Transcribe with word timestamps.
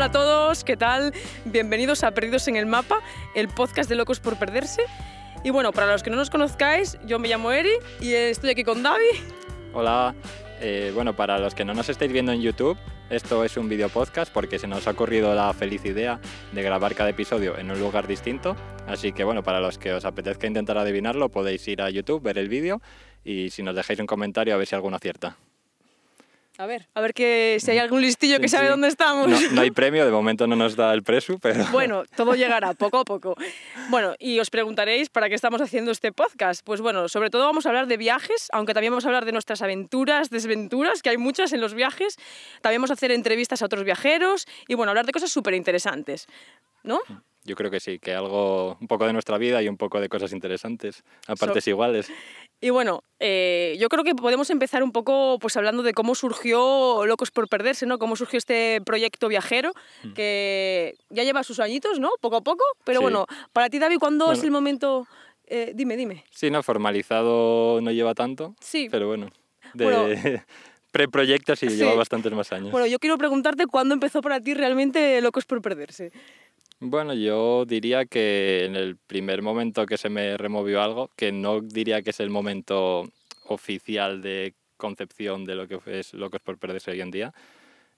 Hola 0.00 0.06
a 0.06 0.12
todos, 0.12 0.64
¿qué 0.64 0.78
tal? 0.78 1.12
Bienvenidos 1.44 2.04
a 2.04 2.12
Perdidos 2.12 2.48
en 2.48 2.56
el 2.56 2.64
Mapa, 2.64 3.00
el 3.34 3.48
podcast 3.48 3.86
de 3.86 3.96
Locos 3.96 4.18
por 4.18 4.38
Perderse. 4.38 4.80
Y 5.44 5.50
bueno, 5.50 5.72
para 5.72 5.92
los 5.92 6.02
que 6.02 6.08
no 6.08 6.16
nos 6.16 6.30
conozcáis, 6.30 6.98
yo 7.04 7.18
me 7.18 7.28
llamo 7.28 7.52
Eri 7.52 7.68
y 8.00 8.14
estoy 8.14 8.48
aquí 8.48 8.64
con 8.64 8.82
Davi. 8.82 9.04
Hola, 9.74 10.14
eh, 10.58 10.90
bueno, 10.94 11.14
para 11.14 11.38
los 11.38 11.54
que 11.54 11.66
no 11.66 11.74
nos 11.74 11.90
estáis 11.90 12.10
viendo 12.10 12.32
en 12.32 12.40
YouTube, 12.40 12.78
esto 13.10 13.44
es 13.44 13.58
un 13.58 13.68
video 13.68 13.90
podcast 13.90 14.32
porque 14.32 14.58
se 14.58 14.66
nos 14.66 14.86
ha 14.86 14.92
ocurrido 14.92 15.34
la 15.34 15.52
feliz 15.52 15.84
idea 15.84 16.18
de 16.52 16.62
grabar 16.62 16.94
cada 16.94 17.10
episodio 17.10 17.58
en 17.58 17.70
un 17.70 17.78
lugar 17.78 18.06
distinto. 18.06 18.56
Así 18.86 19.12
que 19.12 19.22
bueno, 19.22 19.42
para 19.42 19.60
los 19.60 19.76
que 19.76 19.92
os 19.92 20.06
apetezca 20.06 20.46
intentar 20.46 20.78
adivinarlo, 20.78 21.28
podéis 21.28 21.68
ir 21.68 21.82
a 21.82 21.90
YouTube, 21.90 22.22
ver 22.22 22.38
el 22.38 22.48
vídeo 22.48 22.80
y 23.22 23.50
si 23.50 23.62
nos 23.62 23.76
dejáis 23.76 24.00
un 24.00 24.06
comentario 24.06 24.54
a 24.54 24.56
ver 24.56 24.66
si 24.66 24.74
alguno 24.74 24.96
acierta. 24.96 25.36
A 26.60 26.66
ver, 26.66 26.86
a 26.92 27.00
ver 27.00 27.14
que 27.14 27.56
si 27.58 27.70
hay 27.70 27.78
algún 27.78 28.02
listillo 28.02 28.38
que 28.38 28.46
sabe 28.46 28.66
sí. 28.66 28.70
dónde 28.70 28.88
estamos. 28.88 29.28
No, 29.30 29.38
no 29.52 29.60
hay 29.62 29.70
premio, 29.70 30.04
de 30.04 30.10
momento 30.12 30.46
no 30.46 30.56
nos 30.56 30.76
da 30.76 30.92
el 30.92 31.02
presu, 31.02 31.38
pero 31.40 31.64
Bueno, 31.72 32.02
todo 32.14 32.34
llegará 32.34 32.74
poco 32.74 32.98
a 32.98 33.04
poco. 33.06 33.34
Bueno, 33.88 34.14
y 34.18 34.38
os 34.40 34.50
preguntaréis 34.50 35.08
para 35.08 35.30
qué 35.30 35.34
estamos 35.34 35.62
haciendo 35.62 35.90
este 35.90 36.12
podcast. 36.12 36.60
Pues 36.62 36.82
bueno, 36.82 37.08
sobre 37.08 37.30
todo 37.30 37.46
vamos 37.46 37.64
a 37.64 37.70
hablar 37.70 37.86
de 37.86 37.96
viajes, 37.96 38.48
aunque 38.52 38.74
también 38.74 38.92
vamos 38.92 39.06
a 39.06 39.08
hablar 39.08 39.24
de 39.24 39.32
nuestras 39.32 39.62
aventuras, 39.62 40.28
desventuras, 40.28 41.00
que 41.00 41.08
hay 41.08 41.16
muchas 41.16 41.54
en 41.54 41.62
los 41.62 41.72
viajes. 41.72 42.18
También 42.60 42.82
vamos 42.82 42.90
a 42.90 42.92
hacer 42.92 43.10
entrevistas 43.10 43.62
a 43.62 43.64
otros 43.64 43.82
viajeros 43.84 44.46
y 44.68 44.74
bueno, 44.74 44.90
hablar 44.90 45.06
de 45.06 45.12
cosas 45.12 45.30
súper 45.32 45.54
interesantes. 45.54 46.26
¿No? 46.82 47.00
yo 47.44 47.56
creo 47.56 47.70
que 47.70 47.80
sí, 47.80 47.98
que 47.98 48.14
algo, 48.14 48.76
un 48.80 48.86
poco 48.86 49.06
de 49.06 49.12
nuestra 49.12 49.38
vida 49.38 49.62
y 49.62 49.68
un 49.68 49.76
poco 49.76 49.98
de 50.00 50.08
cosas 50.08 50.32
interesantes, 50.32 51.02
a 51.26 51.36
So- 51.36 51.46
partes 51.46 51.66
iguales. 51.66 52.10
Y 52.62 52.68
bueno, 52.70 53.02
eh, 53.20 53.76
yo 53.80 53.88
creo 53.88 54.04
que 54.04 54.14
podemos 54.14 54.50
empezar 54.50 54.82
un 54.82 54.92
poco 54.92 55.38
pues 55.40 55.56
hablando 55.56 55.82
de 55.82 55.94
cómo 55.94 56.14
surgió 56.14 57.06
Locos 57.06 57.30
por 57.30 57.48
Perderse, 57.48 57.86
¿no? 57.86 57.98
Cómo 57.98 58.16
surgió 58.16 58.36
este 58.36 58.80
proyecto 58.84 59.28
viajero, 59.28 59.72
que 60.14 60.94
ya 61.08 61.24
lleva 61.24 61.42
sus 61.42 61.58
añitos, 61.58 61.98
¿no? 62.00 62.10
Poco 62.20 62.36
a 62.36 62.40
poco. 62.42 62.64
Pero 62.84 62.98
Sí. 63.00 63.02
bueno, 63.04 63.26
para 63.54 63.70
ti, 63.70 63.78
David, 63.78 63.98
¿cuándo 63.98 64.26
es 64.26 64.38
Bueno. 64.38 64.44
el 64.44 64.50
momento...? 64.50 65.06
Eh, 65.52 65.72
dime, 65.74 65.96
dime. 65.96 66.24
Sí, 66.30 66.48
no, 66.50 66.62
formalizado 66.62 67.80
no 67.80 67.90
lleva 67.90 68.14
tanto, 68.14 68.54
Sí. 68.60 68.88
pero 68.90 69.08
bueno, 69.08 69.30
de 69.74 69.84
Bueno. 69.84 70.04
preproyectos 70.92 71.58
sí, 71.58 71.68
Sí. 71.70 71.76
lleva 71.76 71.94
bastantes 71.94 72.30
más 72.32 72.52
años. 72.52 72.70
Bueno, 72.70 72.86
yo 72.86 72.98
quiero 72.98 73.16
preguntarte 73.18 73.66
cuándo 73.66 73.94
empezó 73.94 74.20
para 74.22 74.40
ti 74.40 74.54
realmente 74.54 75.20
Locos 75.20 75.46
por 75.46 75.60
Perderse. 75.62 76.12
Bueno, 76.82 77.12
yo 77.12 77.66
diría 77.66 78.06
que 78.06 78.64
en 78.64 78.74
el 78.74 78.96
primer 78.96 79.42
momento 79.42 79.84
que 79.84 79.98
se 79.98 80.08
me 80.08 80.38
removió 80.38 80.80
algo, 80.82 81.10
que 81.14 81.30
no 81.30 81.60
diría 81.60 82.00
que 82.00 82.08
es 82.08 82.20
el 82.20 82.30
momento 82.30 83.04
oficial 83.44 84.22
de 84.22 84.54
concepción 84.78 85.44
de 85.44 85.56
lo 85.56 85.68
que 85.68 85.78
es 85.86 86.14
Locos 86.14 86.40
por 86.40 86.56
Perderse 86.58 86.90
hoy 86.92 87.02
en 87.02 87.10
día, 87.10 87.34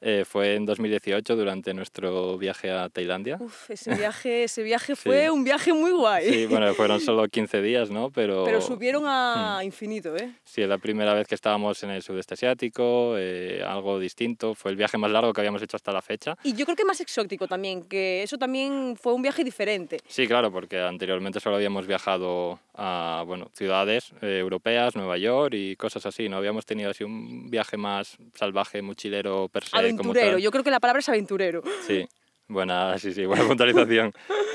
eh, 0.03 0.25
fue 0.27 0.56
en 0.56 0.67
2018 0.67 1.36
durante 1.36 1.72
nuestro 1.75 2.36
viaje 2.36 2.70
a 2.70 2.89
Tailandia. 2.89 3.36
Uf, 3.41 3.70
ese 3.70 3.95
viaje, 3.95 4.45
ese 4.45 4.62
viaje 4.62 4.97
Sí. 4.97 5.03
fue 5.08 5.31
un 5.31 5.45
viaje 5.45 5.72
muy 5.72 5.92
guay. 5.92 6.28
Sí, 6.28 6.47
bueno, 6.47 6.75
fueron 6.75 7.00
solo 7.00 7.27
15 7.28 7.62
días, 7.62 7.91
¿no? 7.91 8.11
Pero, 8.11 8.45
Pero 8.45 8.61
subieron 8.61 9.05
a 9.06 9.58
Hmm. 9.61 9.64
infinito, 9.64 10.17
¿eh? 10.17 10.33
sí, 10.45 10.61
es 10.62 10.69
la 10.69 10.78
primera 10.78 11.14
vez 11.14 11.27
que 11.27 11.34
estábamos 11.34 11.83
en 11.84 11.91
el 11.91 12.03
sudeste 12.03 12.34
asiático, 12.34 13.14
eh, 13.17 13.62
algo 13.67 13.98
distinto. 13.98 14.55
Fue 14.55 14.70
el 14.73 14.77
viaje 14.77 14.98
más 14.98 15.11
largo 15.11 15.33
que 15.33 15.41
habíamos 15.41 15.62
hecho 15.62 15.77
hasta 15.77 15.92
la 15.92 16.03
fecha. 16.03 16.36
Y 16.42 16.55
yo 16.55 16.64
creo 16.64 16.77
que 16.77 16.84
más 16.84 17.00
exótico 17.00 17.47
también, 17.47 17.84
que 17.84 18.23
eso 18.23 18.36
también 18.39 18.97
fue 19.00 19.12
un 19.14 19.23
viaje 19.23 19.45
diferente. 19.45 19.98
Sí, 20.08 20.27
claro, 20.27 20.50
porque 20.50 20.80
anteriormente 20.80 21.39
solo 21.41 21.56
habíamos 21.56 21.86
viajado 21.86 22.58
a 22.75 23.23
bueno, 23.27 23.50
ciudades 23.55 24.12
eh, 24.23 24.39
europeas, 24.41 24.97
Nueva 24.97 25.19
York 25.19 25.55
y 25.55 25.77
cosas 25.77 26.06
así. 26.06 26.28
No 26.28 26.39
habíamos 26.39 26.67
tenido 26.67 26.91
así 26.91 27.05
un 27.05 27.48
viaje 27.50 27.77
más 27.77 28.17
salvaje, 28.34 28.83
mochilero, 28.83 29.48
per 29.48 29.64
se. 29.64 29.77
Aventurero, 30.01 30.39
yo 30.39 30.51
creo 30.51 30.65
que 30.65 30.71
la 30.71 30.81
palabra 30.81 31.01
es 31.01 31.09
aventurero. 31.09 31.62
Sí, 31.87 32.07
buena, 32.48 32.98
sí, 32.98 33.12
sí, 33.12 33.27
buena 33.27 33.47
puntualización. 33.47 34.12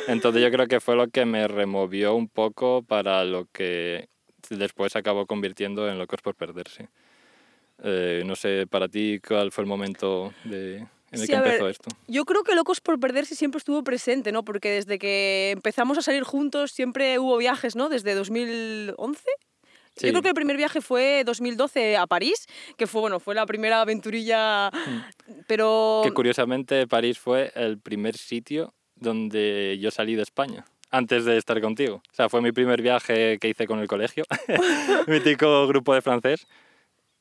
Entonces 0.08 0.42
yo 0.42 0.52
creo 0.52 0.68
que 0.68 0.80
fue 0.80 0.96
lo 0.96 1.08
que 1.10 1.26
me 1.26 1.48
removió 1.48 2.16
un 2.16 2.30
poco 2.30 2.84
para 2.84 3.24
lo 3.24 3.46
que 3.52 4.10
después 4.50 4.96
acabó 4.96 5.26
convirtiendo 5.26 5.90
en 5.90 5.98
Locos 5.98 6.22
por 6.22 6.36
Perderse. 6.36 6.90
Eh, 7.84 8.24
no 8.26 8.36
sé, 8.36 8.66
para 8.68 8.88
ti, 8.88 9.20
¿cuál 9.26 9.52
fue 9.52 9.64
el 9.64 9.68
momento 9.68 10.34
de, 10.44 10.78
en 10.78 10.90
el 11.12 11.20
Sí, 11.20 11.28
que 11.28 11.36
a 11.36 11.42
ver, 11.42 11.54
empezó 11.54 11.70
esto? 11.70 11.90
Yo 12.08 12.26
creo 12.26 12.44
que 12.44 12.56
Locos 12.56 12.82
por 12.82 13.00
Perderse 13.00 13.36
siempre 13.36 13.60
estuvo 13.60 13.84
presente, 13.84 14.32
¿no? 14.32 14.44
Porque 14.44 14.72
desde 14.72 14.98
que 14.98 15.52
empezamos 15.52 15.98
a 15.98 16.02
salir 16.02 16.24
juntos 16.24 16.72
siempre 16.72 17.20
hubo 17.20 17.38
viajes, 17.38 17.76
¿no? 17.76 17.90
Desde 17.90 18.16
2011. 18.16 19.22
Sí. 19.98 20.08
Yo 20.08 20.14
creo 20.14 20.22
que 20.22 20.30
el 20.30 20.36
primer 20.36 20.58
viaje 20.58 20.82
fue 20.82 21.24
2012 21.26 21.98
a 21.98 22.08
París, 22.08 22.48
que 22.78 22.88
fue, 22.88 23.02
bueno, 23.02 23.20
fue 23.20 23.36
la 23.36 23.46
primera 23.46 23.82
aventurilla, 23.82 24.72
pero... 25.48 26.02
Que 26.04 26.12
curiosamente 26.12 26.88
París 26.88 27.18
fue 27.18 27.52
el 27.56 27.80
primer 27.80 28.16
sitio 28.16 28.74
donde 28.96 29.78
yo 29.80 29.92
salí 29.92 30.16
de 30.16 30.24
España. 30.24 30.66
Antes 30.90 31.26
de 31.26 31.38
estar 31.38 31.60
contigo. 31.60 31.96
O 31.96 32.16
sea, 32.16 32.30
fue 32.30 32.42
mi 32.42 32.52
primer 32.52 32.82
viaje 32.82 33.40
que 33.40 33.50
hice 33.50 33.68
con 33.68 33.80
el 33.80 33.88
colegio, 33.88 34.24
mítico 35.08 35.68
grupo 35.68 35.94
de 35.94 36.02
francés. 36.02 36.48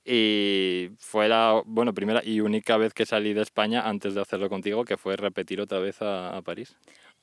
Y 0.04 0.90
fue 1.00 1.28
la 1.28 1.62
bueno, 1.66 1.92
primera 1.92 2.22
y 2.24 2.40
única 2.40 2.76
vez 2.76 2.94
que 2.94 3.04
salí 3.04 3.34
de 3.34 3.42
España 3.42 3.88
antes 3.88 4.14
de 4.14 4.20
hacerlo 4.20 4.48
contigo, 4.48 4.84
que 4.84 4.96
fue 4.96 5.16
repetir 5.16 5.60
otra 5.60 5.80
vez 5.80 6.00
a, 6.00 6.36
a 6.36 6.42
París. 6.42 6.76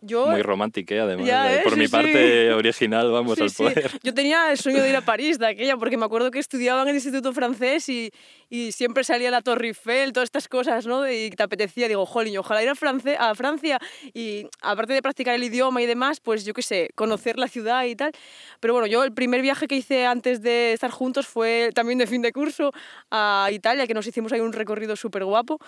Yo, 0.05 0.27
Muy 0.27 0.41
romántica, 0.41 0.95
además. 1.03 1.25
Ya, 1.25 1.51
eh, 1.51 1.55
¿eh? 1.57 1.61
Por 1.63 1.73
Sí, 1.73 1.79
mi 1.79 1.85
sí. 1.87 1.91
parte 1.91 2.53
original, 2.53 3.11
vamos 3.11 3.37
Sí, 3.37 3.43
al 3.43 3.51
poder. 3.51 3.91
Yo 4.03 4.13
tenía 4.13 4.51
el 4.51 4.57
sueño 4.57 4.81
de 4.83 4.89
ir 4.89 4.95
a 4.95 5.01
París 5.05 5.39
de 5.39 5.47
aquella, 5.47 5.77
porque 5.77 5.97
me 5.97 6.05
acuerdo 6.05 6.29
que 6.31 6.39
estudiaba 6.39 6.81
en 6.83 6.89
el 6.89 6.95
Instituto 6.95 7.33
Francés 7.33 7.87
y, 7.89 8.11
y 8.49 8.71
siempre 8.71 9.03
salía 9.03 9.31
la 9.31 9.41
Torre 9.41 9.67
Eiffel, 9.67 10.13
todas 10.13 10.27
estas 10.27 10.47
cosas, 10.47 10.85
¿no? 10.85 11.09
Y 11.09 11.29
te 11.31 11.43
apetecía, 11.43 11.87
digo, 11.87 12.05
jolín, 12.05 12.37
ojalá 12.37 12.61
ir 12.63 12.69
a, 12.69 12.75
France- 12.75 13.15
a 13.17 13.33
Francia 13.35 13.79
y 14.13 14.47
aparte 14.61 14.93
de 14.93 15.01
practicar 15.01 15.35
el 15.35 15.43
idioma 15.43 15.81
y 15.81 15.85
demás, 15.85 16.19
pues 16.19 16.45
yo 16.45 16.53
qué 16.53 16.61
sé, 16.61 16.89
conocer 16.95 17.37
la 17.39 17.47
ciudad 17.47 17.83
y 17.85 17.95
tal. 17.95 18.11
Pero 18.59 18.73
bueno, 18.73 18.87
yo 18.87 19.03
el 19.03 19.13
primer 19.13 19.41
viaje 19.41 19.67
que 19.67 19.75
hice 19.75 20.05
antes 20.05 20.41
de 20.41 20.73
estar 20.73 20.91
juntos 20.91 21.27
fue 21.27 21.69
también 21.73 21.97
de 21.99 22.07
fin 22.07 22.21
de 22.21 22.31
curso 22.31 22.71
a 23.11 23.49
Italia, 23.51 23.87
que 23.87 23.93
nos 23.93 24.05
hicimos 24.07 24.31
ahí 24.33 24.39
un 24.39 24.53
recorrido 24.53 24.95
súper 24.95 25.23
guapo. 25.25 25.59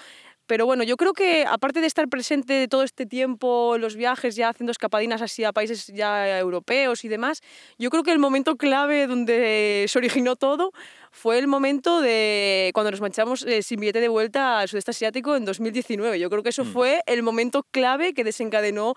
Pero 0.47 0.65
bueno, 0.65 0.83
yo 0.83 0.95
creo 0.95 1.13
que 1.13 1.45
aparte 1.47 1.81
de 1.81 1.87
estar 1.87 2.07
presente 2.07 2.67
todo 2.67 2.83
este 2.83 3.05
tiempo 3.05 3.75
en 3.75 3.81
los 3.81 3.95
viajes, 3.95 4.35
ya 4.35 4.49
haciendo 4.49 4.71
escapadinas 4.71 5.21
así 5.21 5.43
a 5.43 5.51
países 5.51 5.87
ya 5.87 6.39
europeos 6.39 7.03
y 7.03 7.07
demás, 7.07 7.41
yo 7.77 7.89
creo 7.89 8.03
que 8.03 8.11
el 8.11 8.19
momento 8.19 8.55
clave 8.55 9.07
donde 9.07 9.85
se 9.87 9.97
originó 9.97 10.35
todo 10.35 10.71
fue 11.11 11.39
el 11.39 11.47
momento 11.47 12.01
de 12.01 12.71
cuando 12.73 12.91
nos 12.91 13.01
marchamos 13.01 13.43
eh, 13.43 13.63
sin 13.63 13.79
billete 13.79 14.01
de 14.01 14.09
vuelta 14.09 14.59
al 14.59 14.67
sudeste 14.67 14.91
asiático 14.91 15.35
en 15.35 15.45
2019. 15.45 16.19
Yo 16.19 16.29
creo 16.29 16.43
que 16.43 16.49
eso 16.49 16.65
fue 16.65 17.01
el 17.05 17.23
momento 17.23 17.63
clave 17.71 18.13
que 18.13 18.23
desencadenó 18.23 18.95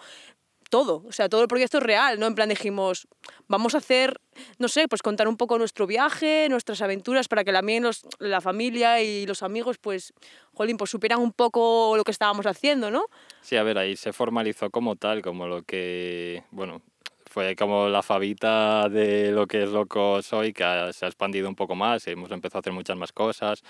todo, 0.69 1.03
o 1.07 1.13
sea, 1.13 1.29
todo 1.29 1.43
el 1.43 1.49
proyecto 1.49 1.81
real, 1.81 2.19
¿no? 2.19 2.27
En 2.27 2.35
plan 2.35 2.49
dijimos, 2.49 3.07
vamos 3.49 3.75
a 3.75 3.79
hacer, 3.79 4.21
no 4.59 4.69
sé, 4.69 4.89
pues 4.89 5.03
contar 5.03 5.29
un 5.29 5.37
poco 5.37 5.59
nuestro 5.59 5.87
viaje, 5.87 6.47
nuestras 6.49 6.83
aventuras, 6.83 7.29
para 7.29 7.45
que 7.45 7.53
también 7.53 7.83
los- 7.83 8.07
la 8.19 8.41
familia 8.41 9.01
y 9.03 9.27
los 9.27 9.43
amigos, 9.43 9.79
pues, 9.79 10.13
jolín, 10.55 10.77
pues 10.77 10.91
supieran 10.91 11.21
un 11.21 11.33
poco 11.33 11.95
lo 11.97 12.05
que 12.05 12.11
estábamos 12.11 12.47
haciendo, 12.47 12.91
¿no? 12.91 13.07
Sí, 13.41 13.57
a 13.57 13.63
ver, 13.63 13.79
ahí 13.79 13.97
se 13.97 14.13
formalizó 14.13 14.71
como 14.71 14.97
tal, 14.97 15.23
como 15.23 15.47
lo 15.47 15.63
que, 15.63 16.43
bueno, 16.51 16.83
fue 17.27 17.55
como 17.57 17.89
la 17.89 18.03
fabita 18.03 18.89
de 18.89 19.31
lo 19.33 19.47
que 19.47 19.63
es 19.63 19.69
Locos 19.71 20.33
hoy, 20.33 20.53
que 20.53 20.65
se 20.93 21.05
ha 21.05 21.09
expandido 21.09 21.49
un 21.49 21.55
poco 21.55 21.75
más, 21.75 22.07
hemos 22.09 22.31
empezado 22.31 22.59
a 22.59 22.61
hacer 22.61 22.73
muchas 22.73 22.97
más 22.97 23.13
cosas. 23.13 23.63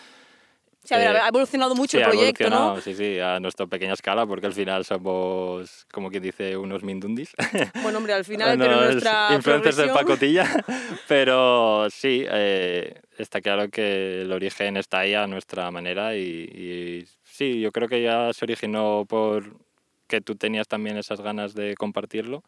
Sea, 0.88 0.96
a 0.96 1.00
ver, 1.00 1.16
Eh, 1.16 1.20
ha 1.22 1.28
evolucionado 1.28 1.74
mucho 1.74 1.90
Sí, 1.92 1.96
el 1.98 2.04
ha 2.04 2.08
proyecto, 2.08 2.48
¿no? 2.48 2.56
evolucionado, 2.56 2.80
Sí, 2.80 2.94
sí, 2.94 3.20
a 3.20 3.38
nuestra 3.40 3.66
pequeña 3.66 3.92
escala, 3.92 4.26
porque 4.26 4.46
al 4.46 4.54
final 4.54 4.86
somos, 4.86 5.86
como 5.92 6.08
quien 6.10 6.22
dice, 6.22 6.56
unos 6.56 6.82
mindundis. 6.82 7.32
Bueno, 7.82 7.98
hombre, 7.98 8.14
al 8.14 8.24
final, 8.24 8.56
pero 8.58 8.80
nuestra 8.80 9.28
influencers 9.34 9.76
de 9.76 9.88
pacotilla, 9.88 10.44
pero 11.08 11.88
sí, 11.90 12.24
eh, 12.30 13.02
está 13.18 13.42
claro 13.42 13.68
que 13.68 14.22
el 14.22 14.32
origen 14.32 14.78
está 14.78 15.00
ahí 15.00 15.12
a 15.12 15.26
nuestra 15.26 15.70
manera 15.70 16.16
y, 16.16 16.22
y 16.22 17.06
sí, 17.22 17.60
yo 17.60 17.70
creo 17.70 17.86
que 17.88 18.02
ya 18.02 18.32
se 18.32 18.46
originó 18.46 19.04
por 19.06 19.58
que 20.06 20.22
tú 20.22 20.36
tenías 20.36 20.68
también 20.68 20.96
esas 20.96 21.20
ganas 21.20 21.52
de 21.52 21.74
compartirlo 21.74 22.42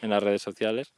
en 0.00 0.08
las 0.08 0.22
redes 0.22 0.40
sociales. 0.40 0.94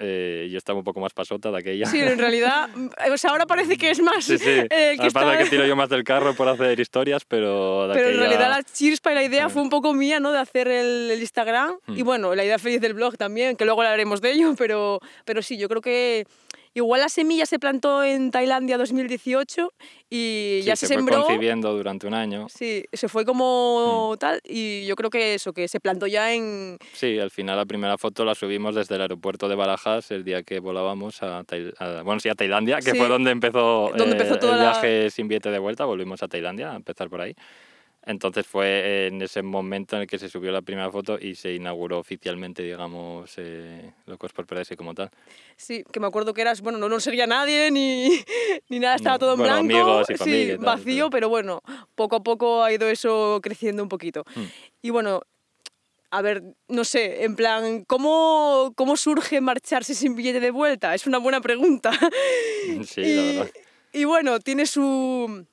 Eh, 0.00 0.48
yo 0.50 0.58
estaba 0.58 0.78
un 0.78 0.84
poco 0.84 1.00
más 1.00 1.12
pasota 1.12 1.50
de 1.50 1.58
aquella. 1.58 1.86
Sí, 1.86 1.98
en 2.00 2.18
realidad, 2.18 2.68
mm, 2.74 2.88
o 3.12 3.18
sea, 3.18 3.30
ahora 3.30 3.46
parece 3.46 3.76
que 3.76 3.90
es 3.90 4.00
más 4.00 4.24
Sí, 4.24 4.38
sí. 4.38 4.48
eh, 4.48 4.68
el 4.92 4.96
que 5.00 5.10
pasa 5.10 5.30
está... 5.32 5.34
es 5.42 5.44
que 5.50 5.56
tiro 5.56 5.66
yo 5.66 5.74
más 5.74 5.88
del 5.88 6.04
carro 6.04 6.34
por 6.34 6.48
hacer 6.48 6.78
historias, 6.78 7.24
pero 7.24 7.88
de 7.88 7.94
Pero 7.94 8.08
en 8.10 8.14
aquella- 8.14 8.28
realidad 8.28 8.50
la 8.58 8.62
chispa 8.62 9.10
y 9.12 9.14
la 9.16 9.24
idea 9.24 9.48
fue 9.48 9.60
un 9.62 9.70
poco 9.70 9.92
mía, 9.94 10.20
¿no? 10.20 10.30
De 10.32 10.38
hacer 10.38 10.68
el, 10.68 11.10
el 11.10 11.20
Instagram. 11.20 11.78
Y 11.88 12.02
Mm. 12.02 12.06
bueno, 12.06 12.34
la 12.34 12.44
idea 12.44 12.58
feliz 12.58 12.80
del 12.80 12.94
blog 12.94 13.16
también, 13.16 13.56
que 13.56 13.64
luego 13.64 13.82
hablaremos 13.82 14.20
de 14.20 14.30
ello, 14.32 14.54
pero, 14.58 15.00
pero 15.24 15.42
sí, 15.42 15.58
yo 15.58 15.68
creo 15.68 15.80
que 15.82 16.26
igual 16.74 17.00
la 17.00 17.08
semilla 17.08 17.46
se 17.46 17.58
plantó 17.58 18.02
en 18.04 18.30
Tailandia 18.30 18.78
2018 18.78 19.72
y 20.10 20.60
Sí, 20.60 20.66
ya 20.66 20.76
se, 20.76 20.86
se, 20.86 20.94
fue 20.94 20.96
sembró. 21.02 21.22
concibiendo 21.24 21.72
durante 21.76 22.06
un 22.06 22.14
año. 22.14 22.46
Sí, 22.48 22.84
se 22.92 23.08
fue 23.08 23.24
como 23.24 24.12
Mm. 24.14 24.18
tal 24.18 24.40
y 24.44 24.86
yo 24.86 24.96
creo 24.96 25.10
que 25.10 25.34
eso, 25.34 25.52
que 25.52 25.68
se 25.68 25.80
plantó 25.80 26.06
ya 26.06 26.32
en... 26.34 26.78
Sí, 26.92 27.18
al 27.18 27.30
final 27.30 27.56
la 27.56 27.66
primera 27.66 27.98
foto 27.98 28.24
la 28.24 28.34
subimos 28.34 28.74
desde 28.74 28.94
el 28.96 29.02
aeropuerto 29.02 29.48
de 29.48 29.54
Barajas 29.54 30.10
el 30.10 30.24
día 30.24 30.42
que 30.42 30.60
volábamos 30.60 31.22
a, 31.22 31.44
Tai- 31.44 31.72
a- 31.78 32.02
bueno, 32.02 32.20
sí, 32.20 32.28
a 32.28 32.34
Tailandia, 32.34 32.76
que 32.78 32.92
Sí. 32.92 32.96
fue 32.98 33.08
donde 33.08 33.30
empezó, 33.30 33.90
Donde 33.96 34.04
eh, 34.04 34.12
empezó 34.12 34.38
toda 34.38 34.52
el 34.54 34.58
la- 34.58 34.70
viaje 34.70 35.10
sin 35.10 35.28
billete 35.28 35.50
de 35.50 35.58
vuelta, 35.58 35.84
volvimos 35.84 36.22
a 36.22 36.28
Tailandia, 36.28 36.72
a 36.72 36.76
empezar 36.76 37.08
por 37.10 37.20
ahí. 37.20 37.34
Entonces 38.08 38.46
fue 38.46 39.08
en 39.08 39.20
ese 39.20 39.42
momento 39.42 39.94
en 39.94 40.02
el 40.02 40.08
que 40.08 40.18
se 40.18 40.30
subió 40.30 40.50
la 40.50 40.62
primera 40.62 40.90
foto 40.90 41.18
y 41.20 41.34
se 41.34 41.52
inauguró 41.52 41.98
oficialmente, 41.98 42.62
digamos, 42.62 43.34
eh, 43.36 43.92
Locos 44.06 44.32
por 44.32 44.46
Paradise 44.46 44.78
como 44.78 44.94
tal. 44.94 45.10
Sí, 45.58 45.84
que 45.92 46.00
me 46.00 46.06
acuerdo 46.06 46.32
que 46.32 46.40
eras, 46.40 46.62
bueno, 46.62 46.78
no 46.78 46.88
nos 46.88 47.04
seguía 47.04 47.26
nadie 47.26 47.70
ni, 47.70 48.08
ni 48.70 48.78
nada, 48.80 48.94
estaba 48.96 49.18
todo 49.18 49.32
en 49.34 49.40
bueno, 49.40 49.52
blanco, 49.62 49.76
amigos 49.78 50.06
y 50.08 50.14
sí, 50.14 50.18
familia 50.18 50.56
tal, 50.56 50.64
vacío, 50.64 51.10
pero- 51.10 51.10
pero 51.10 51.28
bueno, 51.28 51.62
poco 51.94 52.16
a 52.16 52.22
poco 52.22 52.64
ha 52.64 52.72
ido 52.72 52.88
eso 52.88 53.40
creciendo 53.42 53.82
un 53.82 53.90
poquito. 53.90 54.24
Hmm. 54.34 54.44
Y 54.80 54.88
bueno, 54.88 55.20
a 56.10 56.22
ver, 56.22 56.42
no 56.68 56.84
sé, 56.84 57.24
en 57.24 57.36
plan, 57.36 57.84
¿cómo, 57.84 58.72
¿cómo 58.74 58.96
surge 58.96 59.42
marcharse 59.42 59.94
sin 59.94 60.14
billete 60.16 60.40
de 60.40 60.50
vuelta? 60.50 60.94
Es 60.94 61.06
una 61.06 61.18
buena 61.18 61.42
pregunta. 61.42 61.90
Sí, 62.86 63.02
y, 63.02 63.14
la 63.16 63.22
verdad. 63.44 63.50
y 63.92 64.04
bueno, 64.04 64.40
tiene 64.40 64.64
su, 64.64 65.44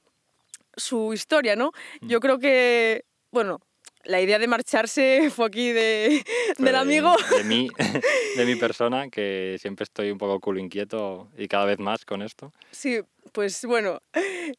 su 0.78 1.14
historia, 1.14 1.56
¿no? 1.56 1.72
Hmm. 2.02 2.08
Yo 2.08 2.20
creo 2.20 2.40
que, 2.40 3.06
bueno, 3.32 3.60
la 4.04 4.22
idea 4.22 4.38
de 4.40 4.48
marcharse 4.48 5.30
fue 5.36 5.46
aquí 5.48 5.72
de, 5.72 6.24
Fue 6.58 6.66
del 6.66 6.76
amigo. 6.76 7.16
De 7.38 7.44
mí, 7.44 7.70
de 8.38 8.46
mi 8.46 8.56
persona, 8.56 9.10
que 9.10 9.58
siempre 9.60 9.84
estoy 9.84 10.12
un 10.12 10.18
poco 10.18 10.40
culo 10.40 10.60
inquieto 10.60 11.30
y 11.38 11.48
cada 11.48 11.66
vez 11.66 11.80
más 11.80 12.06
con 12.06 12.22
esto. 12.22 12.52
Sí, 12.72 13.00
pues 13.32 13.66
bueno, 13.66 14.00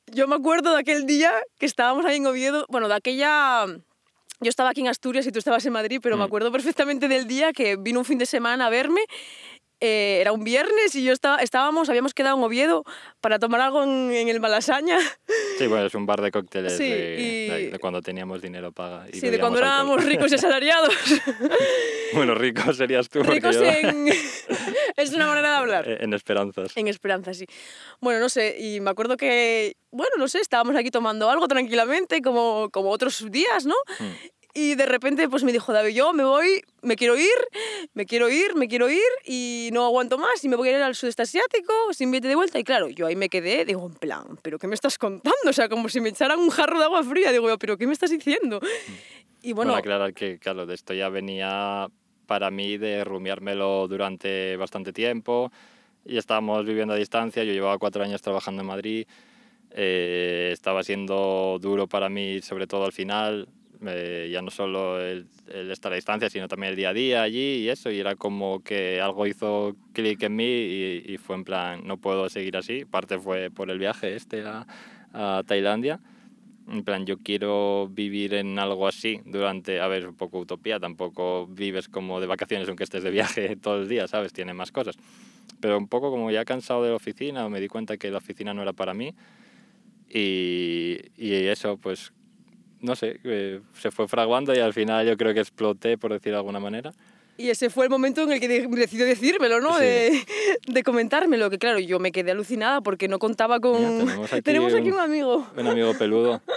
yo 0.06 0.26
me 0.28 0.34
acuerdo 0.36 0.72
de 0.74 0.80
aquel 0.80 1.06
día 1.06 1.32
que 1.58 1.66
estábamos 1.66 2.04
ahí 2.04 2.16
en 2.16 2.26
Oviedo, 2.26 2.66
bueno, 2.68 2.88
de 2.88 2.94
aquella... 2.94 3.66
Yo 4.40 4.50
estaba 4.50 4.68
aquí 4.68 4.82
en 4.82 4.88
Asturias 4.88 5.26
y 5.26 5.32
tú 5.32 5.38
estabas 5.38 5.64
en 5.64 5.72
Madrid, 5.72 5.98
pero 6.02 6.16
me 6.18 6.24
Mm. 6.24 6.26
acuerdo 6.26 6.52
perfectamente 6.52 7.08
del 7.08 7.26
día 7.26 7.54
que 7.54 7.76
vino 7.76 8.00
un 8.00 8.04
fin 8.04 8.18
de 8.18 8.26
semana 8.26 8.66
a 8.66 8.70
verme. 8.70 9.00
Eh, 9.80 10.18
era 10.20 10.32
un 10.32 10.42
viernes 10.44 10.94
y 10.94 11.04
yo 11.04 11.12
estaba, 11.12 11.38
estábamos, 11.38 11.88
habíamos 11.88 12.14
quedado 12.14 12.36
en 12.38 12.42
Oviedo 12.44 12.84
para 13.20 13.38
tomar 13.38 13.60
algo 13.60 13.82
en, 13.82 14.10
en 14.12 14.28
el 14.28 14.40
Malasaña. 14.40 14.98
Sí, 15.58 15.66
bueno, 15.66 15.86
es 15.86 15.94
un 15.94 16.06
bar 16.06 16.20
de 16.22 16.30
cócteles 16.30 16.76
Sí, 16.76 16.88
de, 16.88 17.16
y- 17.18 17.48
de- 17.48 17.70
de 17.72 17.78
cuando 17.78 18.00
teníamos 18.02 18.40
dinero 18.42 18.72
paga. 18.72 19.06
Y 19.12 19.18
Sí, 19.20 19.28
de 19.30 19.38
cuando 19.38 19.58
alcohol. 19.58 19.72
éramos 19.74 20.04
ricos 20.04 20.32
y 20.32 20.34
asalariados. 20.36 20.94
Bueno, 22.12 22.34
rico 22.34 22.72
serías 22.72 23.08
tú. 23.08 23.22
ricos 23.22 23.56
yo- 23.56 23.62
en... 23.64 24.08
es 24.96 25.12
una 25.12 25.26
manera 25.26 25.50
de 25.50 25.56
hablar. 25.56 25.88
en 26.00 26.12
esperanzas. 26.14 26.76
En 26.76 26.88
Esperanza, 26.88 27.34
sí. 27.34 27.46
Bueno, 28.00 28.20
no 28.20 28.28
sé, 28.28 28.56
y 28.58 28.80
me 28.80 28.90
acuerdo 28.90 29.16
que, 29.16 29.76
bueno, 29.90 30.12
no 30.18 30.28
sé, 30.28 30.40
estábamos 30.40 30.76
aquí 30.76 30.90
tomando 30.90 31.28
algo 31.30 31.48
tranquilamente, 31.48 32.22
como, 32.22 32.70
como 32.70 32.90
otros 32.90 33.30
días, 33.30 33.66
¿no? 33.66 33.74
Mm. 33.98 34.04
Y 34.58 34.74
de 34.74 34.86
repente 34.86 35.28
pues 35.28 35.44
me 35.44 35.52
dijo 35.52 35.70
David, 35.70 35.94
yo 35.94 36.14
me 36.14 36.24
voy, 36.24 36.62
me 36.80 36.96
quiero 36.96 37.14
ir, 37.14 37.28
me 37.92 38.06
quiero 38.06 38.30
ir, 38.30 38.54
me 38.54 38.68
quiero 38.68 38.88
ir 38.88 39.02
y 39.26 39.68
no 39.70 39.84
aguanto 39.84 40.16
más 40.16 40.42
y 40.42 40.48
me 40.48 40.56
voy 40.56 40.70
a 40.70 40.78
ir 40.78 40.82
al 40.82 40.94
sudeste 40.94 41.20
asiático 41.20 41.74
sin 41.92 42.10
billete 42.10 42.28
de 42.28 42.36
vuelta. 42.36 42.58
Y 42.58 42.64
claro, 42.64 42.88
yo 42.88 43.06
ahí 43.06 43.16
me 43.16 43.28
quedé, 43.28 43.66
digo, 43.66 43.84
en 43.86 43.92
plan, 43.92 44.38
¿pero 44.40 44.58
qué 44.58 44.66
me 44.66 44.74
estás 44.74 44.96
contando? 44.96 45.36
O 45.46 45.52
sea, 45.52 45.68
como 45.68 45.90
si 45.90 46.00
me 46.00 46.08
echaran 46.08 46.38
un 46.38 46.48
jarro 46.48 46.78
de 46.78 46.86
agua 46.86 47.02
fría. 47.02 47.32
Digo 47.32 47.46
¿pero 47.58 47.76
qué 47.76 47.86
me 47.86 47.92
estás 47.92 48.08
diciendo? 48.08 48.58
Y 49.42 49.52
Bueno, 49.52 49.72
bueno, 49.72 49.78
aclarar 49.78 50.14
que, 50.14 50.38
claro, 50.38 50.64
de 50.64 50.74
esto 50.74 50.94
ya 50.94 51.10
venía 51.10 51.88
para 52.26 52.50
mí 52.50 52.78
de 52.78 53.04
rumiármelo 53.04 53.86
durante 53.88 54.56
bastante 54.56 54.94
tiempo 54.94 55.52
y 56.02 56.16
estábamos 56.16 56.64
viviendo 56.64 56.94
a 56.94 56.96
distancia. 56.96 57.44
Yo 57.44 57.52
llevaba 57.52 57.76
cuatro 57.76 58.02
años 58.02 58.22
trabajando 58.22 58.62
en 58.62 58.68
Madrid. 58.68 59.06
eh, 59.72 60.48
estaba 60.50 60.82
siendo 60.82 61.58
duro 61.60 61.86
para 61.86 62.08
mí, 62.08 62.40
sobre 62.40 62.66
todo 62.66 62.86
al 62.86 62.92
final. 62.92 63.48
Eh, 63.88 64.28
ya 64.32 64.42
no 64.42 64.50
solo 64.50 65.00
el, 65.00 65.26
el 65.48 65.70
estar 65.70 65.92
a 65.92 65.96
distancia, 65.96 66.30
sino 66.30 66.48
también 66.48 66.70
el 66.70 66.76
día 66.76 66.90
a 66.90 66.92
día 66.92 67.22
allí 67.22 67.58
y 67.58 67.68
eso. 67.68 67.90
Y 67.90 67.98
era 67.98 68.16
como 68.16 68.62
que 68.62 69.00
algo 69.00 69.26
hizo 69.26 69.76
clic 69.92 70.22
en 70.22 70.36
mí 70.36 70.44
y, 70.44 71.04
y 71.06 71.18
fue 71.18 71.36
en 71.36 71.44
plan, 71.44 71.86
no 71.86 71.96
puedo 71.98 72.28
seguir 72.28 72.56
así. 72.56 72.84
Parte 72.84 73.18
fue 73.18 73.50
por 73.50 73.70
el 73.70 73.78
viaje 73.78 74.14
este 74.14 74.42
a, 74.44 74.66
a 75.12 75.42
Tailandia. 75.46 76.00
En 76.68 76.82
plan, 76.82 77.06
yo 77.06 77.18
quiero 77.18 77.88
vivir 77.88 78.34
en 78.34 78.58
algo 78.58 78.88
así 78.88 79.20
durante, 79.24 79.80
a 79.80 79.86
ver, 79.86 80.02
es 80.02 80.08
un 80.08 80.16
poco 80.16 80.40
utopía, 80.40 80.80
tampoco 80.80 81.46
vives 81.46 81.88
como 81.88 82.20
de 82.20 82.26
vacaciones 82.26 82.66
aunque 82.66 82.82
estés 82.82 83.04
de 83.04 83.10
viaje 83.10 83.56
todo 83.62 83.82
el 83.82 83.88
día, 83.88 84.08
¿sabes? 84.08 84.32
Tiene 84.32 84.52
más 84.52 84.72
cosas. 84.72 84.96
Pero 85.60 85.78
un 85.78 85.86
poco 85.86 86.10
como 86.10 86.30
ya 86.30 86.44
cansado 86.44 86.82
de 86.82 86.90
la 86.90 86.96
oficina, 86.96 87.48
me 87.48 87.60
di 87.60 87.68
cuenta 87.68 87.96
que 87.96 88.10
la 88.10 88.18
oficina 88.18 88.52
no 88.52 88.62
era 88.62 88.72
para 88.72 88.94
mí 88.94 89.14
y, 90.08 90.98
y 91.16 91.34
eso, 91.34 91.76
pues, 91.78 92.12
no 92.80 92.96
sé, 92.96 93.20
eh, 93.24 93.60
se 93.78 93.90
fue 93.90 94.08
fraguando 94.08 94.54
y 94.54 94.58
al 94.58 94.72
final 94.74 95.06
yo 95.06 95.16
creo 95.16 95.32
que 95.34 95.40
exploté, 95.40 95.96
por 95.98 96.12
decir 96.12 96.32
de 96.32 96.38
alguna 96.38 96.60
manera. 96.60 96.92
Y 97.38 97.50
ese 97.50 97.68
fue 97.68 97.84
el 97.84 97.90
momento 97.90 98.22
en 98.22 98.32
el 98.32 98.40
que 98.40 98.48
de- 98.48 98.66
decidió 98.66 99.04
decírmelo, 99.04 99.60
¿no? 99.60 99.74
Sí. 99.76 99.84
De, 99.84 100.24
de 100.68 100.82
comentármelo, 100.82 101.50
que 101.50 101.58
claro, 101.58 101.78
yo 101.78 101.98
me 101.98 102.10
quedé 102.10 102.30
alucinada 102.30 102.80
porque 102.80 103.08
no 103.08 103.18
contaba 103.18 103.60
con... 103.60 103.82
Mira, 103.82 103.98
tenemos 104.06 104.32
aquí 104.32 104.42
tenemos 104.42 104.74
aquí 104.74 104.88
un- 104.88 104.94
un 104.94 105.00
amigo. 105.00 105.46
Un 105.56 105.66
amigo 105.66 105.92
peludo. 105.98 106.40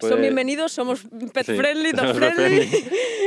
Son 0.00 0.10
Puede- 0.10 0.20
bienvenidos, 0.22 0.72
somos 0.72 1.06
pet 1.32 1.46
sí, 1.46 1.56
friendly, 1.56 1.92
dog 1.92 2.14
friendly. 2.14 2.66
friendly. 2.66 2.84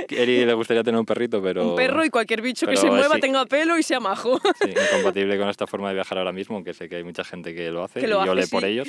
Eri 0.10 0.46
le 0.46 0.54
gustaría 0.54 0.84
tener 0.84 1.00
un 1.00 1.06
perrito, 1.06 1.42
pero... 1.42 1.70
Un 1.72 1.76
perro 1.76 2.04
y 2.06 2.10
cualquier 2.10 2.42
bicho 2.42 2.66
que 2.68 2.76
se 2.78 2.88
mueva, 2.90 3.16
sí. 3.16 3.22
tenga 3.22 3.46
pelo 3.46 3.78
y 3.78 3.84
sea 3.84 4.00
majo. 4.00 4.40
Sí, 4.62 4.70
incompatible 4.70 5.38
con 5.38 5.50
esta 5.50 5.66
forma 5.68 5.90
de 5.90 5.96
viajar 5.96 6.18
ahora 6.18 6.32
mismo, 6.34 6.56
aunque 6.58 6.74
sé 6.74 6.88
que 6.90 6.98
hay 6.98 7.04
mucha 7.04 7.24
gente 7.24 7.54
que 7.56 7.72
lo 7.72 7.84
hace 7.84 8.00
Que 8.02 8.08
lo 8.08 8.22
y 8.24 8.26
yo 8.26 8.36
le 8.36 8.48
por 8.48 8.64
ellos. 8.66 8.88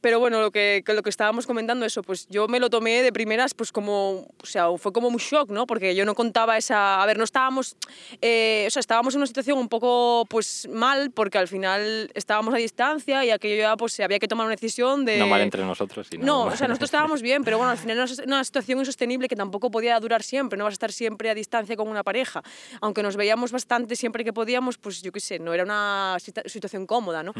Pero 0.00 0.18
bueno, 0.18 0.40
lo 0.40 0.50
que, 0.50 0.82
que 0.84 0.94
lo 0.94 1.02
que 1.02 1.10
estábamos 1.10 1.46
comentando, 1.46 1.84
eso, 1.84 2.02
pues 2.02 2.26
yo 2.28 2.48
me 2.48 2.58
lo 2.60 2.70
tomé 2.70 3.02
de 3.02 3.12
primeras, 3.12 3.52
pues 3.54 3.70
como, 3.72 4.26
o 4.42 4.46
sea, 4.46 4.66
fue 4.78 4.92
como 4.92 5.08
un 5.08 5.16
shock, 5.16 5.50
¿no? 5.50 5.66
Porque 5.66 5.94
yo 5.94 6.04
no 6.06 6.14
contaba 6.14 6.56
esa, 6.56 7.02
a 7.02 7.06
ver, 7.06 7.18
no 7.18 7.24
estábamos, 7.24 7.76
eh, 8.22 8.64
o 8.66 8.70
sea, 8.70 8.80
estábamos 8.80 9.14
en 9.14 9.18
una 9.18 9.26
situación 9.26 9.58
un 9.58 9.68
poco, 9.68 10.24
pues 10.28 10.68
mal, 10.70 11.10
porque 11.10 11.38
al 11.38 11.48
final 11.48 12.10
estábamos 12.14 12.54
a 12.54 12.56
distancia 12.56 13.24
y 13.24 13.30
aquello 13.30 13.56
ya, 13.56 13.76
pues 13.76 13.98
había 14.00 14.18
que 14.18 14.28
tomar 14.28 14.46
una 14.46 14.54
decisión 14.54 15.04
de... 15.04 15.18
No 15.18 15.26
mal 15.26 15.40
entre 15.42 15.62
nosotros, 15.64 16.06
sino... 16.10 16.24
No, 16.24 16.42
o 16.44 16.56
sea, 16.56 16.66
nosotros 16.68 16.88
estábamos 16.88 17.20
bien, 17.22 17.44
pero 17.44 17.58
bueno, 17.58 17.70
al 17.72 17.78
final 17.78 17.96
era 17.98 18.06
una- 18.26 18.44
situación 18.44 18.78
insostenible 18.78 19.28
que 19.28 19.36
tampoco 19.36 19.70
podía 19.70 19.98
durar 20.00 20.22
siempre, 20.22 20.56
no 20.56 20.64
vas 20.64 20.72
a 20.72 20.74
estar 20.74 20.92
siempre 20.92 21.28
a 21.30 21.34
distancia 21.34 21.76
con 21.76 21.88
una 21.88 22.02
pareja. 22.02 22.42
Aunque 22.80 23.02
nos 23.02 23.16
veíamos 23.16 23.52
bastante 23.52 23.96
siempre 23.96 24.24
que 24.24 24.32
podíamos, 24.32 24.78
pues 24.78 25.02
yo 25.02 25.12
qué 25.12 25.20
sé, 25.20 25.38
no 25.38 25.52
era 25.52 25.62
una 25.64 26.16
situa- 26.20 26.48
situación 26.48 26.86
cómoda, 26.86 27.22
¿no? 27.22 27.34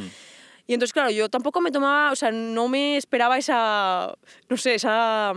Y 0.70 0.74
entonces, 0.74 0.92
claro, 0.92 1.10
yo 1.10 1.28
tampoco 1.28 1.60
me 1.60 1.72
tomaba, 1.72 2.12
o 2.12 2.14
sea, 2.14 2.30
no 2.30 2.68
me 2.68 2.96
esperaba 2.96 3.36
esa, 3.36 4.14
no 4.48 4.56
sé, 4.56 4.76
esa, 4.76 5.32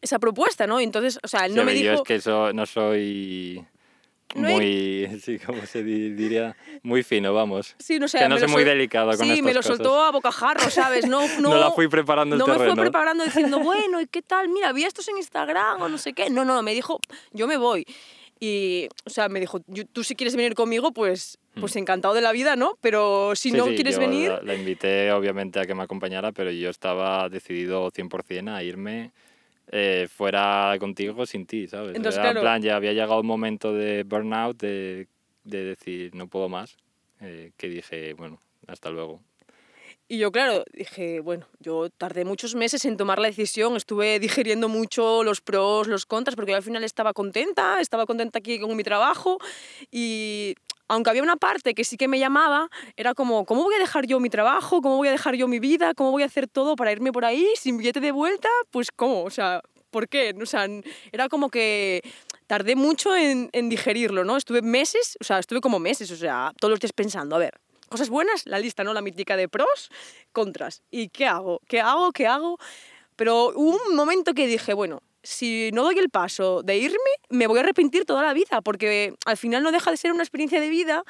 esa 0.00 0.18
propuesta, 0.20 0.68
¿no? 0.68 0.80
Y 0.80 0.84
entonces, 0.84 1.18
o 1.24 1.26
sea, 1.26 1.44
él 1.46 1.50
Sí, 1.52 1.56
no 1.56 1.62
a 1.62 1.64
me 1.64 1.72
ver, 1.72 1.82
Yo 1.82 1.90
dijo... 1.90 2.02
es 2.04 2.06
que 2.06 2.14
eso 2.14 2.52
no 2.52 2.64
soy 2.64 3.64
No 4.36 4.46
hay- 4.46 4.54
muy... 4.54 5.18
Sí, 5.24 5.40
¿cómo 5.40 5.66
se 5.66 5.82
di- 5.82 6.10
diría? 6.10 6.56
Muy 6.84 7.02
fino, 7.02 7.34
vamos. 7.34 7.74
Sí, 7.80 7.98
no 7.98 8.06
sé, 8.06 8.18
que 8.18 8.28
no 8.28 8.36
me 8.36 8.40
soy 8.42 8.48
muy 8.48 8.62
sol- 8.62 8.68
delicado 8.70 9.08
con 9.10 9.26
Sí, 9.26 9.32
estas 9.32 9.44
me 9.44 9.54
lo 9.54 9.58
cosas. 9.58 9.76
soltó 9.76 10.00
a 10.04 10.12
bocajarro, 10.12 10.70
¿sabes? 10.70 11.08
No, 11.08 11.26
no, 11.40 11.50
No 11.50 11.56
la 11.58 11.72
fui 11.72 11.88
preparando 11.88 12.36
el 12.36 12.38
no 12.38 12.46
me 12.46 12.52
terreno. 12.52 12.74
fue 12.76 12.82
preparando 12.84 13.24
diciendo, 13.24 13.58
bueno, 13.58 14.00
¿y 14.00 14.06
qué 14.06 14.22
tal? 14.22 14.48
Mira, 14.50 14.72
vi 14.72 14.84
estos 14.84 15.08
en 15.08 15.16
Instagram 15.16 15.82
o 15.82 15.88
no 15.88 15.98
sé 15.98 16.12
qué. 16.12 16.30
No, 16.30 16.44
no, 16.44 16.62
me 16.62 16.74
dijo, 16.74 17.00
yo 17.32 17.48
me 17.48 17.56
voy. 17.56 17.84
Y, 18.38 18.88
o 19.04 19.10
sea, 19.10 19.28
me 19.28 19.40
dijo, 19.40 19.62
"Yo- 19.66 19.84
tú 19.86 20.04
si 20.04 20.14
quieres 20.14 20.36
venir 20.36 20.54
conmigo, 20.54 20.92
pues, 20.92 21.38
pues 21.60 21.76
encantado 21.76 22.14
de 22.14 22.20
la 22.20 22.32
vida, 22.32 22.56
¿no? 22.56 22.78
Pero 22.80 23.34
si 23.36 23.50
Mm. 23.50 23.52
Sí, 23.52 23.58
no 23.58 23.64
sí, 23.66 23.74
quieres 23.74 23.94
yo 23.94 24.00
venir... 24.00 24.30
La, 24.30 24.42
la 24.42 24.54
invité 24.54 25.12
obviamente 25.12 25.60
a 25.60 25.64
que 25.64 25.74
me 25.74 25.82
acompañara, 25.82 26.32
pero 26.32 26.50
yo 26.50 26.70
estaba 26.70 27.28
decidido 27.28 27.90
100% 27.90 28.54
a 28.54 28.62
irme 28.62 29.12
eh, 29.70 30.08
fuera 30.10 30.76
contigo 30.78 31.24
sin 31.26 31.46
ti, 31.46 31.66
¿sabes? 31.68 31.96
Entonces, 31.96 32.18
Era 32.18 32.30
claro. 32.30 32.40
plan, 32.40 32.62
ya 32.62 32.76
había 32.76 32.92
llegado 32.92 33.20
un 33.20 33.26
momento 33.26 33.72
de 33.72 34.02
burnout, 34.04 34.58
de, 34.60 35.08
de 35.44 35.64
decir 35.64 36.14
no 36.14 36.26
puedo 36.28 36.48
más, 36.48 36.76
eh, 37.20 37.52
que 37.56 37.68
dije, 37.68 38.14
bueno, 38.14 38.40
hasta 38.66 38.90
luego. 38.90 39.20
Y 40.06 40.18
yo, 40.18 40.30
claro, 40.30 40.64
dije, 40.74 41.20
bueno, 41.20 41.46
yo 41.60 41.88
tardé 41.88 42.26
muchos 42.26 42.54
meses 42.54 42.84
en 42.84 42.98
tomar 42.98 43.18
la 43.18 43.28
decisión, 43.28 43.74
estuve 43.74 44.18
digiriendo 44.20 44.68
mucho 44.68 45.24
los 45.24 45.40
pros, 45.40 45.86
los 45.88 46.04
contras, 46.04 46.36
porque 46.36 46.50
yo 46.50 46.56
al 46.58 46.62
final 46.62 46.84
estaba 46.84 47.14
contenta, 47.14 47.80
estaba 47.80 48.04
contenta 48.04 48.38
aquí 48.40 48.60
con 48.60 48.76
mi 48.76 48.82
trabajo 48.84 49.38
y 49.90 50.56
aunque 50.88 51.10
había 51.10 51.22
una 51.22 51.36
parte 51.36 51.74
que 51.74 51.84
sí 51.84 51.96
que 51.96 52.08
me 52.08 52.18
llamaba, 52.18 52.68
era 52.96 53.14
como, 53.14 53.44
¿cómo 53.44 53.62
voy 53.62 53.74
a 53.74 53.78
dejar 53.78 54.06
yo 54.06 54.20
mi 54.20 54.30
trabajo? 54.30 54.80
¿Cómo 54.82 54.96
voy 54.96 55.08
a 55.08 55.12
dejar 55.12 55.34
yo 55.34 55.48
mi 55.48 55.58
vida? 55.58 55.94
¿Cómo 55.94 56.10
voy 56.10 56.22
a 56.22 56.26
hacer 56.26 56.46
todo 56.48 56.76
para 56.76 56.92
irme 56.92 57.12
por 57.12 57.24
ahí 57.24 57.46
sin 57.56 57.76
billete 57.76 58.00
de 58.00 58.12
vuelta? 58.12 58.48
Pues 58.70 58.90
¿cómo? 58.90 59.24
O 59.24 59.30
sea, 59.30 59.62
¿por 59.90 60.08
qué? 60.08 60.34
O 60.40 60.46
sea, 60.46 60.66
era 61.12 61.28
como 61.28 61.48
que 61.48 62.02
tardé 62.46 62.76
mucho 62.76 63.16
en, 63.16 63.48
en 63.52 63.68
digerirlo, 63.68 64.24
¿no? 64.24 64.36
Estuve 64.36 64.60
meses, 64.62 65.16
o 65.20 65.24
sea, 65.24 65.38
estuve 65.38 65.60
como 65.60 65.78
meses, 65.78 66.10
o 66.10 66.16
sea, 66.16 66.52
todos 66.58 66.70
los 66.70 66.80
días 66.80 66.92
pensando, 66.92 67.36
a 67.36 67.38
ver, 67.38 67.54
cosas 67.88 68.10
buenas, 68.10 68.42
la 68.46 68.58
lista, 68.58 68.84
¿no? 68.84 68.92
La 68.92 69.02
mítica 69.02 69.36
de 69.36 69.48
pros, 69.48 69.90
contras. 70.32 70.82
¿Y 70.90 71.08
qué 71.08 71.26
hago? 71.26 71.60
¿Qué 71.68 71.80
hago? 71.80 72.12
¿Qué 72.12 72.26
hago? 72.26 72.58
Pero 73.16 73.52
hubo 73.54 73.78
un 73.88 73.96
momento 73.96 74.34
que 74.34 74.46
dije, 74.46 74.74
bueno, 74.74 75.00
si 75.24 75.70
no 75.72 75.82
doy 75.82 75.98
el 75.98 76.10
paso 76.10 76.62
de 76.62 76.76
irme, 76.76 76.98
me 77.30 77.46
voy 77.46 77.58
a 77.58 77.62
arrepentir 77.62 78.04
toda 78.04 78.22
la 78.22 78.32
vida, 78.32 78.60
porque 78.62 79.14
al 79.26 79.36
final 79.36 79.62
no 79.62 79.72
deja 79.72 79.90
de 79.90 79.96
ser 79.96 80.12
una 80.12 80.22
experiencia 80.22 80.60
de 80.60 80.68
vida 80.68 81.02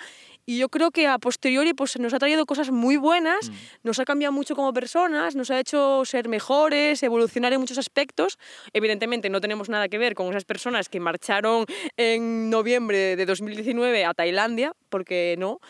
y 0.47 0.59
yo 0.59 0.68
creo 0.68 0.90
que 0.90 1.06
a 1.06 1.18
posteriori 1.18 1.75
pues, 1.75 1.99
nos 1.99 2.14
ha 2.14 2.18
traído 2.18 2.47
cosas 2.47 2.71
muy 2.71 2.97
buenas, 2.97 3.50
nos 3.83 3.99
ha 3.99 4.04
cambiado 4.04 4.33
mucho 4.33 4.54
como 4.54 4.73
personas, 4.73 5.35
nos 5.35 5.50
ha 5.50 5.59
hecho 5.59 6.04
ser 6.04 6.28
mejores, 6.28 7.02
evolucionar 7.02 7.52
en 7.52 7.61
muchos 7.61 7.78
aspectos. 7.78 8.38
Evidentemente 8.73 9.30
no 9.30 9.40
tenemos 9.40 9.68
nada 9.68 9.88
que 9.88 9.99
ver 9.99 10.14
con 10.14 10.28
esas 10.28 10.44
personas 10.44 10.88
que 10.88 11.00
marcharon 11.00 11.66
en 11.97 12.50
noviembre 12.50 13.16
de 13.16 13.26
2019 13.26 14.04
a 14.04 14.14
Tailandia, 14.14 14.73
porque 14.90 15.35
no, 15.38 15.61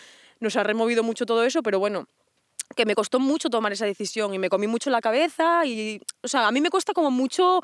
nos 0.41 0.57
ha 0.57 0.63
removido 0.63 1.03
mucho 1.03 1.25
todo 1.25 1.45
eso, 1.45 1.63
pero 1.63 1.79
bueno, 1.79 2.09
que 2.75 2.87
me 2.87 2.95
costó 2.95 3.19
mucho 3.21 3.50
tomar 3.50 3.73
esa 3.73 3.87
decisión 3.87 4.35
y 4.35 4.38
me 4.38 4.49
comí 4.49 4.66
mucho 4.66 4.90
la 4.90 5.00
cabeza 5.00 5.64
y, 5.66 6.00
o 6.23 6.28
sea, 6.28 6.47
a 6.47 6.52
mí 6.52 6.61
me 6.61 6.71
cuesta 6.71 6.93
como 6.93 7.11
mucho 7.11 7.61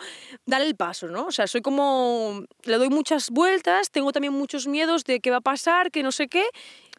dar 0.47 0.63
el 0.63 0.77
paso, 0.77 1.09
¿no? 1.09 1.27
O 1.27 1.33
sea, 1.33 1.47
soy 1.47 1.61
como, 1.61 2.45
le 2.65 2.77
doy 2.77 2.89
muchas 2.89 3.31
vueltas, 3.31 3.91
tengo 3.91 4.13
también 4.13 4.33
muchos 4.33 4.67
miedos 4.67 5.05
de 5.05 5.21
qué 5.21 5.31
va 5.31 5.39
a 5.39 5.43
pasar, 5.43 5.91
que 5.91 6.03
no 6.03 6.13
sé 6.13 6.29
qué, 6.29 6.45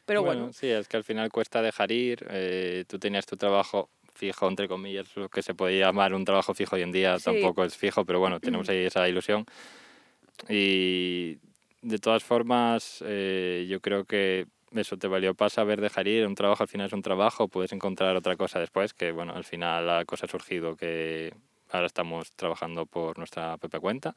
pero 0.05 0.23
bueno. 0.23 0.51
Sí, 0.53 0.67
es 0.67 0.87
que 0.87 0.97
al 0.97 1.03
final 1.03 1.31
cuesta 1.31 1.61
dejar 1.61 1.91
ir, 1.91 2.25
eh, 2.29 2.85
tú 2.87 2.99
tenías 2.99 3.25
tu 3.25 3.37
trabajo 3.37 3.89
fijo, 4.13 4.47
entre 4.47 4.67
comillas, 4.67 5.07
lo 5.15 5.29
que 5.29 5.41
se 5.41 5.53
podía 5.53 5.87
llamar 5.87 6.13
un 6.13 6.25
trabajo 6.25 6.53
fijo 6.53 6.75
hoy 6.75 6.83
en 6.83 6.91
día, 6.91 7.17
tampoco 7.17 7.63
es 7.63 7.75
fijo, 7.75 8.05
pero 8.05 8.19
bueno, 8.19 8.39
tenemos 8.39 8.69
ahí 8.69 8.85
esa 8.85 9.07
ilusión. 9.07 9.45
Y 10.49 11.37
de 11.81 11.97
todas 11.99 12.23
formas, 12.23 13.03
eh, 13.05 13.65
yo 13.69 13.79
creo 13.79 14.05
que 14.05 14.47
eso 14.73 14.97
te 14.97 15.07
valió 15.07 15.33
para 15.33 15.49
saber 15.49 15.81
dejar 15.81 16.07
ir, 16.07 16.25
un 16.25 16.35
trabajo 16.35 16.63
al 16.63 16.69
final 16.69 16.87
es 16.87 16.93
un 16.93 17.01
trabajo, 17.01 17.47
puedes 17.47 17.71
encontrar 17.73 18.15
otra 18.15 18.35
cosa 18.35 18.59
después, 18.59 18.93
que 18.93 19.11
bueno, 19.11 19.33
al 19.33 19.43
final 19.43 19.87
la 19.87 20.05
cosa 20.05 20.25
ha 20.25 20.29
surgido 20.29 20.75
que 20.75 21.33
ahora 21.69 21.87
estamos 21.87 22.31
trabajando 22.31 22.85
por 22.85 23.17
nuestra 23.17 23.57
propia 23.57 23.79
cuenta, 23.79 24.15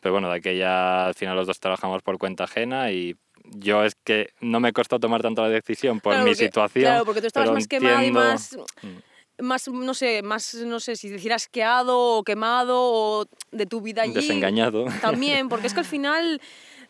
pero 0.00 0.12
bueno, 0.12 0.28
de 0.30 0.36
aquella 0.36 1.06
al 1.06 1.14
final 1.14 1.36
los 1.36 1.46
dos 1.46 1.58
trabajamos 1.58 2.02
por 2.02 2.18
cuenta 2.18 2.44
ajena 2.44 2.92
y 2.92 3.16
yo 3.44 3.84
es 3.84 3.94
que 4.04 4.30
no 4.40 4.60
me 4.60 4.72
costó 4.72 5.00
tomar 5.00 5.22
tanto 5.22 5.42
la 5.42 5.48
decisión 5.48 6.00
por 6.00 6.16
mi 6.22 6.34
situación. 6.34 6.84
Claro, 6.84 7.04
porque 7.04 7.20
tú 7.20 7.26
estabas 7.26 7.50
más 7.50 7.66
quemado 7.66 8.02
y 8.02 8.10
más... 8.10 8.56
Mm. 8.82 9.44
más, 9.44 9.68
no 9.68 9.94
sé, 9.94 10.22
más, 10.22 10.54
no 10.54 10.80
sé 10.80 10.96
si 10.96 11.08
decir 11.08 11.32
asqueado 11.32 11.98
o 11.98 12.24
quemado 12.24 12.76
o 12.78 13.26
de 13.50 13.66
tu 13.66 13.80
vida 13.80 14.02
allí. 14.02 14.14
Desengañado. 14.14 14.86
También, 15.00 15.48
porque 15.48 15.66
es 15.66 15.74
que 15.74 15.80
al 15.80 15.86
final 15.86 16.40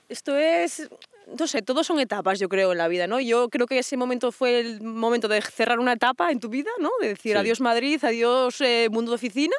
esto 0.08 0.36
es, 0.36 0.88
no 1.36 1.46
sé, 1.46 1.62
todos 1.62 1.86
son 1.86 1.98
etapas, 2.00 2.38
yo 2.38 2.48
creo, 2.48 2.72
en 2.72 2.78
la 2.78 2.88
vida, 2.88 3.06
¿no? 3.06 3.20
Yo 3.20 3.48
creo 3.48 3.66
que 3.66 3.78
ese 3.78 3.96
momento 3.96 4.32
fue 4.32 4.60
el 4.60 4.80
momento 4.80 5.28
de 5.28 5.40
cerrar 5.42 5.78
una 5.78 5.94
etapa 5.94 6.30
en 6.30 6.40
tu 6.40 6.48
vida, 6.48 6.70
¿no? 6.78 6.90
De 7.00 7.08
decir 7.08 7.36
adiós 7.36 7.60
Madrid, 7.60 8.02
adiós 8.02 8.60
eh, 8.60 8.88
mundo 8.90 9.10
de 9.10 9.16
oficina 9.16 9.56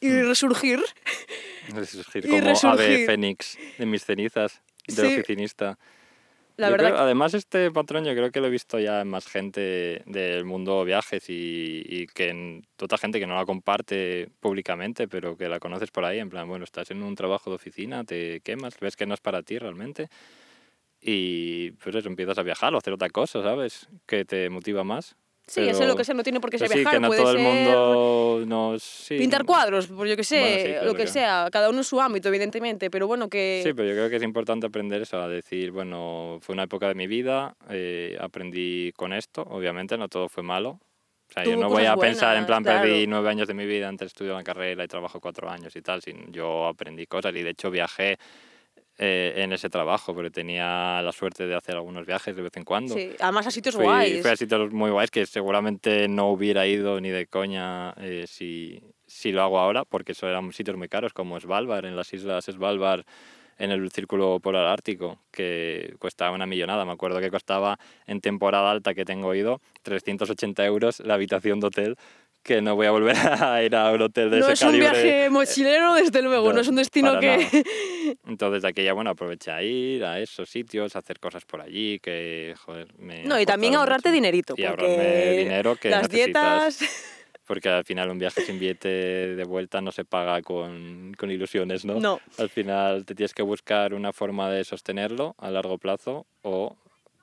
y 0.00 0.08
mm. 0.08 0.28
resurgir. 0.28 0.80
Resurgir 1.74 2.28
como 2.28 2.72
ave 2.72 3.06
fénix 3.06 3.56
de 3.78 3.86
mis 3.86 4.04
cenizas, 4.04 4.60
de 4.86 5.06
oficinista. 5.06 5.78
La 6.56 6.70
verdad 6.70 6.96
además, 6.98 7.34
este 7.34 7.72
patrón 7.72 8.04
yo 8.04 8.12
creo 8.12 8.30
que 8.30 8.40
lo 8.40 8.46
he 8.46 8.50
visto 8.50 8.78
ya 8.78 9.00
en 9.00 9.08
más 9.08 9.26
gente 9.26 10.02
del 10.06 10.44
mundo 10.44 10.84
viajes 10.84 11.28
y, 11.28 11.82
y 11.84 12.06
que 12.06 12.28
en 12.28 12.64
otra 12.80 12.96
gente 12.96 13.18
que 13.18 13.26
no 13.26 13.34
la 13.34 13.44
comparte 13.44 14.28
públicamente, 14.38 15.08
pero 15.08 15.36
que 15.36 15.48
la 15.48 15.58
conoces 15.58 15.90
por 15.90 16.04
ahí, 16.04 16.20
en 16.20 16.30
plan, 16.30 16.46
bueno, 16.46 16.64
estás 16.64 16.92
en 16.92 17.02
un 17.02 17.16
trabajo 17.16 17.50
de 17.50 17.56
oficina, 17.56 18.04
te 18.04 18.40
quemas, 18.40 18.78
ves 18.78 18.94
que 18.94 19.04
no 19.04 19.14
es 19.14 19.20
para 19.20 19.42
ti 19.42 19.58
realmente 19.58 20.08
y 21.06 21.72
pues 21.72 21.94
eso, 21.94 22.08
empiezas 22.08 22.38
a 22.38 22.42
viajar 22.42 22.74
o 22.74 22.78
hacer 22.78 22.94
otra 22.94 23.10
cosa, 23.10 23.42
¿sabes? 23.42 23.88
Que 24.06 24.24
te 24.24 24.48
motiva 24.48 24.84
más. 24.84 25.16
Sí, 25.46 25.60
eso 25.60 25.82
es 25.82 25.88
lo 25.88 25.94
que 25.94 26.04
sea, 26.04 26.14
no 26.14 26.22
tiene 26.22 26.40
por 26.40 26.48
qué 26.48 26.58
ser 26.58 26.70
viajar, 26.72 26.94
sí, 26.94 26.96
que 26.96 27.00
no 27.00 27.08
puede 27.08 27.20
todo 27.20 27.32
ser 27.32 27.40
el 27.40 27.46
mundo 27.46 28.44
nos... 28.46 29.04
pintar 29.08 29.44
cuadros, 29.44 29.88
pues 29.88 30.08
yo 30.08 30.16
que 30.16 30.24
sé, 30.24 30.80
lo 30.82 30.94
que, 30.94 31.06
sea, 31.06 31.48
cada 31.52 31.68
uno 31.68 31.78
en 31.78 31.84
su 31.84 32.00
ámbito, 32.00 32.30
evidentemente, 32.30 32.88
pero 32.88 33.06
bueno, 33.06 33.28
que... 33.28 33.60
Sí, 33.62 33.74
pero 33.74 33.86
yo 33.90 33.94
creo 33.94 34.08
que 34.08 34.16
es 34.16 34.22
importante 34.22 34.66
aprender 34.66 35.02
eso, 35.02 35.20
a 35.20 35.28
decir, 35.28 35.70
bueno, 35.70 36.38
fue 36.40 36.54
una 36.54 36.62
época 36.62 36.88
de 36.88 36.94
mi 36.94 37.06
vida, 37.06 37.54
eh, 37.68 38.16
aprendí 38.18 38.92
con 38.96 39.12
esto, 39.12 39.42
obviamente, 39.42 39.98
no 39.98 40.08
todo 40.08 40.30
fue 40.30 40.42
malo. 40.42 40.80
O 41.28 41.32
sea, 41.34 41.44
yo 41.44 41.56
no 41.56 41.68
voy 41.68 41.84
a 41.84 41.96
pensar 41.96 42.38
en 42.38 42.46
plan, 42.46 42.64
perdí 42.64 43.06
nueve 43.06 43.28
años 43.28 43.46
de 43.46 43.52
mi 43.52 43.66
vida, 43.66 43.88
antes 43.88 44.06
estudié 44.06 44.32
la 44.32 44.42
carrera 44.42 44.82
y 44.82 44.88
trabajo 44.88 45.20
cuatro 45.20 45.50
años 45.50 45.76
y 45.76 45.82
tal, 45.82 46.00
sino 46.00 46.24
yo 46.30 46.66
aprendí 46.66 47.06
cosas 47.06 47.34
y 47.34 47.42
de 47.42 47.50
hecho 47.50 47.70
viajé 47.70 48.18
eh, 48.96 49.34
en 49.38 49.52
ese 49.52 49.68
trabajo, 49.68 50.14
porque 50.14 50.30
tenía 50.30 51.02
la 51.02 51.10
suerte 51.10 51.46
de 51.46 51.56
hacer 51.56 51.74
algunos 51.74 52.06
viajes 52.06 52.36
de 52.36 52.42
vez 52.42 52.56
en 52.56 52.64
cuando. 52.64 52.94
Sí, 52.94 53.10
además 53.18 53.46
a 53.46 53.50
sitios 53.50 53.76
guays. 53.76 54.22
Fui 54.22 54.30
a 54.30 54.36
sitios 54.36 54.72
muy 54.72 54.90
guays 54.92 55.10
que 55.10 55.26
seguramente 55.26 56.06
no 56.06 56.28
hubiera 56.28 56.64
ido 56.66 57.00
ni 57.00 57.10
de 57.10 57.26
coña 57.26 57.92
eh, 57.96 58.26
si, 58.28 58.80
si 59.06 59.32
lo 59.32 59.42
hago 59.42 59.58
ahora, 59.58 59.84
porque 59.84 60.12
eso 60.12 60.28
eran 60.28 60.52
sitios 60.52 60.76
muy 60.76 60.88
caros, 60.88 61.12
como 61.12 61.40
Svalbard, 61.40 61.86
en 61.86 61.96
las 61.96 62.14
islas 62.14 62.44
Svalbard, 62.44 63.04
en 63.58 63.70
el 63.72 63.90
Círculo 63.90 64.38
Polar 64.40 64.66
Ártico, 64.66 65.18
que 65.32 65.96
costaba 65.98 66.32
una 66.32 66.46
millonada. 66.46 66.84
Me 66.84 66.92
acuerdo 66.92 67.20
que 67.20 67.30
costaba 67.30 67.78
en 68.06 68.20
temporada 68.20 68.70
alta 68.70 68.94
que 68.94 69.04
tengo 69.04 69.34
ido 69.34 69.60
380 69.82 70.64
euros 70.66 71.00
la 71.00 71.14
habitación 71.14 71.60
de 71.60 71.66
hotel 71.66 71.96
que 72.44 72.60
no 72.60 72.76
voy 72.76 72.86
a 72.86 72.90
volver 72.92 73.16
a 73.42 73.62
ir 73.64 73.74
a 73.74 73.90
un 73.90 74.02
hotel 74.02 74.30
de 74.30 74.40
no 74.40 74.48
ese 74.48 74.64
calibre. 74.64 74.86
No 74.86 74.92
es 74.92 74.98
un 74.98 75.02
viaje 75.02 75.30
mochilero, 75.30 75.94
desde 75.94 76.22
luego, 76.22 76.52
no, 76.52 76.60
es 76.60 76.68
un 76.68 76.76
destino 76.76 77.18
que... 77.18 77.64
Entonces, 78.26 78.62
de 78.62 78.68
aquella, 78.68 78.92
bueno, 78.92 79.10
aproveché 79.10 79.50
a 79.50 79.62
ir 79.62 80.04
a 80.04 80.20
esos 80.20 80.48
sitios, 80.48 80.94
a 80.94 81.00
hacer 81.00 81.18
cosas 81.18 81.44
por 81.44 81.60
allí, 81.60 81.98
que, 81.98 82.54
joder, 82.64 82.88
me... 82.98 83.24
No, 83.24 83.40
y 83.40 83.46
también 83.46 83.74
ahorrarte 83.74 84.12
dinerito, 84.12 84.54
y 84.56 84.62
porque... 84.62 85.36
dinero 85.38 85.74
que 85.76 85.90
Las 85.90 86.02
necesitas. 86.08 86.78
dietas... 86.78 87.10
Porque 87.46 87.68
al 87.68 87.84
final 87.84 88.08
un 88.08 88.18
viaje 88.18 88.40
sin 88.40 88.58
billete 88.58 88.88
de 88.88 89.44
vuelta 89.44 89.82
no 89.82 89.92
se 89.92 90.06
paga 90.06 90.40
con, 90.40 91.12
con 91.12 91.30
ilusiones, 91.30 91.84
¿no? 91.84 92.00
No. 92.00 92.18
Al 92.38 92.48
final 92.48 93.04
te 93.04 93.14
tienes 93.14 93.34
que 93.34 93.42
buscar 93.42 93.92
una 93.92 94.14
forma 94.14 94.48
de 94.48 94.64
sostenerlo 94.64 95.34
a 95.36 95.50
largo 95.50 95.76
plazo 95.76 96.26
o 96.40 96.74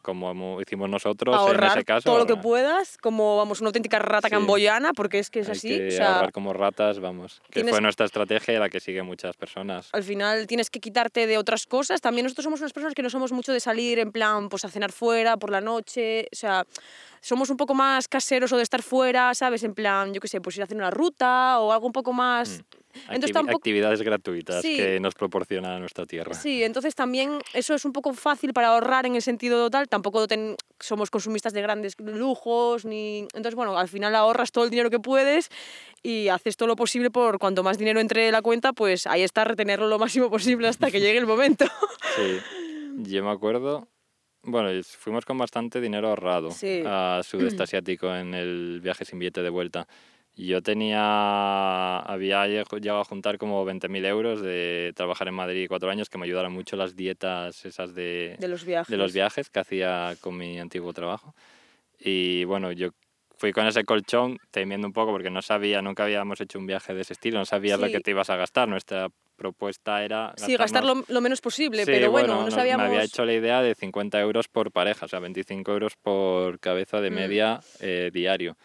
como 0.01 0.61
hicimos 0.61 0.89
nosotros 0.89 1.35
ahorrar 1.35 1.71
en 1.71 1.77
ese 1.77 1.85
caso. 1.85 2.03
todo 2.09 2.17
lo 2.17 2.25
que 2.25 2.35
puedas, 2.35 2.97
como 2.97 3.37
vamos, 3.37 3.61
una 3.61 3.69
auténtica 3.69 3.99
rata 3.99 4.29
camboyana, 4.29 4.93
porque 4.93 5.19
es 5.19 5.29
que 5.29 5.39
es 5.39 5.49
así. 5.49 5.77
Que 5.77 5.87
o 5.87 5.91
sea, 5.91 6.15
ahorrar 6.15 6.31
como 6.31 6.53
ratas, 6.53 6.99
vamos. 6.99 7.41
Que 7.49 7.63
fue 7.63 7.81
nuestra 7.81 8.05
estrategia 8.05 8.53
y 8.55 8.57
la 8.57 8.69
que 8.69 8.79
siguen 8.79 9.05
muchas 9.05 9.35
personas. 9.37 9.89
Al 9.93 10.03
final 10.03 10.47
tienes 10.47 10.69
que 10.69 10.79
quitarte 10.79 11.27
de 11.27 11.37
otras 11.37 11.65
cosas. 11.65 12.01
También 12.01 12.25
nosotros 12.25 12.43
somos 12.43 12.59
unas 12.59 12.73
personas 12.73 12.93
que 12.93 13.03
no 13.03 13.09
somos 13.09 13.31
mucho 13.31 13.53
de 13.53 13.59
salir 13.59 13.99
en 13.99 14.11
plan, 14.11 14.49
pues 14.49 14.65
a 14.65 14.69
cenar 14.69 14.91
fuera 14.91 15.37
por 15.37 15.51
la 15.51 15.61
noche. 15.61 16.27
O 16.31 16.35
sea, 16.35 16.65
somos 17.21 17.49
un 17.49 17.57
poco 17.57 17.73
más 17.73 18.07
caseros 18.07 18.51
o 18.51 18.57
de 18.57 18.63
estar 18.63 18.81
fuera, 18.81 19.33
¿sabes? 19.35 19.63
En 19.63 19.73
plan, 19.73 20.13
yo 20.13 20.19
qué 20.19 20.27
sé, 20.27 20.41
pues 20.41 20.55
ir 20.57 20.61
a 20.61 20.65
hacer 20.65 20.77
una 20.77 20.91
ruta 20.91 21.59
o 21.59 21.71
algo 21.71 21.85
un 21.87 21.93
poco 21.93 22.13
más... 22.13 22.59
Mm. 22.59 22.80
Entonces, 23.09 23.31
tampoco... 23.31 23.57
Actividades 23.57 24.01
gratuitas 24.01 24.61
que 24.61 24.99
nos 24.99 25.13
proporciona 25.15 25.79
nuestra 25.79 26.05
tierra. 26.05 26.33
Sí, 26.33 26.63
entonces 26.63 26.95
también 26.95 27.39
eso 27.53 27.73
es 27.73 27.85
un 27.85 27.93
poco 27.93 28.13
fácil 28.13 28.53
para 28.53 28.69
ahorrar 28.69 29.05
en 29.05 29.15
el 29.15 29.21
sentido 29.21 29.63
total. 29.63 29.87
Tampoco 29.87 30.25
somos 30.79 31.09
consumistas 31.09 31.53
de 31.53 31.61
grandes 31.61 31.99
lujos, 31.99 32.85
ni... 32.85 33.19
Entonces, 33.19 33.55
bueno, 33.55 33.77
al 33.77 33.87
final 33.87 34.15
ahorras 34.15 34.51
todo 34.51 34.63
el 34.63 34.69
dinero 34.69 34.89
que 34.89 34.99
puedes 34.99 35.49
y 36.03 36.29
haces 36.29 36.57
todo 36.57 36.67
lo 36.67 36.75
posible 36.75 37.11
por 37.11 37.37
cuanto 37.39 37.63
más 37.63 37.77
dinero 37.77 37.99
entre 37.99 38.31
la 38.31 38.41
cuenta, 38.41 38.73
pues 38.73 39.07
ahí 39.07 39.21
está, 39.21 39.43
retenerlo 39.43 39.87
lo 39.87 39.99
máximo 39.99 40.29
posible 40.29 40.67
hasta 40.67 40.89
que 40.89 40.99
llegue 40.99 41.17
el 41.17 41.27
momento. 41.27 41.65
Sí, 42.17 42.39
yo 43.03 43.23
me 43.23 43.31
acuerdo 43.31 43.87
bueno, 44.43 44.69
fuimos 44.83 45.23
con 45.23 45.37
bastante 45.37 45.79
dinero 45.79 46.09
ahorrado 46.09 46.49
a 46.85 47.21
sudeste 47.23 47.63
asiático 47.63 48.13
en 48.15 48.33
el 48.33 48.79
viaje 48.81 49.05
sin 49.05 49.19
billete 49.19 49.43
de 49.43 49.49
vuelta. 49.49 49.87
Yo 50.35 50.61
tenía, 50.61 51.99
había 51.99 52.47
llegado 52.47 53.01
a 53.01 53.03
juntar 53.03 53.37
como 53.37 53.65
20.000 53.65 54.05
euros 54.05 54.41
de 54.41 54.93
trabajar 54.95 55.27
en 55.27 55.33
Madrid 55.35 55.67
cuatro 55.67 55.89
años, 55.89 56.09
que 56.09 56.17
me 56.17 56.25
ayudaron 56.25 56.53
mucho 56.53 56.75
las 56.77 56.95
dietas 56.95 57.65
esas 57.65 57.93
de, 57.93 58.37
de, 58.39 58.47
los 58.47 58.65
viajes. 58.65 58.89
de 58.89 58.97
los 58.97 59.13
viajes 59.13 59.49
que 59.49 59.59
hacía 59.59 60.15
con 60.21 60.37
mi 60.37 60.59
antiguo 60.59 60.93
trabajo. 60.93 61.35
Y 61.99 62.45
bueno, 62.45 62.71
yo 62.71 62.91
fui 63.41 63.53
con 63.53 63.65
ese 63.65 63.83
colchón 63.83 64.37
temiendo 64.51 64.87
un 64.87 64.93
poco 64.93 65.11
porque 65.11 65.31
no 65.31 65.41
sabía, 65.41 65.81
nunca 65.81 66.03
habíamos 66.03 66.39
hecho 66.39 66.59
un 66.59 66.67
viaje 66.67 66.93
de 66.93 67.01
ese 67.01 67.13
estilo, 67.13 67.39
no 67.39 67.45
sabías 67.45 67.79
lo 67.79 67.87
que 67.87 67.99
te 67.99 68.11
ibas 68.11 68.29
a 68.29 68.35
gastar. 68.35 68.67
Nuestra 68.69 69.09
propuesta 69.35 70.03
era... 70.05 70.33
Sí, 70.37 70.55
gastar 70.55 70.83
lo, 70.85 71.21
menos 71.21 71.41
posible, 71.41 71.83
pero 71.85 72.11
bueno, 72.11 72.43
no 72.45 72.51
sabíamos... 72.51 72.85
Me 72.85 72.93
había 72.93 73.03
hecho 73.03 73.25
la 73.25 73.33
idea 73.33 73.63
de 73.63 73.73
50 73.73 74.21
euros 74.21 74.47
por 74.47 74.71
pareja, 74.71 75.07
o 75.07 75.09
sea, 75.09 75.19
25 75.19 75.71
euros 75.71 75.93
por 75.95 76.59
cabeza 76.59 77.01
de 77.01 77.09
mm. 77.09 77.13
media 77.13 77.59
eh, 77.79 78.11
diario, 78.13 78.55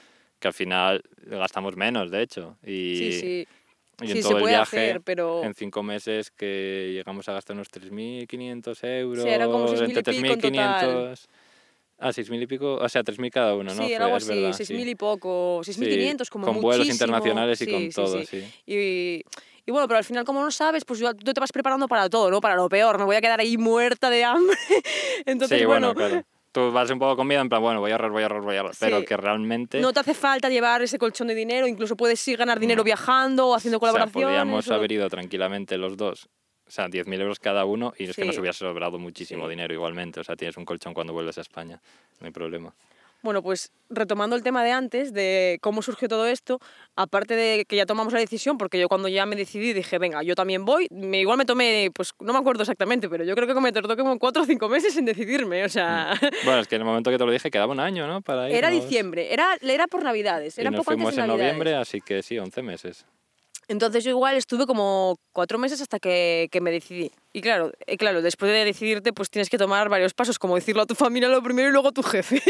que 0.47 0.49
al 0.49 0.55
final 0.55 1.03
gastamos 1.27 1.77
menos, 1.77 2.11
de 2.11 2.23
hecho. 2.23 2.57
Y, 2.65 2.97
sí, 2.97 3.13
sí. 3.13 3.49
Y 4.03 4.13
en 4.13 4.23
todo 4.23 4.39
el 4.39 4.45
viaje, 4.45 5.01
pero... 5.01 5.43
en 5.43 5.55
cinco 5.55 5.83
meses 5.83 6.31
que 6.31 6.91
llegamos 6.93 7.29
a 7.29 7.33
gastar 7.33 7.57
unos 7.57 7.71
3.500 7.71 8.85
euros, 9.01 9.25
sí, 9.25 9.29
era 9.29 9.47
como 9.47 9.67
6.000 9.69 9.85
entre 9.85 10.03
3.500... 10.03 11.27
Ah, 11.99 12.11
6.000 12.11 12.43
y 12.43 12.47
pico, 12.47 12.75
o 12.75 12.89
sea, 12.91 13.03
3.000 13.03 13.31
cada 13.31 13.55
uno, 13.55 13.75
¿no? 13.75 13.87
Sí, 13.87 13.91
era 13.91 14.05
algo 14.05 14.19
así, 14.19 14.35
6.000 14.35 14.87
y 14.87 14.95
poco, 14.97 15.61
6.500 15.61 16.25
sí, 16.25 16.31
como 16.31 16.47
Con 16.47 16.61
vuelos 16.61 16.89
internacionales 16.89 17.59
y 17.63 17.73
con 17.73 17.89
todo, 17.89 18.23
sí. 18.23 18.45
Y, 18.67 19.25
y 19.65 19.71
bueno, 19.73 19.89
pero 19.89 19.97
al 19.97 20.05
final, 20.05 20.27
como 20.27 20.43
no 20.43 20.51
sabes, 20.51 20.85
pues 20.85 21.01
tú 21.01 21.33
te 21.33 21.41
vas 21.41 21.53
preparando 21.53 21.89
para 21.89 22.11
todo, 22.11 22.31
¿no? 22.31 22.43
Para 22.43 22.55
lo 22.55 22.69
peor. 22.69 22.99
Me 22.99 23.05
voy 23.05 23.17
a 23.17 23.23
quedar 23.23 23.41
ahí 23.41 23.57
muerta 23.57 24.11
de 24.11 24.25
hambre. 24.25 24.57
Entonces, 25.27 25.59
sí, 25.59 25.65
bueno, 25.65 25.95
claro. 25.95 26.23
Tú 26.57 26.73
vas 26.73 26.91
un 26.91 26.99
poco 26.99 27.17
con 27.17 27.27
miedo, 27.27 27.43
en 27.43 27.51
plan, 27.51 27.61
bueno, 27.61 27.81
voy 27.81 27.91
a 27.91 27.97
ahorrar, 27.97 28.11
voy 28.11 28.23
a 28.23 28.25
ahorrar, 28.25 28.41
voy 28.41 28.57
a 28.57 28.61
ahorrar. 28.61 28.75
Pero 28.81 29.05
que 29.05 29.15
realmente. 29.15 29.79
No 29.79 29.93
te 29.93 30.01
hace 30.01 30.15
falta 30.15 30.49
llevar 30.49 30.81
ese 30.81 30.99
colchón 30.99 31.29
de 31.29 31.35
dinero, 31.35 31.67
incluso 31.67 31.99
puedes 31.99 32.19
sí 32.19 32.35
ganar 32.35 32.59
dinero 32.59 32.83
viajando 32.83 33.49
o 33.49 33.55
haciendo 33.55 33.79
colaboraciones. 33.79 34.17
O 34.17 34.21
sea, 34.21 34.27
podríamos 34.29 34.71
haber 34.71 34.93
ido 34.93 35.11
tranquilamente 35.11 35.77
los 35.77 35.99
dos. 35.99 36.31
O 36.67 36.71
sea, 36.71 36.87
10.000 36.87 37.21
euros 37.21 37.41
cada 37.41 37.67
uno 37.67 37.93
y 37.99 38.05
es 38.05 38.17
que 38.17 38.25
nos 38.25 38.39
hubiera 38.39 38.55
sobrado 38.55 38.99
muchísimo 38.99 39.47
dinero 39.51 39.75
igualmente. 39.75 40.21
O 40.21 40.25
sea, 40.25 40.35
tienes 40.35 40.57
un 40.57 40.65
colchón 40.65 40.95
cuando 40.95 41.13
vuelves 41.13 41.37
a 41.37 41.43
España, 41.43 41.79
no 42.21 42.27
hay 42.27 42.33
problema. 42.33 42.75
Bueno, 43.27 43.43
pues 43.43 43.73
retomando 43.91 44.37
el 44.37 44.45
tema 44.45 44.63
de 44.63 44.71
antes, 44.71 45.13
de 45.13 45.59
cómo 45.61 45.83
surgió 45.83 46.07
todo 46.07 46.29
esto, 46.29 46.61
aparte 46.95 47.35
de 47.35 47.65
que 47.65 47.75
ya 47.75 47.85
tomamos 47.85 48.13
la 48.13 48.21
decisión, 48.21 48.57
porque 48.57 48.79
yo 48.79 48.89
cuando 48.89 49.09
ya 49.09 49.27
me 49.27 49.35
decidí 49.35 49.73
dije, 49.73 49.99
venga, 49.99 50.23
yo 50.23 50.37
también 50.37 50.65
voy, 50.65 50.87
me, 50.93 51.19
igual 51.19 51.37
me 51.37 51.45
tomé, 51.45 51.91
pues 51.93 52.13
no 52.21 52.33
me 52.33 52.39
acuerdo 52.39 52.63
exactamente, 52.63 53.09
pero 53.09 53.25
yo 53.25 53.35
creo 53.35 53.53
que 53.53 53.61
me 53.61 53.73
tardó 53.73 53.97
como 53.97 54.17
cuatro 54.21 54.45
o 54.45 54.47
cinco 54.47 54.69
meses 54.69 54.97
en 54.97 55.07
decidirme, 55.07 55.65
o 55.65 55.69
sea... 55.69 56.15
Bueno, 56.45 56.61
es 56.61 56.69
que 56.69 56.77
en 56.77 56.83
el 56.83 56.87
momento 56.87 57.11
que 57.11 57.19
te 57.19 57.27
lo 57.27 57.33
dije 57.33 57.51
quedaba 57.51 57.73
un 57.73 57.81
año, 57.81 58.07
¿no? 58.07 58.21
Para 58.21 58.49
Era 58.49 58.71
diciembre, 58.71 59.33
era, 59.33 59.57
era 59.61 59.89
por 59.89 60.05
Navidades, 60.05 60.57
era 60.57 60.71
y 60.71 60.73
nos 60.73 60.83
poco 60.83 60.93
antes 60.93 61.03
fuimos 61.03 61.17
de 61.17 61.23
en 61.23 61.27
Navidades. 61.27 61.53
noviembre, 61.53 61.75
así 61.75 62.01
que 62.01 62.23
sí, 62.23 62.39
11 62.39 62.63
meses. 62.63 63.07
Entonces 63.69 64.05
yo 64.05 64.11
igual 64.11 64.37
estuve 64.37 64.65
como 64.67 65.19
cuatro 65.33 65.59
meses 65.59 65.81
hasta 65.81 65.99
que, 65.99 66.49
que 66.53 66.61
me 66.61 66.71
decidí. 66.71 67.11
Y 67.33 67.41
claro, 67.41 67.73
eh, 67.87 67.97
claro, 67.97 68.23
después 68.23 68.53
de 68.53 68.65
decidirte, 68.65 69.13
pues 69.13 69.29
tienes 69.29 69.51
que 69.51 69.59
tomar 69.59 69.89
varios 69.89 70.15
pasos, 70.15 70.39
como 70.39 70.55
decirlo 70.55 70.83
a 70.83 70.87
tu 70.87 70.95
familia 70.95 71.29
lo 71.29 71.43
primero 71.43 71.69
y 71.69 71.73
luego 71.73 71.89
a 71.89 71.93
tu 71.93 72.03
jefe. 72.03 72.41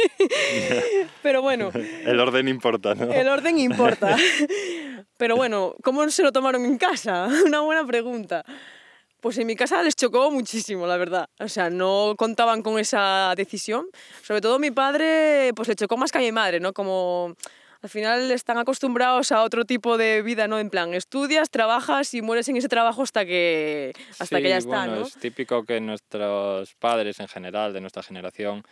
Pero 1.22 1.40
bueno, 1.40 1.70
El 2.04 2.20
orden 2.20 2.48
importa, 2.48 2.94
¿no? 2.94 3.10
el 3.12 3.28
orden 3.28 3.58
importa. 3.58 4.16
Pero 5.16 5.36
bueno, 5.36 5.74
¿cómo 5.82 6.08
se 6.10 6.22
lo 6.22 6.32
tomaron 6.32 6.64
en 6.64 6.76
casa? 6.76 7.28
Una 7.46 7.60
buena 7.60 7.86
pregunta. 7.86 8.44
Pues 9.20 9.38
en 9.38 9.46
mi 9.46 9.56
casa 9.56 9.82
les 9.82 9.96
chocó 9.96 10.30
muchísimo, 10.30 10.86
la 10.86 10.98
verdad. 10.98 11.28
O 11.40 11.48
sea, 11.48 11.70
no 11.70 12.14
contaban 12.18 12.62
con 12.62 12.78
esa 12.78 13.32
decisión. 13.36 13.86
Sobre 14.22 14.42
todo 14.42 14.58
mi 14.58 14.70
padre, 14.70 15.52
pues 15.56 15.68
le 15.68 15.74
chocó 15.74 15.96
más 15.96 16.12
que 16.12 16.18
a 16.18 16.20
mi 16.20 16.30
madre, 16.30 16.60
¿no? 16.60 16.74
Como 16.74 17.34
al 17.82 17.90
final 17.90 18.30
están 18.30 18.58
acostumbrados 18.58 19.32
a 19.32 19.42
otro 19.42 19.64
tipo 19.64 19.96
de 19.98 20.22
vida, 20.22 20.48
¿no? 20.48 20.58
En 20.58 20.70
plan, 20.70 20.94
estudias, 20.94 21.50
trabajas 21.50 22.14
y 22.14 22.22
mueres 22.22 22.48
en 22.48 22.56
ese 22.56 22.68
trabajo 22.68 23.02
hasta 23.02 23.24
que, 23.24 23.92
hasta 24.18 24.40
que 24.40 24.48
ya 24.48 24.58
está, 24.58 24.86
bueno, 24.86 25.00
¿no? 25.00 25.06
Es 25.06 25.14
típico 25.14 25.64
que 25.64 25.80
nuestros 25.80 26.74
padres 26.74 27.20
en 27.20 27.28
general, 27.28 27.72
de 27.72 27.80
nuestra 27.80 28.02
generación, 28.02 28.62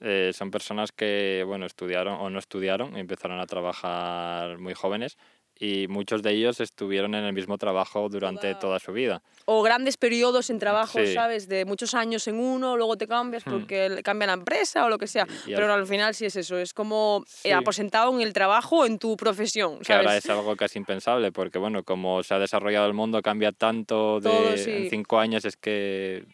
eh, 0.00 0.32
son 0.34 0.50
personas 0.50 0.92
que, 0.92 1.44
bueno, 1.46 1.66
estudiaron 1.66 2.14
o 2.14 2.30
no 2.30 2.38
estudiaron 2.38 2.96
y 2.96 3.00
empezaron 3.00 3.40
a 3.40 3.46
trabajar 3.46 4.58
muy 4.58 4.74
jóvenes 4.74 5.16
y 5.64 5.86
muchos 5.86 6.22
de 6.24 6.32
ellos 6.32 6.58
estuvieron 6.58 7.14
en 7.14 7.22
el 7.24 7.32
mismo 7.32 7.56
trabajo 7.56 8.08
durante 8.08 8.48
Toda- 8.54 8.58
toda 8.58 8.78
su 8.80 8.92
vida. 8.92 9.22
O 9.44 9.62
grandes 9.62 9.96
periodos 9.96 10.50
en 10.50 10.58
trabajo, 10.58 10.98
Sí. 10.98 11.14
¿sabes? 11.14 11.46
De 11.46 11.64
muchos 11.64 11.94
años 11.94 12.26
en 12.26 12.40
uno, 12.40 12.76
luego 12.76 12.96
te 12.96 13.06
cambias 13.06 13.46
Hmm. 13.46 13.50
porque 13.52 13.88
le- 13.88 14.02
cambia 14.02 14.26
la 14.26 14.32
empresa 14.32 14.84
o 14.84 14.88
lo 14.88 14.98
que 14.98 15.06
sea. 15.06 15.24
Y 15.46 15.52
al- 15.54 15.60
Pero 15.60 15.72
al 15.74 15.86
final 15.86 16.14
sí 16.16 16.26
es 16.26 16.34
eso, 16.34 16.58
es 16.58 16.74
como 16.74 17.22
eh, 17.26 17.30
Sí. 17.48 17.50
aposentado 17.52 18.12
en 18.12 18.22
el 18.22 18.32
trabajo, 18.32 18.84
en 18.86 18.98
tu 18.98 19.16
profesión, 19.16 19.78
Que 19.78 19.92
ahora 19.92 20.08
¿sabes? 20.10 20.24
es 20.24 20.30
algo 20.30 20.56
casi 20.56 20.80
impensable, 20.80 21.30
porque 21.30 21.58
bueno, 21.58 21.84
como 21.84 22.24
se 22.24 22.34
ha 22.34 22.40
desarrollado 22.40 22.86
el 22.88 22.94
mundo, 22.94 23.22
cambia 23.22 23.52
tanto 23.52 24.18
de 24.18 24.30
Todo, 24.30 24.56
sí. 24.56 24.70
en 24.72 24.90
cinco 24.90 25.20
años, 25.20 25.44
es 25.44 25.56
que 25.56 26.24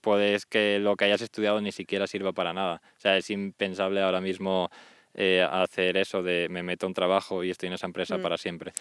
puedes 0.00 0.46
que 0.46 0.78
lo 0.78 0.96
que 0.96 1.04
hayas 1.04 1.20
estudiado 1.20 1.60
ni 1.60 1.72
siquiera 1.72 2.06
sirva 2.06 2.32
para 2.32 2.54
nada. 2.54 2.80
O 2.96 3.00
sea, 3.00 3.18
es 3.18 3.28
impensable 3.28 4.00
ahora 4.00 4.22
mismo 4.22 4.70
eh, 5.14 5.46
hacer 5.50 5.96
eso 5.96 6.22
de 6.22 6.48
me 6.48 6.62
meto 6.62 6.86
a 6.86 6.88
un 6.88 6.94
trabajo 6.94 7.42
y 7.44 7.50
estoy 7.50 7.66
en 7.68 7.74
esa 7.74 7.86
empresa 7.86 8.16
Mm. 8.18 8.22
para 8.22 8.38
siempre. 8.38 8.72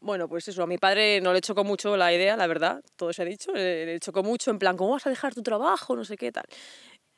Bueno, 0.00 0.28
pues 0.28 0.46
eso, 0.48 0.62
a 0.62 0.66
mi 0.66 0.78
padre 0.78 1.20
no 1.20 1.32
le 1.32 1.40
chocó 1.40 1.64
mucho 1.64 1.96
la 1.96 2.12
idea, 2.12 2.36
la 2.36 2.46
verdad, 2.46 2.82
todo 2.96 3.12
se 3.12 3.22
ha 3.22 3.24
dicho, 3.24 3.52
le, 3.52 3.86
le 3.86 4.00
chocó 4.00 4.22
mucho, 4.22 4.50
en 4.50 4.58
plan, 4.58 4.76
¿cómo 4.76 4.92
vas 4.92 5.06
a 5.06 5.10
dejar 5.10 5.34
tu 5.34 5.42
trabajo? 5.42 5.96
No 5.96 6.04
sé 6.04 6.16
qué 6.16 6.32
tal. 6.32 6.44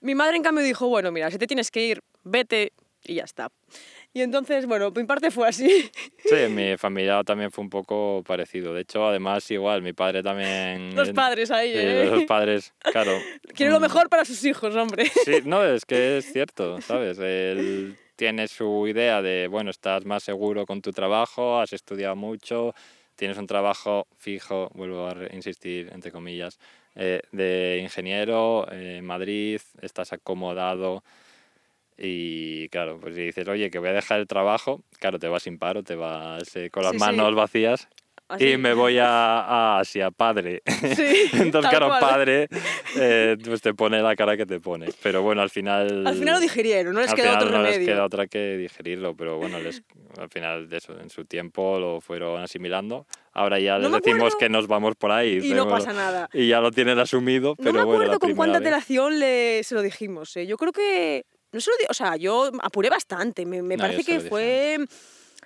Mi 0.00 0.14
madre, 0.14 0.37
en 0.37 0.42
cambio, 0.42 0.64
dijo, 0.64 0.88
bueno, 0.88 1.12
mira, 1.12 1.31
si 1.31 1.38
te 1.38 1.47
tienes 1.47 1.71
que 1.71 1.85
ir, 1.87 2.00
vete 2.25 2.73
y 3.04 3.14
ya 3.14 3.25
está. 3.25 3.50
Y 4.12 4.21
entonces, 4.21 4.66
bueno, 4.66 4.90
mi 4.95 5.04
parte 5.04 5.31
fue 5.31 5.49
así. 5.49 5.90
Sí, 6.25 6.37
mi 6.50 6.76
familia 6.76 7.23
también 7.25 7.50
fue 7.50 7.62
un 7.64 7.71
poco 7.71 8.23
parecido. 8.25 8.73
De 8.73 8.83
hecho, 8.83 9.04
además, 9.07 9.50
igual, 9.50 9.83
mi 9.83 9.92
padre 9.92 10.23
también... 10.23 10.95
Los 10.97 11.11
padres 11.12 11.50
ahí, 11.50 11.73
sí, 11.73 11.78
¿eh? 11.78 12.07
los 12.07 12.25
padres, 12.25 12.73
claro. 12.92 13.12
Quiere 13.54 13.73
lo 13.73 13.81
mm, 13.81 13.83
mejor 13.83 14.09
para 14.09 14.25
sus 14.25 14.45
hijos, 14.45 14.75
hombre. 14.76 15.07
Sí, 15.25 15.40
no, 15.45 15.64
es 15.64 15.85
que 15.85 16.19
es 16.19 16.33
cierto, 16.33 16.81
¿sabes? 16.81 17.19
Él 17.19 17.97
tiene 18.23 18.47
su 18.47 18.87
idea 18.87 19.21
de, 19.21 19.49
bueno, 19.49 19.73
estás 19.73 20.05
más 20.05 20.23
seguro 20.23 20.64
con 20.64 20.81
tu 20.81 20.93
trabajo, 20.93 21.59
has 21.59 21.73
estudiado 21.73 22.14
mucho, 22.14 22.73
tienes 23.17 23.37
un 23.37 23.49
trabajo 23.49 24.07
fijo, 24.17 24.71
vuelvo 24.75 25.09
a 25.09 25.17
insistir, 25.35 25.91
entre 25.93 26.12
comillas, 26.12 26.61
eh, 26.95 27.23
de 27.33 27.81
ingeniero 27.83 28.69
eh, 28.71 28.99
en 28.99 29.05
Madrid, 29.05 29.61
estás 29.81 30.12
acomodado 30.12 31.02
y 31.99 32.69
claro, 32.69 33.00
pues 33.00 33.17
si 33.17 33.23
dices, 33.23 33.49
oye, 33.49 33.73
que 33.73 33.81
voy 33.81 33.88
a 33.88 33.93
dejar 33.93 34.21
el 34.21 34.29
trabajo, 34.29 34.85
claro, 35.00 35.19
te 35.19 35.26
vas 35.26 35.43
sin 35.43 35.59
paro, 35.59 35.83
te 35.83 35.97
vas 35.97 36.55
eh, 36.55 36.71
con 36.71 36.85
las 36.85 36.93
Sí, 36.93 37.00
sí. 37.00 37.05
manos 37.05 37.35
vacías 37.35 37.88
Así. 38.35 38.53
y 38.53 38.57
me 38.57 38.75
voy 38.75 38.99
a, 38.99 39.07
a 39.41 39.79
Asia, 39.81 40.11
padre. 40.11 40.62
Sí, 40.97 41.31
Entonces, 41.35 41.71
claro, 41.71 41.89
cual. 41.89 42.01
padre, 42.01 42.49
eh, 42.97 43.37
pues 43.45 43.61
te 43.62 43.75
pone 43.75 44.01
la 44.03 44.14
cara 44.16 44.37
que 44.37 44.47
te 44.47 44.61
pone. 44.61 44.88
Pero 45.03 45.23
bueno, 45.23 45.42
al 45.42 45.51
final... 45.51 46.07
Al 46.07 46.14
final 46.14 46.35
lo 46.35 46.40
digirieron, 46.40 46.95
no 46.95 47.01
les 47.01 47.12
queda 47.14 47.37
otro 47.37 47.51
no 47.51 47.62
les 47.62 47.73
remedio. 47.75 47.92
queda 47.95 48.05
otra 48.05 48.27
que 48.27 48.57
digerirlo, 48.57 49.14
pero 49.16 49.38
bueno, 49.38 49.59
les, 49.61 49.83
al 50.18 50.29
final 50.29 50.68
de 50.68 50.77
eso, 50.79 50.99
en 50.99 51.11
su 51.11 51.25
tiempo 51.25 51.79
lo 51.79 52.01
fueron 52.01 52.42
asimilando. 52.42 53.07
Ahora 53.33 53.59
ya 53.59 53.75
No 53.79 53.83
les 53.85 53.90
me 53.92 54.01
decimos 54.01 54.35
que 54.37 54.49
nos 54.49 54.66
vamos 54.66 54.95
por 54.97 55.11
ahí. 55.12 55.38
Y 55.42 55.55
no 55.55 55.68
pasa 55.68 55.92
nada. 55.92 56.29
Y 56.33 56.49
ya 56.49 56.61
lo 56.61 56.71
tienen 56.71 56.99
asumido, 56.99 57.51
No 57.51 57.57
pero 57.57 57.73
me 57.73 57.79
bueno, 57.85 57.92
acuerdo 57.95 58.12
la 58.12 58.18
con 58.18 58.35
cuánta 58.35 58.59
antelación 58.59 59.18
le, 59.18 59.62
se 59.64 59.75
lo 59.75 59.83
dijimos. 59.83 60.37
¿eh? 60.37 60.47
Yo 60.47 60.57
creo 60.57 60.73
que. 60.73 61.25
No 61.53 61.61
se 61.61 61.71
lo 61.71 61.77
o 61.90 61.95
sea, 61.95 62.16
yo 62.16 62.51
apuré 62.62 62.88
bastante. 62.88 63.45
Me, 63.47 63.62
me 63.62 63.77
No, 63.77 63.83
parece 63.85 64.03
se 64.03 64.12
que 64.12 64.21
fue. 64.21 64.79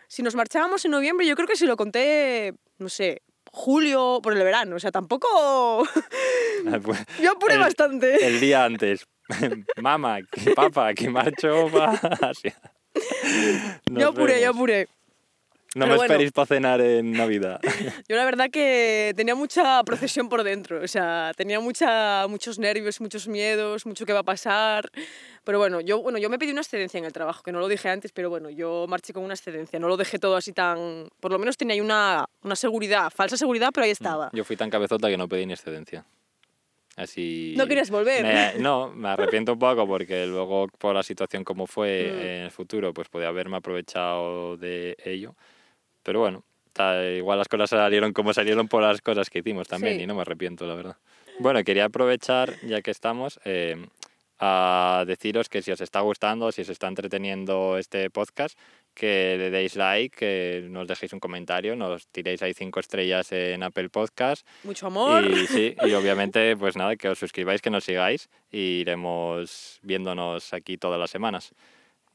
Si 0.08 0.22
nos 0.22 0.34
marchábamos 0.36 0.84
en 0.84 0.92
noviembre, 0.92 1.26
yo 1.26 1.34
creo 1.34 1.48
que 1.48 1.56
si 1.56 1.66
lo 1.66 1.76
conté, 1.76 2.54
no 2.78 2.88
sé, 2.88 3.22
julio 3.52 4.20
por 4.22 4.32
el 4.32 4.42
verano. 4.42 4.76
O 4.76 4.80
sea, 4.80 4.90
tampoco. 4.90 5.86
Pues, 6.82 6.98
yo 7.22 7.32
apuré 7.32 7.54
El- 7.54 7.60
bastante. 7.60 8.26
el 8.26 8.40
día 8.40 8.64
antes. 8.64 9.06
Mamá, 9.80 10.18
que 10.32 10.52
papá, 10.52 10.94
que 10.94 11.08
marcho 11.10 11.68
para 11.70 11.92
Asia. 12.30 12.58
Nos 13.90 14.00
yo 14.00 14.08
apuré, 14.08 14.40
yo 14.40 14.50
apuré. 14.50 14.88
No 15.76 15.80
Pero 15.84 15.92
me 15.92 15.96
bueno. 15.98 16.14
esperéis 16.14 16.32
para 16.32 16.46
cenar 16.46 16.80
en 16.80 17.12
Navidad. 17.12 17.60
Yo 18.08 18.16
la 18.16 18.24
verdad 18.24 18.48
que 18.50 19.12
tenía 19.14 19.34
mucha 19.34 19.84
procesión 19.84 20.30
por 20.30 20.42
dentro, 20.42 20.82
o 20.82 20.88
sea, 20.88 21.32
tenía 21.36 21.60
mucha, 21.60 22.26
muchos 22.28 22.58
nervios, 22.58 22.98
muchos 23.00 23.28
miedos, 23.28 23.84
mucho 23.84 24.06
que 24.06 24.14
va 24.14 24.20
a 24.20 24.22
pasar. 24.22 24.90
Pero 25.44 25.58
bueno, 25.58 25.80
yo, 25.82 26.00
bueno, 26.02 26.18
yo 26.18 26.28
me 26.30 26.38
pedí 26.38 26.50
una 26.50 26.62
excedencia 26.62 26.96
en 26.98 27.04
el 27.04 27.12
trabajo, 27.12 27.42
que 27.42 27.52
no 27.52 27.60
lo 27.60 27.68
dije 27.68 27.88
antes, 27.90 28.10
pero 28.10 28.30
bueno, 28.30 28.48
yo 28.50 28.86
marché 28.88 29.12
con 29.12 29.22
una 29.22 29.34
excedencia, 29.34 29.78
no 29.78 29.86
lo 29.86 29.96
dejé 29.98 30.18
todo 30.18 30.34
así 30.34 30.52
tan... 30.52 31.08
Por 31.20 31.30
lo 31.30 31.38
menos 31.38 31.56
tenía 31.58 31.74
ahí 31.74 31.80
una, 31.80 32.24
una 32.42 32.56
seguridad, 32.56 33.10
falsa 33.14 33.36
seguridad, 33.36 33.68
pero 33.72 33.84
ahí 33.84 33.90
estaba. 33.92 34.30
Yo 34.32 34.44
fui 34.44 34.56
tan 34.56 34.70
cabezota 34.70 35.08
que 35.08 35.16
no 35.18 35.28
pedí 35.28 35.44
ni 35.46 35.52
excedencia. 35.52 36.04
Así... 36.96 37.54
¿No 37.56 37.66
querías 37.66 37.90
volver? 37.90 38.24
Me- 38.24 38.54
no, 38.62 38.88
me 38.90 39.08
arrepiento 39.10 39.52
un 39.52 39.58
poco 39.58 39.86
porque 39.86 40.26
luego 40.26 40.66
por 40.78 40.94
la 40.94 41.02
situación 41.02 41.44
como 41.44 41.66
fue 41.66 42.10
Mm. 42.12 42.18
en 42.20 42.42
el 42.46 42.50
futuro, 42.50 42.94
pues 42.94 43.08
podía 43.08 43.28
haberme 43.28 43.58
aprovechado 43.58 44.56
de 44.56 44.96
ello. 45.04 45.34
Pero 46.06 46.20
bueno, 46.20 46.44
ta- 46.72 47.04
igual 47.10 47.36
las 47.38 47.48
cosas 47.48 47.68
salieron 47.70 48.12
como 48.12 48.32
salieron 48.32 48.68
por 48.68 48.80
las 48.82 49.00
cosas 49.02 49.28
que 49.28 49.40
hicimos 49.40 49.66
también 49.66 49.96
Sí. 49.96 50.04
y 50.04 50.06
no 50.06 50.14
me 50.14 50.20
arrepiento, 50.22 50.64
la 50.66 50.74
verdad. 50.76 50.96
Bueno, 51.40 51.62
quería 51.64 51.86
aprovechar, 51.86 52.54
ya 52.62 52.80
que 52.80 52.92
estamos, 52.92 53.40
eh, 53.44 53.76
a 54.38 55.02
deciros 55.06 55.48
que 55.48 55.62
si 55.62 55.72
os 55.72 55.80
está 55.80 56.00
gustando, 56.00 56.52
si 56.52 56.62
os 56.62 56.68
está 56.68 56.86
entreteniendo 56.88 57.76
este 57.78 58.08
podcast, 58.10 58.56
que 58.94 59.34
le 59.38 59.50
deis 59.50 59.74
like, 59.76 60.16
que 60.16 60.68
nos 60.70 60.86
dejéis 60.86 61.12
un 61.12 61.20
comentario, 61.20 61.74
nos 61.74 62.06
tiréis 62.08 62.40
ahí 62.42 62.54
cinco 62.54 62.78
estrellas 62.80 63.32
en 63.32 63.62
Apple 63.62 63.88
Podcast 63.88 64.46
Mucho 64.64 64.86
amor. 64.86 65.24
y 65.24 65.46
sí, 65.48 65.74
y 65.84 65.92
obviamente, 65.94 66.56
pues 66.58 66.76
nada, 66.76 66.96
que 66.96 67.08
os 67.08 67.18
suscribáis, 67.18 67.60
que 67.60 67.70
nos 67.70 67.84
sigáis 67.84 68.28
y 68.52 68.80
iremos 68.82 69.80
viéndonos 69.82 70.52
aquí 70.54 70.76
todas 70.78 71.00
las 71.00 71.10
semanas. 71.10 71.52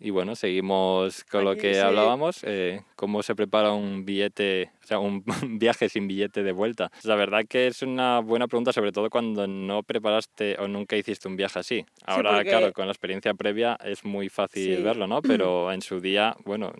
Y 0.03 0.09
bueno, 0.09 0.35
seguimos 0.35 1.23
con 1.25 1.45
lo 1.45 1.55
que 1.55 1.79
hablábamos, 1.79 2.39
eh, 2.43 2.81
cómo 2.95 3.21
se 3.21 3.35
prepara 3.35 3.71
un 3.73 4.03
billete, 4.03 4.71
o 4.83 4.87
sea, 4.87 4.97
un 4.97 5.23
viaje 5.59 5.89
sin 5.89 6.07
billete 6.07 6.41
de 6.41 6.51
vuelta. 6.51 6.91
La 7.03 7.15
verdad 7.15 7.43
que 7.47 7.67
es 7.67 7.83
una 7.83 8.19
buena 8.19 8.47
pregunta, 8.47 8.73
sobre 8.73 8.91
todo 8.91 9.11
cuando 9.11 9.45
no 9.45 9.83
preparaste 9.83 10.57
o 10.59 10.67
nunca 10.67 10.95
hiciste 10.97 11.27
un 11.27 11.35
viaje 11.35 11.59
así. 11.59 11.85
Ahora, 12.05 12.31
porque- 12.33 12.49
claro, 12.49 12.73
con 12.73 12.87
la 12.87 12.91
experiencia 12.93 13.35
previa 13.35 13.77
es 13.83 14.03
muy 14.03 14.27
fácil 14.29 14.77
Sí. 14.77 14.81
verlo, 14.81 15.05
¿no? 15.05 15.21
Pero 15.45 15.71
en 15.71 15.83
su 15.83 15.99
día, 15.99 16.35
bueno, 16.45 16.73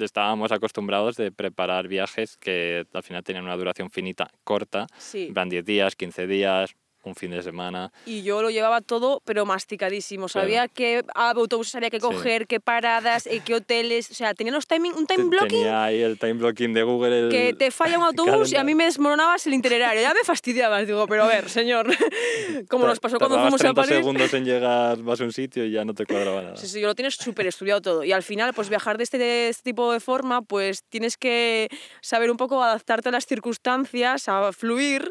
estábamos 0.00 0.50
acostumbrados 0.52 1.16
de 1.16 1.30
preparar 1.30 1.86
viajes 1.88 2.38
que 2.38 2.86
al 2.94 3.02
final 3.02 3.22
tenían 3.22 3.44
una 3.44 3.56
duración 3.58 3.90
finita, 3.90 4.30
corta, 4.44 4.86
Sí. 4.96 5.30
plan 5.34 5.50
10 5.50 5.64
días, 5.66 5.94
15 5.94 6.26
días, 6.26 6.74
un 7.04 7.14
fin 7.14 7.30
de 7.30 7.42
semana. 7.42 7.92
Y 8.06 8.22
yo 8.22 8.42
lo 8.42 8.50
llevaba 8.50 8.80
todo, 8.80 9.20
pero 9.24 9.44
masticadísimo. 9.46 10.26
Claro. 10.26 10.46
Sabía 10.46 10.68
qué 10.68 11.04
autobuses 11.14 11.74
había 11.74 11.90
que 11.90 12.00
Sí. 12.00 12.06
coger, 12.06 12.46
qué 12.46 12.60
paradas, 12.60 13.26
eh, 13.26 13.42
qué 13.44 13.54
hoteles. 13.54 14.10
O 14.10 14.14
sea, 14.14 14.34
tenía 14.34 14.52
los 14.52 14.66
timing, 14.66 14.92
un 14.94 15.06
time 15.06 15.24
blocking 15.24 15.48
Tenía 15.48 15.84
ahí 15.84 16.00
el 16.02 16.18
time 16.18 16.34
blocking 16.34 16.72
de 16.74 16.82
Google. 16.82 17.20
El, 17.24 17.28
que 17.30 17.54
te 17.54 17.70
falla 17.70 17.98
un 17.98 18.04
autobús 18.44 18.52
y 18.52 18.56
a 18.56 18.64
mí 18.64 18.74
me 18.74 18.84
desmoronabas 18.84 19.46
el 19.46 19.54
itinerario. 19.54 20.00
Ya 20.02 20.14
me 20.14 20.20
fastidiabas. 20.24 20.86
Digo, 20.86 21.06
pero 21.06 21.24
a 21.24 21.26
ver, 21.26 21.48
señor, 21.48 21.86
como 22.68 22.86
nos 22.86 23.00
pasó 23.00 23.18
cuando 23.18 23.36
fuimos 23.40 23.60
a 23.60 23.64
30 23.64 23.82
París. 23.82 23.96
segundos 23.96 24.34
en 24.34 24.44
llegar 24.44 24.98
vas 25.02 25.20
a 25.20 25.24
un 25.24 25.32
sitio 25.32 25.64
y 25.64 25.72
ya 25.72 25.84
no 25.84 25.94
te 25.94 26.06
cuadraba 26.06 26.42
nada. 26.42 26.56
Sí, 26.56 26.66
sí, 26.68 26.80
yo 26.80 26.86
lo 26.86 26.94
tienes 26.94 27.14
súper 27.14 27.46
estudiado 27.46 27.80
todo. 27.80 28.04
Y 28.04 28.12
al 28.12 28.22
final, 28.22 28.52
pues 28.54 28.68
viajar 28.68 28.96
de 28.98 29.04
este, 29.04 29.18
de 29.18 29.48
este 29.48 29.62
tipo 29.62 29.92
de 29.92 30.00
forma, 30.00 30.42
pues 30.42 30.82
tienes 30.88 31.16
que 31.16 31.68
saber 32.00 32.30
un 32.30 32.36
poco 32.36 32.62
adaptarte 32.62 33.08
a 33.08 33.12
las 33.12 33.26
circunstancias, 33.26 34.28
a 34.28 34.52
fluir, 34.52 35.10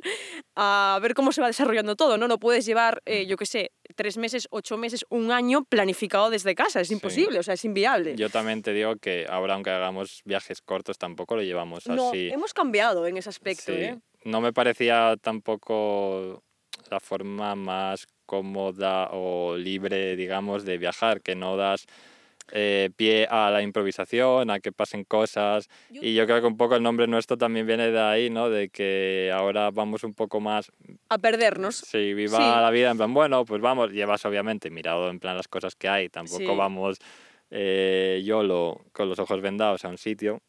a 0.55 0.99
ver 1.01 1.13
cómo 1.13 1.31
se 1.31 1.41
va 1.41 1.47
desarrollando 1.47 1.95
todo, 1.95 2.17
¿no? 2.17 2.27
No 2.27 2.37
puedes 2.39 2.65
llevar, 2.65 3.01
eh, 3.05 3.25
yo 3.25 3.37
qué 3.37 3.45
sé, 3.45 3.71
tres 3.95 4.17
meses, 4.17 4.47
ocho 4.51 4.77
meses, 4.77 5.05
un 5.09 5.31
año 5.31 5.63
planificado 5.63 6.29
desde 6.29 6.55
casa, 6.55 6.81
es 6.81 6.91
imposible, 6.91 7.39
o 7.39 7.43
sea, 7.43 7.53
es 7.53 7.63
inviable. 7.65 8.15
Yo 8.15 8.29
también 8.29 8.61
te 8.61 8.73
digo 8.73 8.95
que 8.97 9.25
ahora, 9.29 9.53
aunque 9.53 9.69
hagamos 9.69 10.21
viajes 10.25 10.61
cortos, 10.61 10.97
tampoco 10.97 11.35
lo 11.35 11.43
llevamos 11.43 11.87
no, 11.87 12.09
así. 12.09 12.29
hemos 12.29 12.53
cambiado 12.53 13.07
en 13.07 13.17
ese 13.17 13.29
aspecto, 13.29 13.71
Sí. 13.73 13.81
¿eh? 13.81 13.99
No 14.23 14.39
me 14.41 14.53
parecía 14.53 15.15
tampoco 15.21 16.43
la 16.89 16.99
forma 16.99 17.55
más 17.55 18.05
cómoda 18.25 19.09
o 19.11 19.55
libre, 19.57 20.15
digamos, 20.15 20.63
de 20.63 20.77
viajar, 20.77 21.21
que 21.21 21.35
no 21.35 21.57
das 21.57 21.85
eh, 22.51 22.89
pie 22.95 23.27
a 23.29 23.49
la 23.49 23.61
improvisación, 23.61 24.49
a 24.49 24.59
que 24.59 24.71
pasen 24.71 25.03
cosas. 25.03 25.69
Y 25.89 26.13
yo 26.13 26.25
creo 26.25 26.41
que 26.41 26.47
un 26.47 26.57
poco 26.57 26.75
el 26.75 26.83
nombre 26.83 27.07
nuestro 27.07 27.37
también 27.37 27.65
viene 27.65 27.91
de 27.91 27.99
ahí, 28.01 28.29
¿no? 28.29 28.49
De 28.49 28.69
que 28.69 29.31
ahora 29.33 29.71
vamos 29.71 30.03
un 30.03 30.13
poco 30.13 30.39
más, 30.39 30.71
A 31.09 31.17
perdernos. 31.17 31.75
si 31.75 32.13
viva 32.13 32.37
Sí. 32.37 32.61
la 32.61 32.69
vida, 32.71 32.91
en 32.91 32.97
plan, 32.97 33.13
bueno, 33.13 33.45
pues 33.45 33.61
vamos, 33.61 33.91
llevas 33.91 34.23
obviamente 34.25 34.69
mirado 34.69 35.09
en 35.09 35.19
plan 35.19 35.37
las 35.37 35.47
cosas 35.47 35.75
que 35.75 35.87
hay, 35.87 36.09
tampoco 36.09 36.39
Sí. 36.39 36.55
vamos 36.57 36.97
eh, 37.53 38.21
YOLO 38.23 38.81
con 38.93 39.09
los 39.09 39.19
ojos 39.19 39.41
vendados 39.41 39.83
a 39.83 39.89
un 39.89 39.97
sitio. 39.97 40.41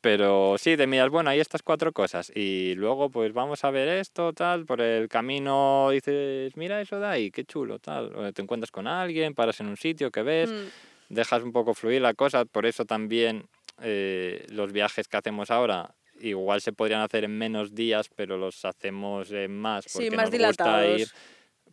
Pero 0.00 0.56
sí, 0.58 0.76
te 0.76 0.86
miras, 0.86 1.10
bueno, 1.10 1.30
hay 1.30 1.38
estas 1.40 1.62
cuatro 1.62 1.92
cosas 1.92 2.32
y 2.34 2.74
luego 2.74 3.10
pues 3.10 3.32
vamos 3.32 3.62
a 3.64 3.70
ver 3.70 3.88
esto, 3.88 4.32
tal, 4.32 4.64
por 4.64 4.80
el 4.80 5.08
camino 5.08 5.88
dices, 5.90 6.56
mira 6.56 6.80
eso 6.80 6.98
de 6.98 7.06
ahí, 7.06 7.30
qué 7.30 7.44
chulo, 7.44 7.78
tal. 7.78 8.14
O 8.16 8.32
te 8.32 8.42
encuentras 8.42 8.70
con 8.70 8.86
alguien, 8.86 9.34
paras 9.34 9.60
en 9.60 9.68
un 9.68 9.76
sitio 9.76 10.10
que 10.10 10.22
ves, 10.22 10.50
Mm, 10.50 10.66
dejas 11.12 11.42
un 11.42 11.52
poco 11.52 11.74
fluir 11.74 12.00
la 12.02 12.14
cosa, 12.14 12.44
por 12.44 12.66
eso 12.66 12.84
también 12.84 13.46
eh, 13.82 14.46
los 14.48 14.72
viajes 14.72 15.08
que 15.08 15.16
hacemos 15.16 15.50
ahora 15.50 15.94
igual 16.20 16.60
se 16.60 16.72
podrían 16.72 17.00
hacer 17.00 17.24
en 17.24 17.36
menos 17.36 17.74
días, 17.74 18.08
pero 18.14 18.36
los 18.36 18.64
hacemos 18.64 19.30
en 19.32 19.58
más 19.58 19.84
Sí, 19.86 19.92
porque 19.94 20.16
más 20.16 20.30
nos 20.30 20.46
gusta 20.48 20.64
dilatados. 20.82 21.00
ir. 21.00 21.08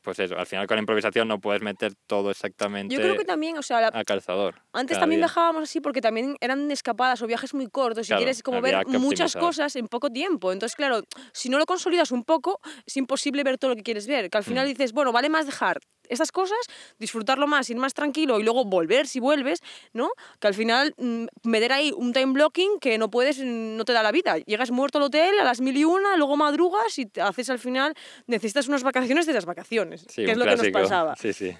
Pues 0.01 0.17
eso, 0.19 0.37
al 0.37 0.45
final 0.45 0.65
con 0.65 0.75
la 0.77 0.79
improvisación 0.81 1.27
no 1.27 1.39
puedes 1.39 1.61
meter 1.61 1.91
todo 2.07 2.31
exactamente 2.31 2.95
Yo 2.95 3.01
creo 3.01 3.17
que 3.17 3.25
también, 3.25 3.57
o 3.57 3.61
sea, 3.61 3.81
la- 3.81 3.91
a 3.93 4.03
calzador. 4.05 4.55
Antes 4.71 4.97
también 4.97 5.19
día. 5.19 5.25
viajábamos 5.27 5.63
así 5.63 5.81
porque 5.81 5.99
también 5.99 6.37
eran 6.39 6.71
escapadas 6.71 7.21
o 7.21 7.27
viajes 7.27 7.53
muy 7.53 7.67
cortos 7.67 8.07
y 8.07 8.09
Claro, 8.09 8.19
quieres 8.21 8.41
como 8.41 8.61
ver 8.61 8.75
muchas 8.87 9.35
optimizar. 9.35 9.41
cosas 9.41 9.75
en 9.75 9.87
poco 9.87 10.09
tiempo. 10.09 10.53
Entonces, 10.53 10.75
claro, 10.77 11.01
si 11.33 11.49
no 11.49 11.57
lo 11.59 11.65
consolidas 11.65 12.11
un 12.11 12.23
poco, 12.23 12.59
es 12.85 12.95
imposible 12.95 13.43
ver 13.43 13.57
todo 13.57 13.71
lo 13.71 13.75
que 13.75 13.83
quieres 13.83 14.07
ver. 14.07 14.29
Que 14.29 14.37
al 14.37 14.45
final 14.45 14.65
Mm. 14.65 14.69
dices, 14.69 14.93
bueno, 14.93 15.11
vale 15.11 15.27
más 15.29 15.45
dejar 15.45 15.79
estas 16.09 16.31
cosas, 16.31 16.59
disfrutarlo 16.97 17.47
más, 17.47 17.69
ir 17.69 17.77
más 17.77 17.93
tranquilo 17.93 18.39
y 18.39 18.43
luego 18.43 18.65
volver 18.65 19.07
si 19.07 19.19
vuelves, 19.19 19.61
¿no? 19.93 20.11
Que 20.39 20.47
al 20.47 20.53
final 20.53 20.93
mm, 20.97 21.25
meter 21.43 21.71
ahí 21.71 21.93
un 21.95 22.11
time 22.11 22.33
blocking 22.33 22.79
que 22.79 22.97
no 22.97 23.09
puedes, 23.09 23.39
no 23.39 23.85
te 23.85 23.93
da 23.93 24.03
la 24.03 24.11
vida. 24.11 24.37
Llegas 24.39 24.71
muerto 24.71 24.97
al 24.97 25.05
hotel 25.05 25.39
a 25.39 25.43
las 25.43 25.61
mil 25.61 25.77
y 25.77 25.85
una, 25.85 26.17
luego 26.17 26.35
madrugas 26.35 26.97
y 26.99 27.05
te 27.05 27.21
haces 27.21 27.49
al 27.49 27.59
final, 27.59 27.93
necesitas 28.27 28.67
unas 28.67 28.83
vacaciones 28.83 29.25
de 29.25 29.33
las 29.33 29.45
vacaciones, 29.45 30.05
Sí, 30.09 30.25
que 30.25 30.31
es 30.31 30.37
lo 30.37 30.45
que 30.45 30.55
nos 30.55 30.69
pasaba. 30.69 31.15
Sí, 31.15 31.33
sí. 31.33 31.55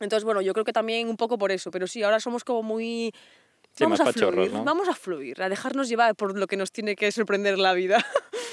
Entonces, 0.00 0.24
bueno, 0.24 0.40
yo 0.40 0.52
creo 0.54 0.64
que 0.64 0.72
también 0.72 1.08
un 1.08 1.16
poco 1.16 1.36
por 1.36 1.52
eso, 1.52 1.70
pero 1.70 1.86
sí, 1.86 2.02
ahora 2.02 2.20
somos 2.20 2.44
como 2.44 2.62
muy... 2.62 3.12
Sí, 3.72 3.84
vamos 3.84 4.00
a 4.00 4.12
fluir, 4.12 4.52
¿no? 4.52 4.64
vamos 4.64 4.88
a 4.88 4.94
fluir, 4.94 5.40
a 5.42 5.48
dejarnos 5.48 5.88
llevar 5.88 6.16
por 6.16 6.36
lo 6.36 6.46
que 6.48 6.56
nos 6.56 6.72
tiene 6.72 6.96
que 6.96 7.12
sorprender 7.12 7.58
la 7.58 7.72
vida. 7.72 8.04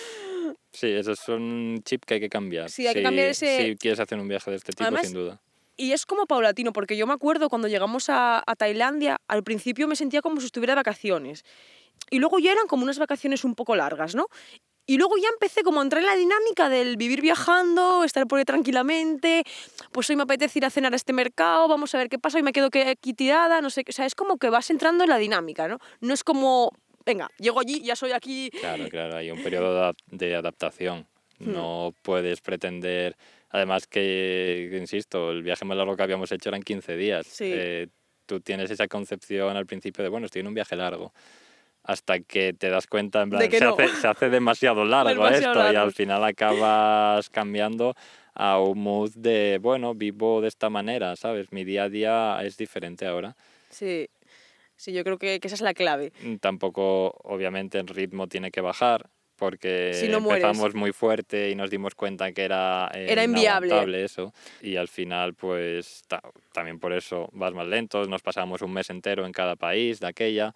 Sí, 0.72 0.88
eso 0.88 1.12
es 1.12 1.28
un 1.30 1.82
chip 1.84 2.04
que 2.06 2.16
hay 2.16 2.20
que 2.20 2.30
cambiar. 2.30 2.70
Sí, 2.70 2.86
hay 2.88 2.94
que 2.94 3.04
cambiar 3.04 3.34
si- 3.36 3.46
ese- 3.46 3.66
Si 3.72 3.76
quieres 3.78 4.00
hacer 4.00 4.20
un 4.20 4.28
viaje 4.28 4.52
de 4.52 4.58
este 4.58 4.72
tipo, 4.72 4.84
Además, 4.84 5.02
sin 5.08 5.14
duda. 5.14 5.42
Y 5.76 5.92
es 5.92 6.06
como 6.06 6.26
paulatino, 6.26 6.74
porque 6.74 6.98
yo 6.98 7.06
me 7.08 7.14
acuerdo 7.14 7.50
cuando 7.50 7.68
llegamos 7.68 8.10
a, 8.10 8.42
a 8.46 8.56
Tailandia, 8.56 9.18
al 9.28 9.44
principio 9.44 9.88
me 9.88 9.96
sentía 9.96 10.22
como 10.22 10.40
si 10.40 10.48
estuviera 10.48 10.74
de 10.74 10.78
vacaciones. 10.78 11.44
Y 12.10 12.20
luego 12.20 12.40
ya 12.40 12.52
eran 12.52 12.68
como 12.68 12.84
unas 12.84 12.98
vacaciones 13.00 13.44
un 13.44 13.54
poco 13.56 13.76
largas, 13.76 14.16
¿no? 14.16 14.28
Y 14.90 14.98
luego 14.98 15.18
ya 15.18 15.28
empecé 15.34 15.64
como 15.64 15.82
a 15.82 15.84
entrar 15.84 16.02
en 16.02 16.08
la 16.08 16.16
dinámica 16.16 16.70
del 16.70 16.96
vivir 16.96 17.22
viajando, 17.22 18.06
estar 18.06 18.26
por 18.26 18.40
ahí 18.40 18.46
tranquilamente, 18.46 19.44
pues 19.92 20.10
hoy 20.10 20.16
me 20.16 20.24
apetece 20.24 20.60
ir 20.60 20.66
a 20.66 20.70
cenar 20.70 20.94
a 20.94 20.96
este 20.96 21.12
mercado, 21.12 21.68
vamos 21.68 21.94
a 21.94 21.98
ver 21.98 22.08
qué 22.08 22.18
pasa, 22.18 22.38
hoy 22.38 22.44
me 22.44 22.54
quedo 22.54 22.70
que- 22.70 22.88
aquí 22.88 23.14
tirada, 23.14 23.60
no 23.60 23.70
sé, 23.70 23.84
o 23.88 23.92
sea, 23.92 24.06
es 24.06 24.16
como 24.16 24.38
que 24.38 24.50
vas 24.50 24.70
entrando 24.70 25.04
en 25.04 25.10
la 25.10 25.18
dinámica, 25.18 25.68
¿no? 25.68 25.80
No 26.00 26.14
es 26.14 26.24
como, 26.24 26.72
venga, 27.08 27.30
llego 27.40 27.60
allí, 27.60 27.82
ya 27.82 27.96
soy 27.96 28.12
aquí, 28.12 28.50
Claro, 28.52 28.88
claro, 28.90 29.16
hay 29.18 29.32
un 29.32 29.42
periodo 29.42 29.74
de 29.74 29.80
adap- 29.82 30.06
de 30.12 30.36
adaptación. 30.36 31.08
Hmm. 31.40 31.52
No 31.54 31.94
puedes 32.04 32.42
pretender. 32.42 33.16
Además, 33.50 33.88
que, 33.88 34.70
insisto, 34.80 35.32
el 35.32 35.42
viaje 35.42 35.64
más 35.66 35.78
largo 35.78 35.96
que 35.96 36.04
habíamos 36.04 36.32
hecho 36.32 36.50
eran 36.50 36.62
15 36.62 36.96
días. 36.98 37.26
Sí. 37.28 37.50
Eh, 37.54 37.88
tú 38.26 38.42
tienes 38.42 38.70
esa 38.72 38.88
concepción 38.88 39.56
al 39.56 39.66
principio 39.66 40.04
de, 40.04 40.10
bueno, 40.10 40.26
estoy 40.26 40.42
en 40.42 40.48
un 40.48 40.54
viaje 40.54 40.76
largo. 40.76 41.14
Hasta 41.84 42.20
que 42.20 42.52
te 42.54 42.70
das 42.70 42.86
cuenta, 42.88 43.22
en 43.22 43.30
plan, 43.30 43.50
se, 43.50 43.60
no. 43.62 43.74
hace, 43.76 43.88
se 43.96 44.08
hace 44.08 44.30
demasiado 44.30 44.84
largo 44.86 45.10
Demasiado 45.24 45.54
esto 45.54 45.60
y 45.62 45.74
largo. 45.74 45.80
al 45.80 45.94
final 45.94 46.24
acabas 46.26 47.30
cambiando 47.30 47.96
a 48.34 48.60
un 48.60 48.80
mood 48.80 49.12
de, 49.16 49.58
bueno, 49.62 49.94
vivo 49.96 50.42
de 50.42 50.50
esta 50.50 50.70
manera, 50.70 51.16
¿sabes? 51.16 51.52
Mi 51.52 51.64
día 51.64 51.84
a 51.84 51.90
día 51.90 52.40
es 52.44 52.58
diferente 52.58 53.06
ahora. 53.06 53.36
Sí, 53.70 54.10
sí, 54.78 54.94
yo 54.94 55.04
creo 55.04 55.18
que, 55.18 55.40
que 55.42 55.48
esa 55.48 55.56
es 55.56 55.62
la 55.62 55.74
clave. 55.74 56.14
Mm, 56.24 56.36
Tampoco, 56.38 57.12
obviamente, 57.24 57.78
el 57.80 57.88
ritmo 57.88 58.28
tiene 58.28 58.52
que 58.52 58.62
bajar 58.62 59.10
porque 59.36 59.92
Si 59.94 60.08
no 60.08 60.20
mueres. 60.20 60.44
empezamos 60.44 60.74
muy 60.74 60.92
fuerte 60.94 61.50
y 61.52 61.56
nos 61.56 61.70
dimos 61.70 61.94
cuenta 61.94 62.32
que 62.32 62.42
era, 62.44 62.90
eh, 62.94 63.06
Era 63.12 63.24
inviable. 63.24 64.04
eso. 64.04 64.34
Y 64.62 64.78
al 64.78 64.88
final, 64.88 65.36
pues 65.36 66.02
ta- 66.08 66.22
también 66.54 66.80
por 66.80 66.92
eso 66.94 67.30
vas 67.34 67.54
más 67.54 67.68
lentos. 67.68 68.08
Nos 68.08 68.22
pasamos 68.24 68.62
un 68.64 68.74
mes 68.74 68.90
entero 68.90 69.26
en 69.28 69.32
cada 69.34 69.56
país 69.56 70.00
de 70.00 70.08
aquella. 70.08 70.54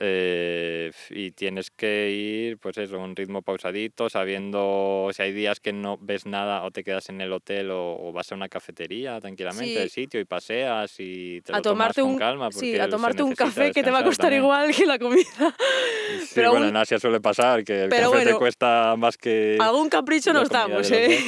Eh, 0.00 0.90
y 1.10 1.30
tienes 1.32 1.70
que 1.70 2.10
ir, 2.10 2.58
pues 2.58 2.78
eso, 2.78 2.96
a 2.96 2.98
un 2.98 3.14
ritmo 3.16 3.42
pausadito, 3.42 4.08
sabiendo 4.08 5.10
si 5.12 5.22
hay 5.22 5.32
días 5.32 5.60
que 5.60 5.72
no 5.72 5.98
ves 6.00 6.26
nada 6.26 6.62
o 6.64 6.70
te 6.70 6.84
quedas 6.84 7.08
en 7.08 7.20
el 7.20 7.32
hotel 7.32 7.70
o, 7.70 7.96
o 8.00 8.12
vas 8.12 8.30
a 8.32 8.34
una 8.34 8.48
cafetería 8.48 9.20
tranquilamente 9.20 9.72
Sí. 9.72 9.74
del 9.78 9.90
sitio 9.90 10.20
y 10.20 10.24
paseas 10.24 10.94
y 10.98 11.40
te 11.42 11.52
lo 11.52 11.58
a 11.58 11.62
tomas 11.62 11.94
tomarte 11.94 12.00
con 12.02 12.10
un, 12.12 12.18
calma. 12.18 12.52
sí, 12.52 12.78
a 12.78 12.88
tomarte 12.88 13.22
un 13.22 13.34
café 13.34 13.72
que 13.72 13.82
te 13.82 13.90
va 13.90 13.98
a 14.00 14.04
costar 14.04 14.26
también. 14.26 14.42
igual 14.42 14.74
que 14.74 14.86
la 14.86 14.98
comida. 14.98 15.24
Sí, 16.20 16.32
Pero 16.34 16.50
bueno, 16.50 16.66
aún- 16.66 16.74
en 16.74 16.80
Asia 16.80 16.98
suele 16.98 17.20
pasar 17.20 17.62
que 17.64 17.84
el 17.84 17.88
Pero 17.90 18.10
café 18.10 18.18
te 18.20 18.24
bueno, 18.24 18.38
cuesta 18.38 18.94
más 18.96 19.16
que 19.18 19.58
Algún 19.60 19.88
capricho 19.90 20.32
de 20.32 20.40
los 20.40 20.48
¿eh? 20.90 21.18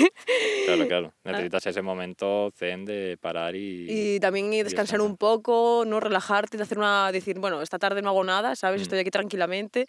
Claro, 0.67 0.87
claro. 0.89 1.13
Necesitas 1.25 1.67
ese 1.67 1.83
momento 1.83 2.51
zen 2.57 2.85
de 2.87 3.19
parar 3.21 3.55
y... 3.55 3.87
Y 4.17 4.21
también 4.21 4.47
y 4.53 4.63
descansar 4.63 4.99
descansar. 4.99 5.01
un 5.03 5.17
poco, 5.17 5.85
no 5.87 6.01
relajarte, 6.01 6.57
de 6.57 6.63
hacer 6.63 6.79
una, 6.79 7.13
decir, 7.13 7.39
bueno, 7.39 7.61
esta 7.63 7.79
tarde 7.79 8.01
no 8.03 8.09
hago 8.09 8.25
nada, 8.25 8.57
¿sabes? 8.61 8.81
Mm. 8.81 8.83
Estoy 8.83 8.99
aquí 9.01 9.11
tranquilamente. 9.11 9.87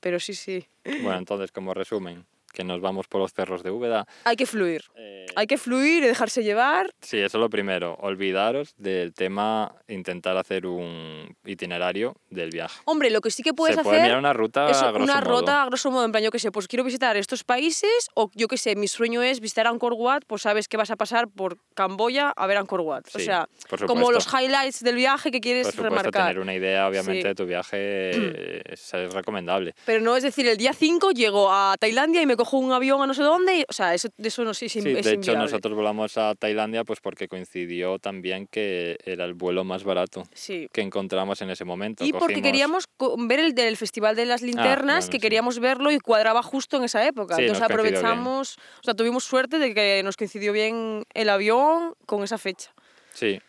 Pero 0.00 0.18
sí, 0.20 0.34
sí. 0.34 0.66
Bueno, 0.84 1.18
entonces, 1.18 1.52
como 1.52 1.72
resumen, 1.72 2.26
que 2.52 2.64
nos 2.64 2.80
vamos 2.80 3.06
por 3.06 3.20
los 3.20 3.32
cerros 3.32 3.62
de 3.62 3.70
Úbeda. 3.70 4.06
Hay 4.24 4.36
que 4.36 4.46
fluir. 4.46 4.82
eh, 4.96 5.25
Hay 5.36 5.46
que 5.46 5.58
fluir 5.58 6.02
y 6.02 6.06
dejarse 6.06 6.42
llevar. 6.42 6.90
Sí, 7.02 7.18
eso 7.18 7.36
es 7.38 7.40
lo 7.40 7.50
primero. 7.50 7.94
Olvidaros 8.00 8.74
del 8.78 9.12
tema 9.12 9.72
intentar 9.86 10.36
hacer 10.38 10.66
un 10.66 11.36
itinerario 11.44 12.16
del 12.30 12.50
viaje. 12.50 12.80
Hombre, 12.86 13.10
lo 13.10 13.20
que 13.20 13.30
sí 13.30 13.42
que 13.42 13.52
puedes 13.52 13.76
Se 13.76 13.82
puede 13.82 13.98
hacer 13.98 14.06
mirar 14.08 14.18
una 14.18 14.32
ruta 14.32 14.70
es 14.70 14.78
a 14.82 14.90
grosso 14.92 15.04
una 15.04 15.20
modo. 15.20 15.38
ruta 15.40 15.62
a 15.62 15.66
grosso 15.66 15.90
modo, 15.90 16.04
en 16.06 16.12
plan, 16.12 16.24
yo 16.24 16.30
qué 16.30 16.38
sé, 16.38 16.50
pues 16.50 16.66
quiero 16.68 16.84
visitar 16.84 17.16
estos 17.16 17.44
países 17.44 18.08
o 18.14 18.30
yo 18.34 18.48
qué 18.48 18.56
sé, 18.56 18.76
mi 18.76 18.88
sueño 18.88 19.22
es 19.22 19.40
visitar 19.40 19.66
Angkor 19.66 19.92
Wat, 19.92 20.22
pues 20.26 20.42
sabes 20.42 20.68
que 20.68 20.76
vas 20.78 20.90
a 20.90 20.96
pasar 20.96 21.28
por 21.28 21.58
Camboya 21.74 22.30
a 22.34 22.46
ver 22.46 22.56
Angkor 22.56 22.80
Wat. 22.80 23.04
o 23.14 23.18
Sí, 23.18 23.24
sea, 23.26 23.46
por 23.68 23.84
como 23.86 24.10
los 24.12 24.26
highlights 24.32 24.82
del 24.82 24.96
viaje 24.96 25.30
que 25.30 25.40
quieres 25.40 25.66
Por 25.66 25.74
supuesto, 25.74 25.96
remarcar. 25.96 26.22
tener 26.28 26.38
una 26.40 26.54
idea, 26.54 26.88
obviamente, 26.88 27.22
Sí. 27.22 27.28
de 27.28 27.34
tu 27.34 27.44
viaje 27.46 28.10
es, 28.72 28.94
es 28.94 29.12
recomendable. 29.12 29.74
Pero 29.84 30.00
no 30.00 30.16
es 30.16 30.22
decir, 30.22 30.46
el 30.48 30.56
día 30.56 30.72
5 30.72 31.10
llego 31.10 31.52
a 31.52 31.76
Tailandia 31.78 32.22
y 32.22 32.26
me 32.26 32.36
cojo 32.36 32.56
un 32.58 32.72
avión 32.72 33.02
a 33.02 33.06
no 33.06 33.12
sé 33.14 33.22
dónde. 33.22 33.58
y- 33.58 33.64
o 33.68 33.72
sea, 33.72 33.92
eso, 33.94 34.08
eso 34.16 34.44
no 34.44 34.54
sé 34.54 34.68
si 34.68 34.80
Sí, 34.80 34.88
es 34.90 35.04
de 35.04 35.12
hecho 35.14 35.25
inviable. 35.32 35.50
nosotros 35.52 35.74
volamos 35.74 36.18
a 36.18 36.34
Tailandia 36.34 36.84
pues 36.84 37.00
porque 37.00 37.28
coincidió 37.28 37.98
también 37.98 38.46
que 38.46 38.96
era 39.04 39.24
el 39.24 39.34
vuelo 39.34 39.64
más 39.64 39.84
barato 39.84 40.24
Sí. 40.32 40.68
que 40.72 40.80
encontramos 40.80 41.40
en 41.42 41.50
ese 41.50 41.64
momento. 41.64 42.04
Y 42.04 42.12
porque 42.12 42.34
Cogimos- 42.34 42.42
queríamos 42.42 42.86
co- 42.96 43.16
ver 43.18 43.40
el 43.40 43.54
del 43.54 43.76
Festival 43.76 44.16
de 44.16 44.26
las 44.26 44.42
Linternas, 44.42 45.04
bueno, 45.04 45.10
que 45.10 45.16
sí. 45.16 45.20
queríamos 45.20 45.58
verlo 45.58 45.90
y 45.90 45.98
cuadraba 45.98 46.42
justo 46.42 46.76
en 46.76 46.84
esa 46.84 47.06
época. 47.06 47.36
Sí, 47.36 47.42
Entonces 47.42 47.64
aprovechamos, 47.64 48.56
o 48.80 48.82
sea, 48.84 48.94
tuvimos 48.94 49.24
suerte 49.24 49.58
de 49.58 49.74
que 49.74 50.02
nos 50.04 50.16
coincidió 50.16 50.52
bien 50.52 51.04
el 51.14 51.28
avión 51.28 51.94
con 52.06 52.22
esa 52.24 52.38
fecha. 52.38 52.72
Sí, 53.12 53.40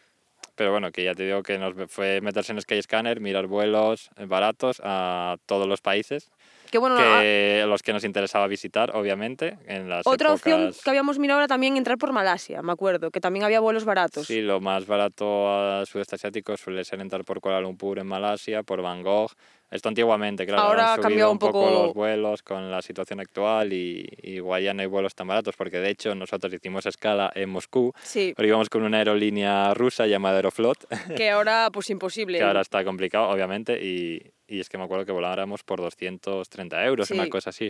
pero 0.56 0.72
bueno, 0.72 0.92
que 0.92 1.04
ya 1.04 1.13
te 1.13 1.24
digo 1.26 1.44
que 1.44 1.58
nos 1.60 1.74
fue 1.92 2.20
meterse 2.22 2.52
en 2.52 2.62
Skyscanner, 2.62 3.20
mirar 3.20 3.48
vuelos 3.48 4.10
baratos 4.28 4.82
a 4.84 5.38
todos 5.46 5.68
los 5.68 5.82
países, 5.82 6.32
Que 6.69 6.77
bueno, 6.77 6.97
que 6.97 7.63
los 7.67 7.82
que 7.82 7.93
nos 7.93 8.03
interesaba 8.03 8.47
visitar, 8.47 8.95
obviamente, 8.95 9.58
en 9.65 9.89
las 9.89 10.06
otra 10.06 10.34
opción 10.34 10.73
que 10.84 10.89
habíamos 10.89 11.19
mirado 11.19 11.39
era 11.39 11.47
también 11.47 11.77
entrar 11.77 11.97
por 11.97 12.12
Malasia, 12.12 12.62
me 12.62 12.71
acuerdo, 12.71 13.12
que 13.12 13.19
también 13.19 13.45
había 13.45 13.60
vuelos 13.60 13.86
baratos. 13.86 14.27
Sí, 14.27 14.41
lo 14.41 14.60
más 14.60 14.86
barato 14.86 15.49
a 15.49 15.86
sudeste 15.86 16.15
asiático 16.15 16.56
suele 16.58 16.84
ser 16.84 16.99
entrar 17.01 17.23
por 17.23 17.39
Kuala 17.39 17.62
Lumpur 17.62 17.99
en 17.99 18.08
Malasia, 18.08 18.63
por 18.63 18.82
Bangkok. 18.82 19.34
Esto 19.69 19.89
antiguamente, 19.89 20.45
claro, 20.45 20.62
Ahora 20.62 20.84
han 20.84 20.88
ha 20.88 20.95
subido 20.95 21.03
cambiado 21.03 21.32
un 21.32 21.39
poco 21.39 21.51
poco- 21.60 21.71
los 21.71 21.93
vuelos 21.93 22.41
con 22.41 22.71
la 22.71 22.82
situación 22.82 23.19
actual 23.19 23.73
y, 23.73 24.08
y 24.21 24.36
igual 24.36 24.63
ya 24.63 24.73
no 24.73 24.82
hay 24.82 24.88
vuelos 24.88 25.13
tan 25.13 25.27
baratos, 25.27 25.56
porque 25.58 25.80
de 25.80 25.89
hecho 25.89 26.15
nosotros 26.15 26.53
hicimos 26.53 26.86
escala 26.86 27.32
en 27.36 27.49
Moscú, 27.49 27.91
Sí, 28.01 28.34
pero 28.36 28.47
íbamos 28.47 28.69
con 28.69 28.84
una 28.84 28.99
aerolínea 28.99 29.73
rusa 29.73 30.08
llamada 30.08 30.38
Aeroflot, 30.38 30.88
que 31.17 31.30
ahora 31.30 31.69
pues 31.73 31.89
imposible. 31.89 32.38
que 32.38 32.43
ahora 32.45 32.62
está 32.62 32.86
complicado, 32.86 33.27
obviamente, 33.30 33.77
y, 33.84 34.32
y 34.47 34.62
es 34.62 34.69
que 34.69 34.77
me 34.77 34.86
acuerdo 34.86 35.06
que 35.06 35.12
voláramos 35.12 35.63
por 35.63 35.82
230 35.82 36.86
euros, 36.86 37.12
una 37.12 37.27
cosa 37.30 37.49
así. 37.49 37.69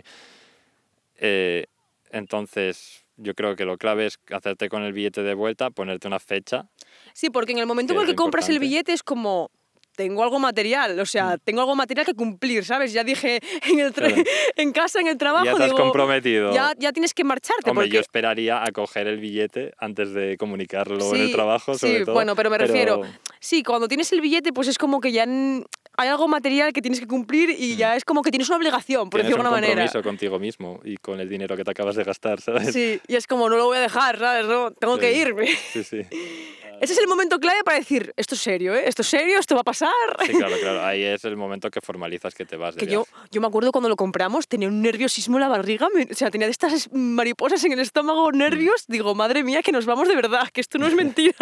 Eh, 1.16 1.66
Entonces, 2.10 3.04
yo 3.16 3.34
creo 3.34 3.56
que 3.56 3.64
lo 3.64 3.76
clave 3.76 4.06
es 4.06 4.18
hacerte 4.30 4.68
con 4.68 4.82
el 4.84 4.92
billete 4.92 5.22
de 5.22 5.34
vuelta, 5.34 5.70
ponerte 5.70 6.06
una 6.06 6.20
fecha. 6.20 6.68
Sí, 7.12 7.28
porque 7.28 7.52
en 7.52 7.58
el 7.58 7.66
momento 7.66 7.92
en 7.92 8.00
el 8.00 8.06
que 8.06 8.14
compras 8.14 8.48
el 8.48 8.60
billete 8.60 8.92
es 8.92 9.02
como 9.02 9.50
tengo 9.98 10.22
algo 10.22 10.38
material, 10.38 10.98
o 11.00 11.04
sea, 11.06 11.34
Mm. 11.34 11.38
tengo 11.42 11.60
algo 11.62 11.74
material 11.74 12.06
que 12.06 12.14
cumplir, 12.14 12.64
¿sabes? 12.64 12.92
Ya 12.92 13.02
dije 13.02 13.40
en 13.68 13.80
el 13.80 13.92
Claro. 13.92 14.14
en 14.56 14.70
casa, 14.72 15.00
en 15.00 15.08
el 15.08 15.18
trabajo, 15.18 15.44
ya 15.44 15.52
has 15.54 15.58
digo, 15.64 15.76
comprometido. 15.76 16.54
ya, 16.54 16.72
ya 16.78 16.92
tienes 16.92 17.12
que 17.14 17.24
marcharte 17.24 17.68
Hombre, 17.68 17.86
porque 17.86 17.94
yo 17.96 18.00
esperaría 18.00 18.62
a 18.62 18.70
coger 18.70 19.08
el 19.08 19.18
billete 19.18 19.72
antes 19.76 20.12
de 20.12 20.36
comunicarlo 20.38 21.12
en 21.16 21.20
el 21.22 21.26
Sí, 21.26 21.32
trabajo, 21.32 21.76
sobre 21.76 21.98
sí, 21.98 22.04
todo. 22.04 22.14
bueno, 22.14 22.36
pero 22.36 22.48
me 22.48 22.58
refiero, 22.58 23.00
sí, 23.40 23.64
cuando 23.64 23.88
tienes 23.88 24.12
el 24.12 24.20
billete, 24.20 24.52
pues 24.52 24.68
es 24.68 24.78
como 24.78 25.00
que 25.00 25.10
ya 25.10 25.24
hay 25.24 26.06
algo 26.08 26.28
material 26.28 26.72
que 26.72 26.80
tienes 26.80 27.00
que 27.00 27.08
cumplir 27.08 27.50
y 27.50 27.74
ya 27.74 27.96
es 27.96 28.04
como 28.04 28.22
que 28.22 28.30
tienes 28.30 28.48
una 28.50 28.58
obligación, 28.58 29.10
por 29.10 29.18
Mm. 29.18 29.22
Tienes 29.24 29.30
decirlo 29.30 29.42
de 29.42 29.48
un 29.48 29.54
alguna 29.56 29.66
manera. 29.74 29.82
compromiso 29.90 30.08
contigo 30.08 30.38
mismo 30.38 30.80
y 30.84 30.96
con 30.98 31.18
el 31.18 31.28
dinero 31.28 31.56
que 31.56 31.64
te 31.64 31.72
acabas 31.72 31.96
de 31.96 32.04
gastar, 32.04 32.40
¿sabes? 32.40 32.72
Sí, 32.72 33.00
y 33.08 33.16
es 33.16 33.26
como, 33.26 33.48
no 33.48 33.56
lo 33.56 33.64
voy 33.64 33.78
a 33.78 33.80
dejar, 33.80 34.16
¿sabes? 34.16 34.46
No, 34.46 34.70
tengo 34.70 34.96
que 34.96 35.12
Sí. 35.12 35.18
irme. 35.22 35.48
sí. 35.72 35.82
sí. 35.82 36.02
Ese 36.80 36.92
es 36.92 36.98
el 36.98 37.08
momento 37.08 37.38
clave 37.40 37.62
para 37.64 37.78
decir, 37.78 38.12
esto 38.16 38.34
es 38.34 38.40
serio, 38.40 38.74
¿eh? 38.74 38.84
Esto 38.86 39.02
es 39.02 39.08
serio, 39.08 39.38
esto 39.38 39.54
va 39.54 39.62
a 39.62 39.64
pasar. 39.64 39.90
Sí, 40.24 40.32
claro, 40.32 40.54
claro. 40.60 40.84
Ahí 40.84 41.02
es 41.02 41.24
el 41.24 41.36
momento 41.36 41.70
que 41.70 41.80
formalizas 41.80 42.34
que 42.34 42.44
te 42.44 42.56
vas 42.56 42.74
de 42.74 42.80
Que 42.80 42.86
yo, 42.92 43.04
viaje. 43.12 43.28
yo 43.32 43.40
me 43.40 43.46
acuerdo 43.48 43.72
cuando 43.72 43.88
lo 43.88 43.96
compramos, 43.96 44.46
tenía 44.48 44.68
un 44.68 44.80
nerviosismo 44.82 45.36
en 45.38 45.40
la 45.42 45.48
barriga, 45.48 45.88
me- 45.94 46.04
o 46.10 46.14
sea, 46.14 46.30
tenía 46.30 46.46
de 46.46 46.52
estas 46.52 46.88
mariposas 46.92 47.64
en 47.64 47.72
el 47.72 47.80
estómago, 47.80 48.30
nervios. 48.32 48.84
Digo, 48.86 49.14
madre 49.14 49.42
mía, 49.44 49.62
que 49.62 49.72
nos 49.72 49.86
vamos 49.86 50.08
de 50.08 50.14
verdad, 50.16 50.48
que 50.52 50.60
esto 50.60 50.78
no 50.78 50.86
es 50.86 50.94
mentira, 50.94 51.34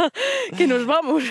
que 0.57 0.67
nos 0.67 0.87
vamos. 0.87 1.23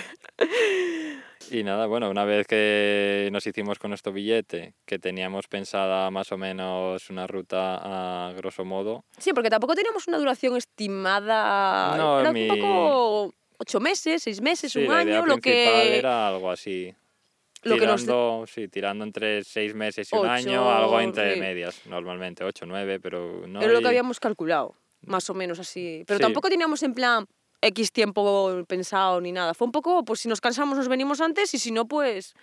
Y 1.52 1.64
nada, 1.64 1.86
bueno, 1.86 2.10
una 2.10 2.26
vez 2.26 2.48
que 2.48 3.30
nos 3.32 3.46
hicimos 3.46 3.78
con 3.78 3.90
nuestro 3.92 4.12
billete, 4.12 4.74
que 4.86 4.98
teníamos 4.98 5.48
pensada 5.48 6.10
más 6.10 6.32
o 6.32 6.38
menos 6.38 7.08
una 7.12 7.28
ruta 7.28 8.28
a 8.30 8.34
grosso 8.34 8.66
modo, 8.66 9.06
Sí, 9.20 9.32
porque 9.32 9.50
tampoco 9.52 9.76
teníamos 9.76 10.08
una 10.08 10.18
duración 10.18 10.58
estimada. 10.58 11.96
No, 11.98 12.20
Era 12.20 12.32
mi- 12.32 12.50
un 12.50 12.56
poco 12.56 13.34
ocho 13.58 13.80
meses, 13.80 14.24
seis 14.24 14.42
meses, 14.42 14.72
sí, 14.72 14.80
un 14.80 14.88
la 14.94 15.04
idea 15.04 15.18
año, 15.20 15.26
lo 15.26 15.38
principal 15.38 15.84
que... 15.84 15.98
era 15.98 16.28
algo 16.28 16.52
así. 16.52 16.94
lo 17.64 17.78
que 17.78 17.86
nos- 17.88 18.02
tirando, 18.02 18.46
sí, 18.48 18.68
tirando 18.68 19.04
entre 19.04 19.44
seis 19.44 19.74
meses 19.74 20.12
y 20.12 20.16
un 20.16 20.28
año, 20.28 20.70
algo 20.72 21.00
entre 21.02 21.34
sí. 21.36 21.40
medias, 21.40 21.82
normalmente, 21.88 22.44
ocho, 22.44 22.66
nueve, 22.66 23.00
pero 23.00 23.46
no. 23.48 23.62
Era 23.62 23.74
lo 23.74 23.82
que 23.82 23.88
habíamos 23.88 24.20
calculado, 24.20 24.76
más 25.02 25.30
o 25.30 25.34
menos 25.34 25.60
así. 25.60 26.04
Pero 26.06 26.18
Sí. 26.20 26.22
tampoco 26.24 26.50
teníamos 26.50 26.84
en 26.84 26.94
plan 26.94 27.26
X 27.62 27.92
tiempo 27.92 28.64
pensado 28.68 29.20
ni 29.22 29.32
nada. 29.32 29.54
Fue 29.56 29.66
un 29.66 29.72
poco, 29.72 30.06
pues 30.06 30.20
si 30.20 30.28
nos 30.30 30.42
cansamos 30.42 30.78
nos 30.78 30.88
venimos 30.88 31.22
antes 31.22 31.54
y 31.56 31.60
si 31.60 31.72
no, 31.72 31.88
pues 31.88 32.36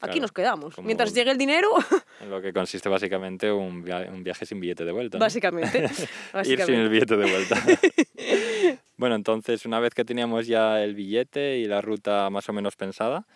aquí 0.00 0.20
nos 0.20 0.32
quedamos. 0.32 0.78
Mientras 0.78 1.12
llegue 1.14 1.30
el 1.30 1.38
dinero, 1.38 1.68
En 2.20 2.30
lo 2.30 2.40
que 2.40 2.52
consiste 2.52 2.88
básicamente 2.88 3.50
un, 3.52 3.82
via- 3.84 4.08
un 4.12 4.22
viaje 4.24 4.44
sin 4.46 4.60
billete 4.60 4.84
de 4.84 4.92
vuelta. 4.92 5.18
¿no? 5.18 5.24
básicamente. 5.24 5.84
Ir 6.44 6.60
sin 6.62 6.74
el 6.74 6.88
billete 6.88 7.16
de 7.16 7.30
vuelta. 7.30 7.56
bueno, 8.96 9.14
entonces, 9.14 9.64
una 9.66 9.80
vez 9.80 9.94
que 9.94 10.04
teníamos 10.04 10.46
ya 10.46 10.82
el 10.82 10.94
billete 10.94 11.58
y 11.58 11.66
la 11.66 11.80
ruta 11.80 12.28
más 12.30 12.48
o 12.48 12.52
menos 12.52 12.76
pensada, 12.76 13.26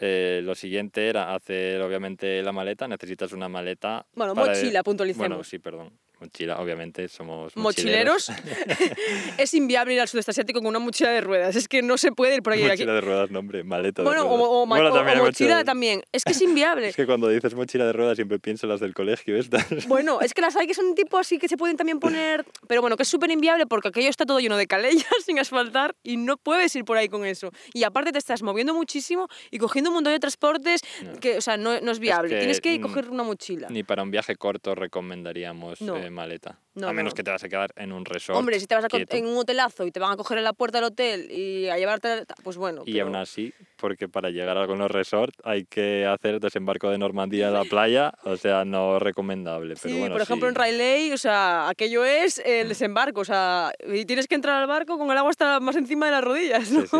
eh, 0.00 0.40
lo 0.42 0.54
siguiente 0.54 1.08
era 1.08 1.34
hacer, 1.34 1.80
obviamente, 1.82 2.42
la 2.42 2.52
maleta. 2.52 2.88
Necesitas 2.88 3.32
una 3.32 3.48
maleta. 3.48 4.06
Bueno, 4.14 4.34
para- 4.34 4.48
mochila, 4.52 4.82
puntualicemos. 4.82 5.28
Bueno, 5.28 5.44
sí, 5.44 5.58
perdón. 5.58 5.90
Mochila, 6.22 6.60
obviamente, 6.60 7.08
somos 7.08 7.56
Mochileros. 7.56 8.30
es 9.38 9.54
inviable 9.54 9.94
ir 9.94 10.00
al 10.00 10.08
sudeste 10.08 10.30
asiático 10.30 10.60
con 10.60 10.68
una 10.68 10.78
mochila 10.78 11.10
de 11.10 11.20
ruedas. 11.20 11.56
Es 11.56 11.68
que 11.68 11.82
no 11.82 11.98
se 11.98 12.12
puede 12.12 12.36
ir 12.36 12.42
por 12.42 12.52
ahí. 12.52 12.62
Mochila 12.64 12.92
de 12.94 13.00
ruedas, 13.00 13.30
no, 13.30 13.40
hombre, 13.40 13.64
maleta 13.64 14.02
Bueno, 14.02 14.22
de 14.22 14.28
o, 14.28 14.36
ruedas. 14.36 14.48
o 14.50 14.66
ma- 14.66 14.76
o- 14.80 14.92
también 14.92 15.18
mochila 15.18 15.64
también. 15.64 16.02
Es 16.12 16.24
que 16.24 16.32
es 16.32 16.40
inviable. 16.42 16.88
Es 16.92 16.96
que 16.96 17.06
cuando 17.06 17.28
dices 17.28 17.54
mochila 17.54 17.86
de 17.86 17.92
ruedas 17.92 18.16
siempre 18.16 18.38
pienso 18.38 18.66
en 18.66 18.70
las 18.70 18.80
del 18.80 18.94
colegio 18.94 19.36
estas. 19.36 19.86
Bueno, 19.88 20.20
es 20.20 20.34
que 20.34 20.40
las 20.42 20.54
hay 20.56 20.66
que 20.66 20.74
son 20.74 20.94
tipo 20.94 21.18
así 21.18 21.38
que 21.38 21.48
se 21.48 21.56
pueden 21.56 21.76
también 21.76 21.98
poner, 21.98 22.44
pero 22.68 22.80
bueno, 22.80 22.96
que 22.96 23.02
es 23.02 23.08
súper 23.08 23.30
inviable 23.30 23.66
porque 23.66 23.88
aquello 23.88 24.08
está 24.10 24.24
todo 24.26 24.38
lleno 24.40 24.56
de 24.56 24.66
calellas 24.66 25.04
sin 25.24 25.38
asfaltar 25.38 25.94
y 26.02 26.16
no 26.16 26.36
puedes 26.36 26.74
ir 26.76 26.84
por 26.84 26.96
ahí 26.96 27.08
con 27.08 27.24
eso. 27.26 27.50
Y 27.72 27.84
aparte 27.84 28.12
te 28.12 28.18
estás 28.18 28.42
moviendo 28.42 28.74
muchísimo 28.74 29.28
y 29.50 29.58
cogiendo 29.58 29.90
un 29.90 29.94
montón 29.94 30.12
de 30.12 30.20
transportes 30.20 30.82
No. 31.02 31.18
que, 31.18 31.38
o 31.38 31.40
sea, 31.40 31.56
no, 31.56 31.80
no 31.80 31.90
es 31.90 31.98
viable. 31.98 32.28
que, 32.30 32.38
Tienes 32.38 32.60
que 32.60 32.80
coger 32.80 33.08
una 33.10 33.22
mochila. 33.22 33.68
Ni 33.70 33.82
para 33.82 34.02
un 34.02 34.10
viaje 34.10 34.36
corto 34.36 34.74
recomendaríamos 34.74 35.80
No. 35.80 35.96
eh, 35.96 36.10
maleta. 36.12 36.58
No, 36.74 36.88
a 36.88 36.92
menos 36.92 37.12
no. 37.12 37.16
que 37.16 37.22
te 37.24 37.30
vas 37.30 37.42
a 37.44 37.48
quedar 37.48 37.72
en 37.76 37.92
un 37.92 38.04
resort. 38.04 38.38
Hombre, 38.38 38.58
si 38.58 38.66
te 38.66 38.74
vas 38.74 38.84
a 38.84 38.88
quieto. 38.88 39.14
en 39.16 39.26
un 39.26 39.36
hotelazo 39.36 39.84
y 39.86 39.90
te 39.90 40.00
van 40.00 40.12
a 40.12 40.16
coger 40.16 40.38
en 40.38 40.44
la 40.44 40.52
puerta 40.54 40.78
del 40.78 40.86
hotel 40.86 41.30
y 41.30 41.68
a 41.68 41.76
llevarte, 41.76 42.24
pues 42.42 42.56
bueno. 42.56 42.82
Y 42.86 42.92
pero- 42.94 43.06
aún 43.06 43.16
así, 43.16 43.52
porque 43.76 44.08
para 44.08 44.30
llegar 44.30 44.56
a 44.56 44.62
algunos 44.62 44.90
resorts 44.90 45.36
hay 45.44 45.64
que 45.64 46.06
hacer 46.06 46.40
desembarco 46.40 46.88
de 46.90 46.96
Normandía 46.98 47.48
en 47.48 47.54
la 47.54 47.64
playa, 47.64 48.12
o 48.24 48.36
sea, 48.36 48.64
no 48.64 48.98
recomendable. 48.98 49.74
Pero 49.82 49.94
Sí, 49.94 49.98
bueno, 50.00 50.14
por 50.14 50.22
ejemplo 50.22 50.46
sí. 50.48 50.50
en 50.50 50.54
Rayleigh, 50.54 51.12
o 51.12 51.18
sea, 51.18 51.68
aquello 51.68 52.04
es 52.04 52.38
el 52.44 52.68
desembarco, 52.68 53.20
o 53.20 53.24
sea, 53.24 53.72
y 53.92 54.04
tienes 54.06 54.26
que 54.28 54.34
entrar 54.36 54.62
al 54.62 54.68
barco 54.68 54.96
con 54.98 55.10
el 55.10 55.18
agua 55.18 55.30
hasta 55.30 55.60
más 55.60 55.76
encima 55.76 56.06
de 56.06 56.12
las 56.12 56.24
rodillas, 56.24 56.70
¿no? 56.70 56.86
Sí. 56.86 56.96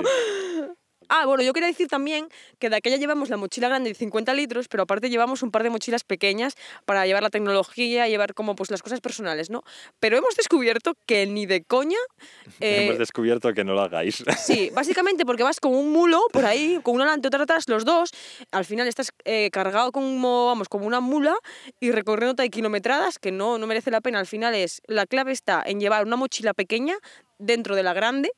Ah, 1.15 1.27
bueno, 1.27 1.43
yo 1.43 1.53
quería 1.53 1.67
decir 1.67 1.89
también 1.89 2.29
que 2.59 2.71
de 2.71 2.77
aquella 2.77 2.97
llevamos 2.97 3.29
la 3.29 3.37
mochila 3.37 3.69
grande 3.69 3.91
de 3.91 3.95
50 3.95 4.33
litros, 4.33 4.67
pero 4.69 4.85
aparte 4.85 5.11
llevamos 5.11 5.43
un 5.43 5.51
par 5.51 5.63
de 5.63 5.69
mochilas 5.69 6.05
pequeñas 6.05 6.57
para 6.87 7.05
llevar 7.05 7.23
la 7.23 7.29
tecnología, 7.29 8.09
llevar 8.09 8.33
como 8.33 8.57
pues 8.57 8.71
las 8.71 8.81
cosas 8.81 9.03
personales, 9.03 9.51
¿no? 9.51 9.63
Pero 10.01 10.17
hemos 10.17 10.37
descubierto 10.37 10.95
que 11.05 11.27
ni 11.27 11.45
de 11.45 11.65
coña... 11.65 11.99
eh, 12.61 12.87
Hemos 12.87 12.99
descubierto 12.99 13.53
que 13.53 13.63
no 13.63 13.75
lo 13.75 13.83
hagáis. 13.83 14.25
Sí, 14.43 14.71
básicamente 14.75 15.27
porque 15.27 15.43
vas 15.43 15.61
con 15.61 15.75
un 15.75 15.93
mulo 15.93 16.23
por 16.33 16.47
ahí, 16.47 16.81
con 16.83 16.95
una 16.95 17.05
delante 17.05 17.29
otra 17.29 17.43
atrás, 17.43 17.69
los 17.69 17.85
dos, 17.85 18.11
al 18.51 18.65
final 18.65 18.89
estás 18.89 19.13
eh, 19.27 19.51
cargado 19.53 19.93
como, 19.93 20.47
vamos, 20.47 20.71
como 20.71 20.87
una 20.87 21.01
mula 21.01 21.37
y 21.79 21.91
recorriéndote 21.91 22.45
hay 22.45 22.49
kilometradas 22.49 23.19
que 23.19 23.33
no, 23.33 23.59
no 23.59 23.67
merece 23.67 23.91
la 23.91 24.01
pena. 24.01 24.19
Al 24.19 24.27
final 24.27 24.55
es, 24.55 24.81
la 24.87 25.05
clave 25.05 25.33
está 25.33 25.63
en 25.67 25.79
llevar 25.79 26.07
una 26.07 26.17
mochila 26.17 26.55
pequeña 26.55 26.97
dentro 27.39 27.77
de 27.77 27.83
la 27.83 27.93
grande 27.93 28.33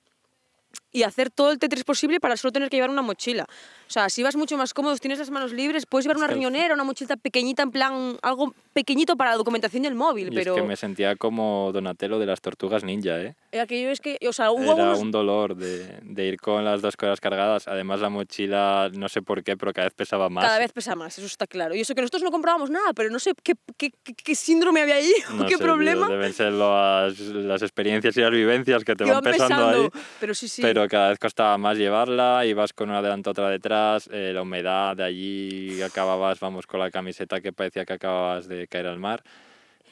y 0.94 1.02
hacer 1.02 1.28
todo 1.28 1.50
el 1.50 1.59
Tetris 1.59 1.85
posible 1.85 2.20
para 2.20 2.37
solo 2.37 2.52
tener 2.52 2.70
que 2.70 2.76
llevar 2.76 2.88
una 2.88 3.02
mochila. 3.02 3.44
O 3.87 3.90
sea, 3.94 4.09
si 4.09 4.22
vas 4.22 4.37
mucho 4.37 4.57
más 4.57 4.72
cómodo, 4.72 4.96
tienes 4.96 5.18
las 5.18 5.30
manos 5.30 5.52
libres, 5.52 5.85
puedes 5.87 6.07
llevar 6.07 6.16
una 6.16 6.26
riñonera, 6.28 6.72
una 6.72 6.85
mochilita 6.85 7.16
pequeñita, 7.16 7.62
en 7.64 7.70
plan, 7.70 8.16
algo 8.22 8.54
pequeñito 8.72 9.16
para 9.16 9.30
la 9.33 9.37
documentación 9.37 9.83
del 9.83 9.94
móvil, 9.94 10.28
Y 10.33 10.35
pero 10.35 10.54
es 10.54 10.62
que 10.62 10.66
me 10.66 10.76
sentía 10.76 11.16
como 11.16 11.70
Donatello 11.72 12.18
de 12.18 12.26
las 12.26 12.40
tortugas 12.40 12.83
ninja, 12.85 13.20
¿eh? 13.20 13.35
aquello 13.61 13.90
es 13.90 14.00
que, 14.00 14.18
o 14.26 14.33
sea, 14.33 14.50
hubo 14.52 14.72
Era 14.72 14.94
un 14.94 15.11
dolor 15.11 15.54
de, 15.57 15.98
de 16.02 16.26
ir 16.26 16.40
con 16.40 16.64
las 16.64 16.80
dos 16.80 16.96
cosas 16.96 17.20
cargadas. 17.20 17.68
Además, 17.68 18.00
la 18.00 18.09
mochila, 18.09 18.90
no 18.94 19.09
sé 19.09 19.20
por 19.22 19.42
qué, 19.44 19.57
pero 19.57 19.72
cada 19.72 19.87
vez 19.88 19.94
pesaba 19.94 20.28
más. 20.28 20.44
Cada 20.44 20.59
vez 20.59 20.72
pesa 20.72 20.94
más, 20.94 21.16
eso 21.18 21.26
está 21.26 21.46
claro. 21.46 21.74
Y 21.74 21.80
eso 21.80 21.94
que 21.94 22.00
nosotros 22.00 22.22
no 22.22 22.30
comprábamos 22.30 22.70
nada, 22.70 22.92
pero 22.94 23.11
no 23.11 23.18
sé 23.18 23.33
qué, 23.42 23.54
qué, 23.76 23.90
qué- 24.02 24.14
qué 24.14 24.35
síndrome 24.35 24.80
había 24.83 24.94
ahí 24.96 25.12
No 25.35 25.46
qué 25.46 25.57
sé, 25.57 25.62
problema. 25.62 26.09
Deben 26.09 26.33
ser 26.33 26.52
las, 26.52 27.18
las 27.20 27.62
experiencias 27.62 28.16
y 28.16 28.20
las 28.20 28.30
vivencias 28.30 28.83
que 28.85 28.94
te 28.96 29.04
que 29.04 29.11
van 29.11 29.22
pesando, 29.22 29.68
ahí. 29.68 29.88
Pero 30.20 30.35
sí, 30.35 30.48
sí. 30.48 30.62
Pero 30.62 30.84
cada 30.88 31.09
vez 31.11 31.18
costaba 31.18 31.59
más 31.59 31.79
llevarla, 31.79 32.44
ibas 32.47 32.73
con 32.73 32.90
una 32.90 33.03
delante, 33.03 33.31
otra 33.31 33.49
detrás, 33.49 34.09
eh, 34.12 34.33
la 34.35 34.42
humedad 34.42 34.97
de 34.97 35.05
allí, 35.05 35.83
acababas, 35.83 36.40
vamos, 36.40 36.66
con 36.66 36.81
la 36.81 36.90
camiseta 36.90 37.40
que 37.40 37.53
parecía 37.53 37.85
que 37.85 37.94
acababas 37.94 38.49
de 38.49 38.66
caer 38.68 38.87
al 38.87 38.99
mar. 38.99 39.23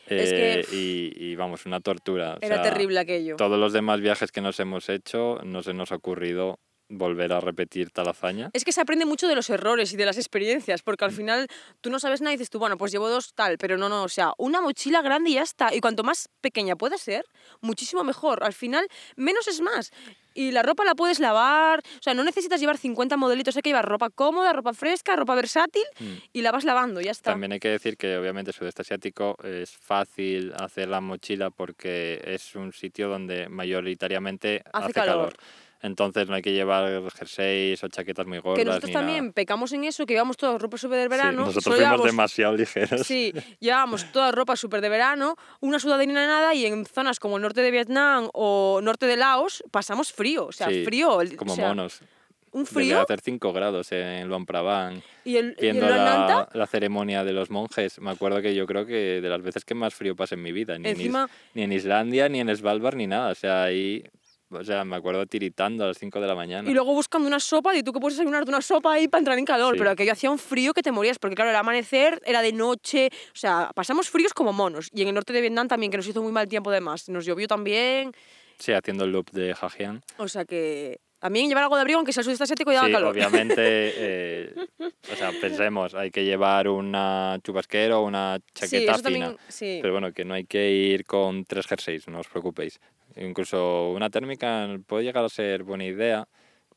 Es 0.07 0.31
que, 0.31 0.61
eh, 0.61 0.65
y, 0.73 1.13
y, 1.17 1.37
vamos, 1.37 1.65
una 1.65 1.81
tortura. 1.81 2.35
o 2.35 2.39
Era 2.41 2.63
sea, 2.63 2.63
terrible 2.63 2.99
aquello. 2.99 3.37
Todos 3.37 3.59
los 3.59 3.73
demás 3.73 4.01
viajes 4.01 4.33
que 4.33 4.41
nos 4.41 4.59
hemos 4.61 4.89
hecho, 4.89 5.39
no 5.45 5.63
se 5.63 5.75
nos 5.75 5.93
ha 5.93 5.97
ocurrido 5.97 6.59
volver 6.93 7.33
a 7.33 7.41
repetir 7.41 7.91
tal 7.91 8.09
hazaña. 8.09 8.51
Es 8.53 8.65
que 8.65 8.73
se 8.73 8.81
aprende 8.81 9.05
mucho 9.07 9.27
de 9.29 9.35
los 9.35 9.51
errores 9.51 9.93
y 9.93 9.97
de 9.97 10.07
las 10.07 10.17
experiencias, 10.19 10.83
porque 10.83 11.05
al 11.05 11.13
final 11.13 11.49
tú 11.81 11.91
no 11.91 11.99
sabes 11.99 12.21
nada 12.21 12.33
y 12.33 12.37
dices 12.37 12.51
tú, 12.51 12.59
bueno, 12.59 12.77
pues 12.77 12.93
llevo 12.93 13.09
dos 13.09 13.33
tal, 13.35 13.59
pero 13.59 13.77
no, 13.79 13.89
no, 13.89 14.05
o 14.05 14.09
sea, 14.09 14.33
una 14.39 14.61
mochila 14.61 15.03
grande 15.03 15.31
y 15.31 15.35
ya 15.35 15.43
está. 15.43 15.75
Y 15.75 15.81
cuanto 15.81 16.03
más 16.05 16.29
pequeña 16.41 16.77
pueda 16.77 16.97
ser, 16.99 17.25
muchísimo 17.61 18.05
mejor. 18.05 18.45
Al 18.45 18.53
final, 18.53 18.87
menos 19.17 19.49
es 19.49 19.61
más. 19.61 19.91
Y 20.35 20.51
la 20.53 20.63
ropa 20.63 20.83
la 20.87 20.95
puedes 20.95 21.21
lavar, 21.21 21.81
o 21.81 22.03
sea, 22.03 22.15
no 22.15 22.25
necesitas 22.25 22.59
llevar 22.59 22.79
50 22.79 23.19
modelitos, 23.19 23.55
hay 23.55 23.61
que 23.61 23.69
llevar 23.69 23.87
ropa 23.87 24.09
cómoda, 24.09 24.55
ropa 24.55 24.73
fresca, 24.73 25.15
ropa 25.15 25.35
versátil 25.35 25.83
Mm. 26.01 26.13
y 26.33 26.41
la 26.41 26.51
vas 26.53 26.65
lavando, 26.65 27.03
ya 27.03 27.11
está. 27.11 27.33
También 27.33 27.53
hay 27.53 27.61
que 27.61 27.69
decir 27.69 27.99
que 27.99 28.17
obviamente 28.17 28.51
sudeste 28.55 28.81
asiático 28.81 29.37
es 29.45 29.71
fácil 29.77 30.55
hacer 30.59 30.89
la 30.89 31.03
mochila 31.03 31.51
porque 31.51 32.23
es 32.25 32.55
un 32.55 32.73
sitio 32.73 33.09
donde 33.11 33.51
mayoritariamente 33.51 34.63
Hace 34.73 34.85
hace, 34.87 34.93
calor. 34.95 35.15
calor. 35.17 35.37
Entonces 35.83 36.29
no 36.29 36.35
hay 36.37 36.43
que 36.43 36.53
llevar 36.53 37.03
jerseys 37.13 37.83
o 37.83 37.89
chaquetas 37.89 38.27
muy 38.27 38.39
gordas. 38.39 38.59
que 38.59 38.65
nosotros 38.65 38.89
ni 38.91 38.95
también 38.95 39.25
nada. 39.25 39.33
pecamos 39.35 39.73
en 39.73 39.85
eso, 39.85 40.07
que 40.07 40.15
llevamos 40.15 40.37
toda 40.37 40.57
ropa 40.59 40.79
súper 40.79 40.99
de 40.99 41.05
Sí, 41.05 41.09
verano. 41.11 41.41
nosotros 41.41 41.65
solo 41.65 41.77
fuimos 41.77 42.05
demasiado 42.05 42.57
ligeros. 42.57 43.07
Sí, 43.07 43.33
llevábamos 43.61 44.11
toda 44.13 44.31
ropa 44.31 44.55
súper 44.57 44.81
de 44.81 44.89
verano, 44.89 45.37
una 45.61 45.79
sudaderina 45.81 46.27
nada 46.27 46.55
y 46.55 46.67
en 46.67 46.87
zonas 46.87 47.19
como 47.19 47.37
el 47.37 47.43
norte 47.43 47.63
de 47.63 47.71
Vietnam 47.73 48.29
o 48.33 48.81
norte 48.83 49.07
de 49.07 49.17
Laos 49.17 49.65
pasamos 49.71 50.13
frío, 50.13 50.47
o 50.47 50.53
sea, 50.53 50.69
Sí, 50.69 50.85
frío. 50.85 51.19
Como 51.37 51.53
o 51.53 51.57
sea, 51.57 51.69
monos. 51.69 52.01
Un 52.55 52.67
frío 52.67 53.01
hacer 53.01 53.21
5 53.23 53.51
grados 53.55 53.91
en 53.93 54.29
Luang 54.29 54.45
Prabang. 54.45 55.01
y 55.25 55.37
el, 55.39 55.57
y 55.59 55.67
el 55.69 55.73
Viendo 55.73 55.89
la, 55.89 56.49
la 56.53 56.67
ceremonia 56.67 57.25
de 57.25 57.33
los 57.33 57.51
monjes. 57.51 57.99
Me 57.99 58.11
acuerdo 58.11 58.43
que 58.43 58.55
yo 58.55 58.67
creo 58.67 58.85
que 58.85 59.23
de 59.23 59.29
las 59.31 59.41
veces 59.41 59.65
que 59.65 59.75
más 59.75 59.95
frío 59.95 60.15
pasé 60.15 60.35
en 60.35 60.43
mi 60.43 60.53
vida. 60.53 60.79
Ni, 60.79 60.91
en 60.91 61.01
Is- 61.01 61.07
Encima- 61.07 61.31
ni 61.55 61.63
en 61.63 61.73
Islandia, 61.73 62.29
ni 62.29 62.41
en 62.41 62.55
Svalbard, 62.55 62.97
ni 62.97 63.07
nada. 63.07 63.31
O 63.33 63.35
sea, 63.35 63.63
ahí 63.65 64.05
o 64.53 64.65
sea, 64.65 64.85
me 64.85 64.97
acuerdo 64.97 65.27
tiritando 65.27 65.85
a 65.85 65.89
las 65.89 65.99
5 65.99 66.21
de 66.21 66.27
la 66.27 66.35
mañana. 66.35 66.71
Y 66.71 66.75
luego 66.75 66.93
buscando 66.95 67.27
una 67.27 67.41
sopa, 67.41 67.75
y 67.77 67.83
tú 67.83 67.93
que 67.93 68.01
puedes 68.01 68.17
desayunarte 68.17 68.51
una 68.51 68.61
sopa 68.63 68.93
ahí 68.95 69.09
para 69.09 69.21
entrar 69.21 69.39
en 69.39 69.45
calor, 69.45 69.75
Sí. 69.75 69.79
pero 69.79 69.91
aquello 69.91 70.13
hacía 70.13 70.31
un 70.31 70.39
frío 70.39 70.73
que 70.75 70.83
te 70.83 70.93
morías, 70.93 71.19
porque 71.19 71.35
claro, 71.37 71.51
el 71.51 71.57
amanecer 71.57 72.21
era 72.25 72.43
de 72.43 72.53
noche, 72.53 73.09
o 73.29 73.37
sea, 73.37 73.71
pasamos 73.75 74.09
fríos 74.11 74.33
como 74.35 74.53
monos. 74.53 74.89
Y 74.93 75.03
en 75.03 75.09
el 75.09 75.15
norte 75.15 75.33
de 75.33 75.41
Vietnam 75.41 75.69
también, 75.69 75.91
que 75.91 75.97
nos 75.97 76.07
hizo 76.07 76.23
muy 76.23 76.33
mal 76.33 76.49
tiempo 76.49 76.71
además, 76.71 77.09
nos 77.09 77.25
llovió 77.25 77.47
también, 77.49 78.13
Sí, 78.59 78.73
haciendo 78.73 79.05
el 79.05 79.11
loop 79.13 79.31
de 79.33 79.53
Hajian. 79.61 80.03
o 80.19 80.29
sea 80.29 80.45
que 80.45 81.01
también 81.19 81.47
llevar 81.49 81.63
algo 81.65 81.77
de 81.77 81.83
abrigo, 81.83 81.99
aunque 81.99 82.13
sea 82.13 82.21
el 82.23 82.25
sudeste 82.25 82.45
asiático 82.45 82.73
y 82.73 82.77
Sí, 82.77 82.81
calor. 82.81 83.05
obviamente, 83.13 83.55
eh, 83.97 84.55
o 85.13 85.17
sea, 85.17 85.31
pensemos, 85.41 85.95
hay 85.95 86.11
que 86.11 86.25
llevar 86.25 86.67
una 86.69 87.39
chubasquero 87.45 88.01
o 88.01 88.05
una 88.07 88.39
Sí, 88.39 88.53
chaqueta 88.55 88.93
eso 88.93 89.03
fina. 89.05 89.27
también, 89.27 89.37
sí. 89.49 89.79
Pero 89.81 89.93
bueno, 89.93 90.13
que 90.13 90.25
no 90.25 90.35
hay 90.35 90.45
que 90.45 90.71
ir 90.71 91.05
con 91.05 91.45
tres 91.45 91.67
jerseys, 91.69 92.09
no 92.09 92.19
os 92.21 92.27
preocupéis. 92.29 92.81
Incluso 93.17 93.91
una 93.93 94.11
térmica 94.11 94.69
puede 94.87 95.05
llegar 95.05 95.25
a 95.25 95.29
ser 95.29 95.63
buena 95.63 95.85
idea, 95.85 96.27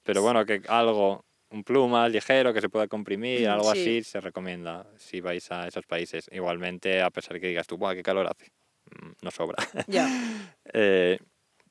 pero 0.04 0.22
bueno, 0.22 0.46
que 0.46 0.62
algo, 0.68 1.24
un 1.50 1.64
pluma 1.64 2.08
ligero 2.10 2.54
que 2.54 2.62
se 2.62 2.70
pueda 2.70 2.88
comprimir, 2.88 3.48
algo 3.48 3.72
Sí. 3.74 3.80
así, 3.80 4.04
se 4.04 4.20
recomienda 4.22 4.86
si 4.98 5.22
vais 5.22 5.50
a 5.52 5.68
esos 5.68 5.86
países. 5.86 6.28
Igualmente, 6.32 7.02
a 7.02 7.10
pesar 7.10 7.40
que 7.40 7.48
digas 7.48 7.68
tú, 7.68 7.78
¡buah, 7.78 7.96
qué 7.96 8.04
calor 8.04 8.28
hace! 8.28 8.52
Mm, 9.02 9.12
No 9.22 9.32
sobra. 9.32 9.58
Ya. 9.88 10.08
Eh, 10.74 11.20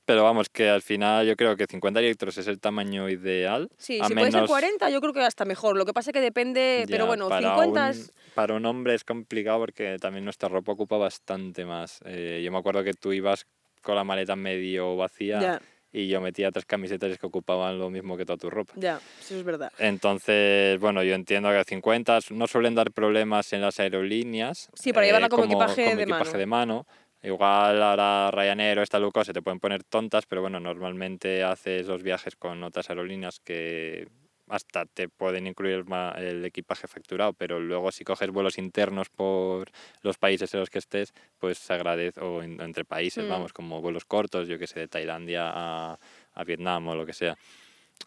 pero 0.06 0.22
vamos, 0.22 0.48
que 0.50 0.68
al 0.68 0.82
final 0.82 1.26
yo 1.26 1.34
creo 1.34 1.56
que 1.56 1.66
50 1.66 2.00
litros 2.00 2.36
es 2.38 2.46
el 2.46 2.60
tamaño 2.60 3.08
ideal. 3.08 3.70
Sí, 3.78 3.98
a 4.00 4.06
si 4.06 4.12
puede 4.14 4.26
ser 4.26 4.34
menos- 4.34 4.50
40, 4.50 4.90
yo 4.90 5.00
creo 5.00 5.12
que 5.14 5.20
hasta 5.22 5.44
mejor. 5.46 5.76
Lo 5.78 5.86
que 5.86 5.92
pasa 5.94 6.10
es 6.10 6.12
que 6.14 6.20
depende, 6.20 6.84
pero 6.90 7.04
Ya, 7.04 7.08
bueno, 7.08 7.28
para 7.30 7.48
50 7.56 7.84
un, 7.84 7.90
es... 7.90 8.12
Para 8.34 8.54
un 8.54 8.66
hombre 8.66 8.94
es 8.94 9.02
complicado 9.02 9.58
porque 9.60 9.96
también 9.98 10.24
nuestra 10.24 10.48
ropa 10.50 10.72
ocupa 10.72 10.98
bastante 10.98 11.64
más. 11.64 12.00
Eh, 12.04 12.42
yo 12.44 12.52
me 12.52 12.58
acuerdo 12.58 12.84
que 12.84 12.92
tú 12.92 13.12
ibas 13.14 13.46
con 13.84 13.94
la 13.94 14.02
maleta 14.02 14.34
medio 14.34 14.96
vacía 14.96 15.60
y 15.92 16.08
yo 16.08 16.20
metía 16.20 16.50
tres 16.50 16.66
camisetas 16.66 17.16
que 17.16 17.26
ocupaban 17.26 17.78
lo 17.78 17.88
mismo 17.88 18.16
que 18.16 18.26
toda 18.26 18.36
tu 18.36 18.50
ropa. 18.50 18.74
ya, 18.76 19.00
eso 19.20 19.36
es 19.36 19.44
verdad. 19.44 19.70
Entonces, 19.78 20.80
bueno, 20.80 21.04
yo 21.04 21.14
entiendo 21.14 21.50
que 21.50 21.62
50 21.62 22.18
no 22.30 22.48
suelen 22.48 22.74
dar 22.74 22.90
problemas 22.90 23.52
en 23.52 23.60
las 23.60 23.78
aerolíneas. 23.78 24.70
Sí, 24.74 24.92
para 24.92 25.06
llevarla 25.06 25.28
como 25.28 25.44
equipaje 25.44 25.84
como 25.84 25.96
de 25.96 26.02
equipaje 26.02 26.24
mano. 26.24 26.38
de 26.38 26.46
mano. 26.46 26.86
Igual 27.22 27.82
ahora 27.82 28.30
Ryanair 28.32 28.80
o 28.80 28.82
esta 28.82 28.98
Luco 28.98 29.24
se 29.24 29.32
te 29.32 29.40
pueden 29.40 29.60
poner 29.60 29.84
tontas, 29.84 30.26
pero 30.26 30.42
bueno, 30.42 30.58
normalmente 30.58 31.42
haces 31.44 31.86
los 31.86 32.02
viajes 32.02 32.34
con 32.36 32.62
otras 32.64 32.90
aerolíneas 32.90 33.38
que 33.38 34.08
hasta 34.48 34.86
te 34.86 35.08
pueden 35.08 35.46
incluir 35.46 35.84
el, 36.16 36.44
equipaje 36.44 36.86
facturado, 36.86 37.32
pero 37.32 37.60
luego 37.60 37.90
si 37.92 38.04
coges 38.04 38.30
vuelos 38.30 38.58
internos 38.58 39.08
por 39.08 39.70
los 40.02 40.18
países 40.18 40.52
en 40.54 40.60
los 40.60 40.70
que 40.70 40.78
estés, 40.78 41.14
pues 41.38 41.58
se 41.58 41.72
agradece, 41.72 42.20
o 42.20 42.42
en- 42.42 42.60
entre 42.60 42.84
países, 42.84 43.24
Mm. 43.24 43.28
vamos, 43.28 43.52
como 43.52 43.80
vuelos 43.80 44.04
cortos, 44.04 44.48
yo 44.48 44.58
que 44.58 44.66
sé, 44.66 44.80
de 44.80 44.88
Tailandia 44.88 45.50
a, 45.52 45.98
a 46.34 46.44
Vietnam 46.44 46.88
o 46.88 46.94
lo 46.94 47.06
que 47.06 47.12
sea. 47.12 47.36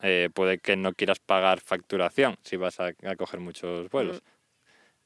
Eh, 0.01 0.29
puede 0.33 0.59
que 0.59 0.75
no 0.75 0.93
quieras 0.93 1.19
pagar 1.19 1.59
facturación 1.59 2.37
si 2.43 2.55
vas 2.55 2.79
a, 2.79 2.87
a 3.03 3.15
coger 3.15 3.39
muchos 3.39 3.89
vuelos. 3.89 4.21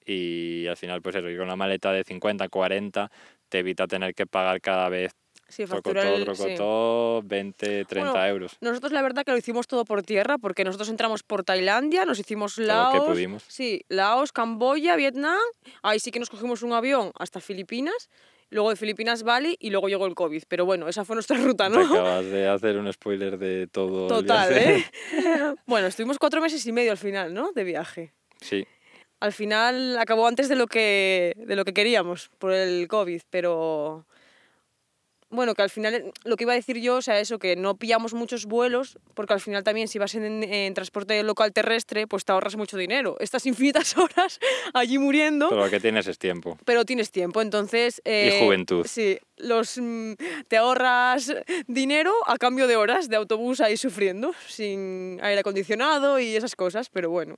Y 0.05 0.67
al 0.67 0.77
final, 0.77 1.01
pues 1.01 1.15
eso, 1.15 1.29
ir 1.29 1.37
con 1.37 1.45
una 1.45 1.55
maleta 1.55 1.91
de 1.91 2.03
50, 2.03 2.49
40, 2.49 3.11
te 3.49 3.59
evita 3.59 3.87
tener 3.87 4.15
que 4.15 4.25
pagar 4.25 4.59
cada 4.59 4.89
vez 4.89 5.13
Sí, 5.51 5.65
trocotó, 5.65 5.99
el- 6.01 6.21
sí. 6.21 6.25
trocotó, 6.25 7.21
20, 7.25 7.85
30 7.85 8.11
Bueno, 8.11 8.25
euros. 8.27 8.57
Nosotros 8.61 8.91
la 8.91 9.01
verdad 9.01 9.23
que 9.23 9.31
lo 9.31 9.37
hicimos 9.37 9.67
todo 9.67 9.85
por 9.85 10.01
tierra, 10.03 10.37
porque 10.37 10.63
nosotros 10.63 10.89
entramos 10.89 11.23
por 11.23 11.43
Tailandia, 11.43 12.05
nos 12.05 12.19
hicimos 12.19 12.55
Todo 12.55 12.65
lo 12.67 12.73
Laos, 12.73 12.93
que 12.93 13.01
pudimos. 13.01 13.43
sí, 13.47 13.81
Laos, 13.89 14.31
Camboya, 14.31 14.95
Vietnam, 14.95 15.39
ahí 15.83 15.99
sí 15.99 16.11
que 16.11 16.19
nos 16.19 16.29
cogimos 16.29 16.63
un 16.63 16.73
avión 16.73 17.11
hasta 17.19 17.39
Filipinas, 17.41 18.09
luego 18.49 18.69
de 18.69 18.75
Filipinas 18.75 19.23
Bali 19.23 19.55
y 19.59 19.69
luego 19.69 19.87
llegó 19.89 20.05
el 20.07 20.15
COVID, 20.15 20.43
pero 20.47 20.65
bueno, 20.65 20.87
esa 20.89 21.05
fue 21.05 21.15
nuestra 21.15 21.37
ruta, 21.55 21.69
Te 21.69 21.75
¿no? 21.75 21.81
acabas 21.85 22.25
de 22.25 22.47
hacer 22.47 22.77
un 22.77 22.91
spoiler 22.91 23.37
de 23.37 23.67
todo. 23.67 24.07
el 24.19 24.25
Total, 24.25 24.49
viaje. 24.53 24.75
¿eh? 24.77 24.85
bueno, 25.67 25.87
estuvimos 25.87 26.17
cuatro 26.17 26.41
meses 26.41 26.65
y 26.65 26.71
medio 26.71 26.91
al 26.91 26.97
final, 26.97 27.33
¿no? 27.33 27.51
De 27.53 27.63
viaje. 27.63 28.13
Sí, 28.41 28.65
Al 29.19 29.31
final 29.33 29.97
acabó 29.99 30.25
antes 30.27 30.49
de 30.49 30.55
lo 30.55 30.65
que, 30.65 31.33
de 31.37 31.55
lo 31.55 31.63
que 31.63 31.73
queríamos 31.73 32.29
por 32.39 32.53
el 32.53 32.87
COVID, 32.87 33.21
pero 33.29 34.07
bueno, 35.31 35.55
que 35.55 35.61
al 35.61 35.69
final 35.69 35.93
eh, 35.93 36.11
lo 36.25 36.37
que 36.37 36.43
iba 36.43 36.53
a 36.53 36.55
decir 36.55 36.77
yo, 36.79 36.97
o 36.97 37.01
sea, 37.01 37.19
eso, 37.19 37.39
que 37.39 37.55
no 37.55 37.75
pillamos 37.75 38.13
muchos 38.13 38.45
vuelos, 38.45 38.99
porque 39.13 39.33
al 39.33 39.39
final 39.39 39.63
también 39.63 39.87
si 39.87 39.97
vas 39.97 40.13
en, 40.15 40.43
en 40.43 40.73
transporte 40.73 41.23
local 41.23 41.53
terrestre, 41.53 42.07
pues 42.07 42.25
te 42.25 42.31
ahorras 42.31 42.55
mucho 42.55 42.77
dinero. 42.77 43.15
Estás 43.19 43.45
infinitas 43.45 43.97
horas 43.97 44.39
allí 44.73 44.97
muriendo, 44.97 45.49
pero 45.49 45.63
lo 45.65 45.69
que 45.69 45.79
tienes 45.79 46.07
es 46.07 46.19
tiempo. 46.19 46.57
pero 46.65 46.85
tienes 46.85 47.11
tiempo, 47.11 47.41
entonces... 47.41 48.01
eh, 48.05 48.39
juventud. 48.43 48.85
Sí, 48.87 49.17
los, 49.37 49.77
mm, 49.77 50.13
te 50.47 50.57
ahorras 50.57 51.33
dinero 51.67 52.13
a 52.27 52.37
cambio 52.37 52.67
de 52.67 52.75
horas 52.75 53.09
de 53.09 53.15
autobús 53.15 53.61
ahí 53.61 53.77
sufriendo, 53.77 54.33
sin 54.47 55.19
aire 55.21 55.39
acondicionado 55.39 56.19
y 56.19 56.35
esas 56.35 56.55
cosas, 56.55 56.89
pero 56.89 57.09
bueno. 57.09 57.37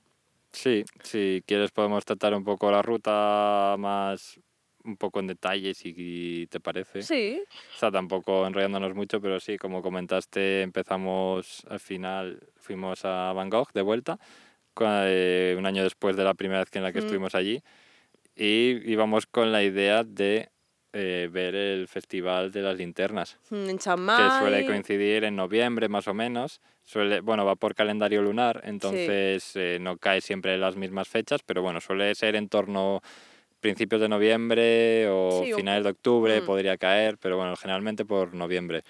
Sí, 0.51 0.83
si 1.03 1.43
quieres 1.47 1.71
podemos 1.71 2.05
tratar 2.05 2.33
un 2.35 2.43
poco 2.43 2.69
la 2.71 2.81
ruta 2.81 3.75
más 3.79 4.39
un 4.83 4.97
poco 4.97 5.19
en 5.19 5.27
detalle 5.27 5.73
si 5.73 6.47
te 6.49 6.59
parece. 6.59 7.01
Sí, 7.01 7.41
O 7.75 7.77
sea, 7.77 7.91
tampoco 7.91 8.45
enrollándonos 8.45 8.93
mucho, 8.95 9.21
pero 9.21 9.39
sí, 9.39 9.57
como 9.57 9.81
comentaste, 9.81 10.61
empezamos 10.61 11.63
al 11.69 11.79
final, 11.79 12.39
fuimos 12.57 13.05
a 13.05 13.33
Bangkok 13.33 13.71
de 13.73 13.81
vuelta, 13.81 14.19
eh, 14.81 15.55
un 15.57 15.65
año 15.65 15.83
después 15.83 16.15
de 16.15 16.23
la 16.23 16.33
primera 16.33 16.59
vez 16.59 16.69
que 16.69 16.79
en 16.79 16.83
la 16.83 16.91
que 16.91 16.99
Mm. 16.99 17.03
estuvimos 17.03 17.35
allí, 17.35 17.61
y 18.35 18.91
íbamos 18.91 19.25
con 19.27 19.51
la 19.51 19.63
idea 19.63 20.03
de 20.03 20.49
eh, 20.95 21.27
ver 21.31 21.55
el 21.55 21.87
Festival 21.87 22.51
de 22.51 22.61
las 22.61 22.77
Linternas, 22.77 23.39
mm, 23.49 23.55
en 23.55 23.77
que 23.77 23.83
Chiang 23.83 24.31
suele 24.37 24.63
coincidir 24.63 25.23
en 25.23 25.35
noviembre 25.35 25.89
más 25.89 26.07
o 26.07 26.13
menos. 26.13 26.61
Suele, 26.83 27.21
bueno, 27.21 27.45
va 27.45 27.55
por 27.55 27.73
calendario 27.73 28.21
lunar, 28.21 28.61
entonces 28.63 29.55
eh, 29.55 29.79
no 29.81 29.97
cae 29.97 30.21
siempre 30.21 30.53
en 30.53 30.61
las 30.61 30.75
mismas 30.75 31.07
fechas, 31.07 31.41
pero 31.43 31.63
bueno, 31.63 31.81
suele 31.81 32.13
ser 32.13 32.35
en 32.35 32.47
torno 32.47 33.01
principios 33.63 34.01
de 34.01 34.09
noviembre 34.09 35.07
o 35.09 35.41
Sí, 35.43 35.53
finales 35.53 35.83
de 35.85 35.89
octubre 35.91 36.41
Mm. 36.41 36.45
podría 36.45 36.77
caer, 36.77 37.17
pero 37.17 37.37
bueno, 37.37 37.55
generalmente 37.55 38.05
por 38.05 38.35
noviembre. 38.35 38.83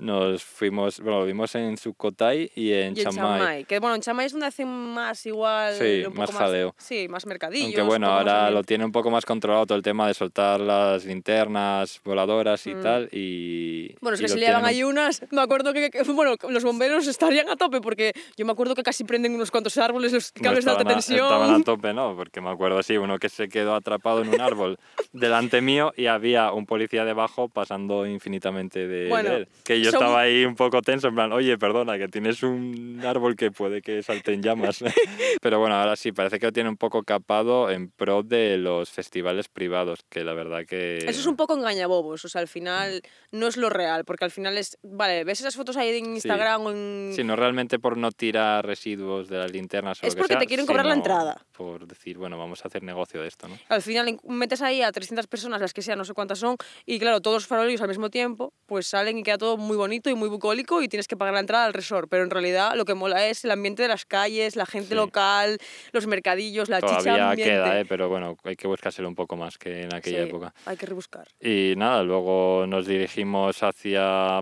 Nos 0.00 0.42
fuimos, 0.42 0.98
bueno, 1.00 1.20
lo 1.20 1.26
vimos 1.26 1.54
en 1.54 1.76
Sukhothai 1.76 2.50
y 2.54 2.72
en 2.72 2.96
Y 2.96 3.00
en 3.02 3.10
Chiang 3.10 3.16
Mai. 3.38 3.64
Que 3.64 3.78
bueno, 3.78 3.94
en 3.96 4.00
Chiang 4.00 4.16
Mai 4.16 4.26
es 4.26 4.32
donde 4.32 4.46
hacen 4.46 4.66
más 4.68 5.24
igual. 5.26 5.74
Sí, 5.74 5.98
un 6.06 6.14
poco 6.14 6.16
más 6.16 6.30
jaleo. 6.32 6.74
Sí, 6.78 7.06
más 7.08 7.26
mercadillos. 7.26 7.66
Aunque 7.66 7.82
bueno, 7.82 8.08
más 8.08 8.18
ahora 8.18 8.50
lo 8.50 8.62
tiene 8.64 8.84
un 8.84 8.92
poco 8.92 9.10
más 9.10 9.26
controlado 9.26 9.66
todo 9.66 9.76
el 9.76 9.82
tema 9.82 10.06
de 10.08 10.14
soltar 10.14 10.60
las 10.60 11.04
linternas 11.04 12.00
voladoras 12.04 12.66
y 12.66 12.74
Mm. 12.74 12.82
tal. 12.82 13.08
Y, 13.12 13.94
Bueno, 14.00 14.14
es 14.14 14.20
y 14.20 14.24
que 14.24 14.28
se 14.28 14.38
llevan 14.38 14.62
tienen 14.62 14.64
ahí 14.66 14.82
unas. 14.84 15.22
Me 15.30 15.42
acuerdo 15.42 15.72
que, 15.72 15.90
que- 15.90 16.02
bueno, 16.04 16.34
los 16.48 16.64
bomberos 16.64 17.06
estarían 17.06 17.48
a 17.50 17.56
tope 17.56 17.80
porque 17.80 18.12
yo 18.36 18.46
me 18.46 18.52
acuerdo 18.52 18.74
que 18.74 18.82
casi 18.82 19.04
prenden 19.04 19.34
unos 19.34 19.50
cuantos 19.50 19.76
árboles, 19.78 20.12
los 20.12 20.32
No 20.36 20.42
cables 20.42 20.64
de 20.64 20.70
alta 20.70 20.82
estaban 20.82 20.92
a- 20.92 20.94
tensión. 20.94 21.26
Estaban 21.26 21.60
a 21.60 21.64
tope, 21.64 21.92
¿no? 21.92 22.16
Porque 22.16 22.40
me 22.40 22.50
acuerdo 22.50 22.78
así, 22.78 22.96
uno 22.96 23.18
que 23.18 23.28
se 23.28 23.48
quedó 23.48 23.74
atrapado 23.74 24.22
en 24.22 24.28
un 24.30 24.40
árbol 24.40 24.78
delante 25.12 25.60
mío 25.60 25.92
y 25.96 26.06
había 26.06 26.52
un 26.52 26.64
policía 26.66 27.04
debajo 27.04 27.48
pasando 27.48 28.06
infinitamente 28.06 28.86
de, 28.88 29.00
de 29.04 29.08
Bueno, 29.08 29.32
él. 29.32 29.48
Que 29.64 29.80
yo 29.80 29.89
son- 29.90 30.02
estaba 30.02 30.20
ahí 30.20 30.44
un 30.44 30.54
poco 30.54 30.82
tenso, 30.82 31.08
en 31.08 31.14
plan, 31.14 31.32
oye, 31.32 31.56
perdona, 31.58 31.98
que 31.98 32.08
tienes 32.08 32.42
un 32.42 33.00
árbol 33.04 33.36
que 33.36 33.50
puede 33.50 33.82
que 33.82 34.02
salte 34.02 34.32
en 34.32 34.42
llamas. 34.42 34.82
Pero 35.42 35.58
bueno, 35.58 35.74
ahora 35.76 35.96
sí, 35.96 36.12
parece 36.12 36.38
que 36.38 36.46
lo 36.46 36.52
tiene 36.52 36.68
un 36.68 36.76
poco 36.76 37.02
capado 37.02 37.70
en 37.70 37.90
pro 37.90 38.22
de 38.22 38.56
los 38.58 38.90
festivales 38.90 39.48
privados, 39.48 40.00
que 40.08 40.24
la 40.24 40.34
verdad 40.34 40.64
que... 40.66 40.98
Eso 40.98 41.20
es 41.20 41.26
un 41.26 41.36
poco 41.36 41.56
engañabobos, 41.56 42.24
o 42.24 42.28
sea, 42.28 42.40
al 42.40 42.48
final 42.48 43.02
no 43.32 43.46
es 43.46 43.56
lo 43.56 43.70
real, 43.70 44.04
porque 44.04 44.24
al 44.24 44.30
final 44.30 44.58
es. 44.58 44.78
Vale, 44.82 45.24
ves 45.24 45.40
esas 45.40 45.56
fotos 45.56 45.76
ahí 45.76 45.96
en 45.98 46.06
Instagram 46.14 46.66
o 46.66 46.70
en. 46.70 47.12
Sí, 47.14 47.24
no 47.24 47.36
realmente 47.36 47.78
por 47.78 47.96
no 47.96 48.10
tirar 48.12 48.66
residuos 48.66 49.28
de 49.28 49.38
las 49.38 49.52
linternas 49.52 50.02
o 50.02 50.06
Es 50.06 50.12
lo 50.12 50.16
que 50.16 50.20
porque 50.20 50.34
sea, 50.34 50.40
te 50.40 50.46
quieren 50.46 50.66
cobrar 50.66 50.86
la 50.86 50.94
entrada. 50.94 51.44
Por 51.52 51.86
decir, 51.86 52.18
bueno, 52.18 52.38
vamos 52.38 52.64
a 52.64 52.68
hacer 52.68 52.82
negocio 52.82 53.20
de 53.22 53.28
esto, 53.28 53.48
¿no? 53.48 53.58
Al 53.68 53.82
final 53.82 54.18
metes 54.24 54.62
ahí 54.62 54.82
a 54.82 54.90
300 54.92 55.26
personas, 55.26 55.60
las 55.60 55.72
que 55.72 55.82
sean, 55.82 55.98
no 55.98 56.04
sé 56.04 56.14
cuántas 56.14 56.38
son, 56.38 56.56
y 56.86 56.98
claro, 56.98 57.20
todos 57.20 57.36
los 57.36 57.46
farolillos 57.46 57.80
al 57.82 57.88
mismo 57.88 58.10
tiempo, 58.10 58.52
pues 58.66 58.86
salen 58.86 59.18
y 59.18 59.22
queda 59.22 59.38
todo 59.38 59.56
muy 59.56 59.76
bonito 59.80 60.08
y 60.10 60.14
muy 60.14 60.28
bucólico 60.28 60.82
y 60.82 60.88
tienes 60.88 61.08
que 61.08 61.16
pagar 61.16 61.34
la 61.34 61.40
entrada 61.40 61.64
al 61.64 61.72
resort. 61.74 62.08
Pero 62.08 62.22
en 62.22 62.30
realidad 62.30 62.74
lo 62.76 62.84
que 62.84 62.94
mola 62.94 63.26
es 63.26 63.44
el 63.44 63.50
ambiente 63.50 63.82
de 63.82 63.88
las 63.88 64.04
calles, 64.04 64.54
la 64.56 64.66
gente 64.66 64.90
Sí. 64.90 64.94
local, 64.94 65.58
los 65.92 66.06
mercadillos, 66.06 66.68
la 66.68 66.80
chicha 66.80 66.98
Todavía 66.98 67.30
ambiente. 67.30 67.52
queda, 67.54 67.80
¿eh? 67.80 67.84
pero 67.86 68.08
bueno, 68.08 68.36
hay 68.44 68.56
que 68.56 68.68
buscárselo 68.68 69.08
un 69.08 69.14
poco 69.14 69.36
más 69.36 69.58
que 69.58 69.82
en 69.82 69.94
aquella 69.94 70.22
Sí, 70.22 70.28
época. 70.28 70.54
Hay 70.66 70.76
que 70.76 70.86
rebuscar. 70.86 71.26
Y 71.40 71.74
nada, 71.76 72.02
luego 72.02 72.66
nos 72.68 72.86
dirigimos 72.86 73.62
hacia, 73.62 74.40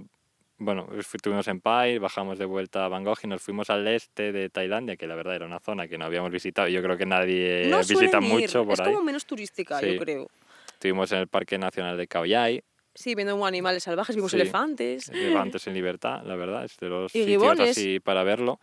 bueno, 0.59 0.89
estuvimos 0.99 1.47
en 1.49 1.61
Pai, 1.61 1.99
bajamos 1.99 2.39
de 2.39 2.45
vuelta 2.45 2.85
a 2.85 2.89
Bangkok 2.89 3.21
y 3.25 3.27
nos 3.29 3.41
fuimos 3.43 3.71
al 3.71 3.87
este 3.89 4.33
de 4.33 4.51
Tailandia, 4.51 4.97
que 4.97 5.07
la 5.07 5.15
verdad 5.15 5.37
era 5.37 5.47
una 5.47 5.61
zona 5.61 5.87
que 5.89 5.97
no 5.99 6.05
habíamos 6.05 6.31
visitado 6.31 6.67
yo 6.69 6.83
creo 6.83 6.97
que 6.97 7.07
nadie 7.07 7.67
no 7.71 7.79
visita 7.79 8.19
ir, 8.19 8.23
mucho 8.25 8.65
por 8.65 8.75
es 8.75 8.81
ahí. 8.81 8.87
como 8.87 9.03
menos 9.03 9.25
turística, 9.25 9.79
Sí. 9.79 9.95
yo 9.95 10.01
creo. 10.01 10.29
Estuvimos 10.73 11.11
en 11.13 11.19
el 11.19 11.29
Parque 11.29 11.59
Nacional 11.59 11.97
de 11.97 12.07
Khao 12.07 12.25
Yai, 12.25 12.63
Sí, 12.99 13.15
viendo 13.15 13.45
animales 13.47 13.85
salvajes, 13.85 14.17
vimos 14.17 14.33
Sí. 14.33 14.41
elefantes. 14.41 15.09
Levantes 15.15 15.69
en 15.69 15.75
libertad, 15.75 16.21
la 16.25 16.35
verdad, 16.35 16.65
es 16.65 16.77
de 16.79 16.89
los 16.89 17.15
Y 17.15 17.21
sitios 17.21 17.43
gibones. 17.43 17.71
así 17.71 18.01
para 18.01 18.25
verlo 18.25 18.59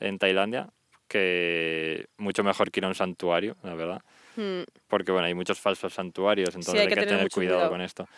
en 0.00 0.18
Tailandia, 0.18 0.68
que 1.06 2.06
mucho 2.16 2.42
mejor 2.42 2.72
que 2.72 2.80
ir 2.80 2.84
a 2.84 2.88
un 2.88 2.96
santuario, 2.96 3.56
la 3.62 3.76
verdad. 3.76 4.02
Mm, 4.34 4.62
porque 4.88 5.12
bueno, 5.12 5.28
hay 5.28 5.34
muchos 5.34 5.60
falsos 5.60 5.94
santuarios, 5.94 6.48
entonces 6.48 6.74
hay 6.74 6.80
hay 6.80 6.94
que 6.94 7.06
tener 7.06 7.30
cuidado, 7.30 7.58
cuidado. 7.58 7.70
con 7.70 7.80
esto. 7.80 8.08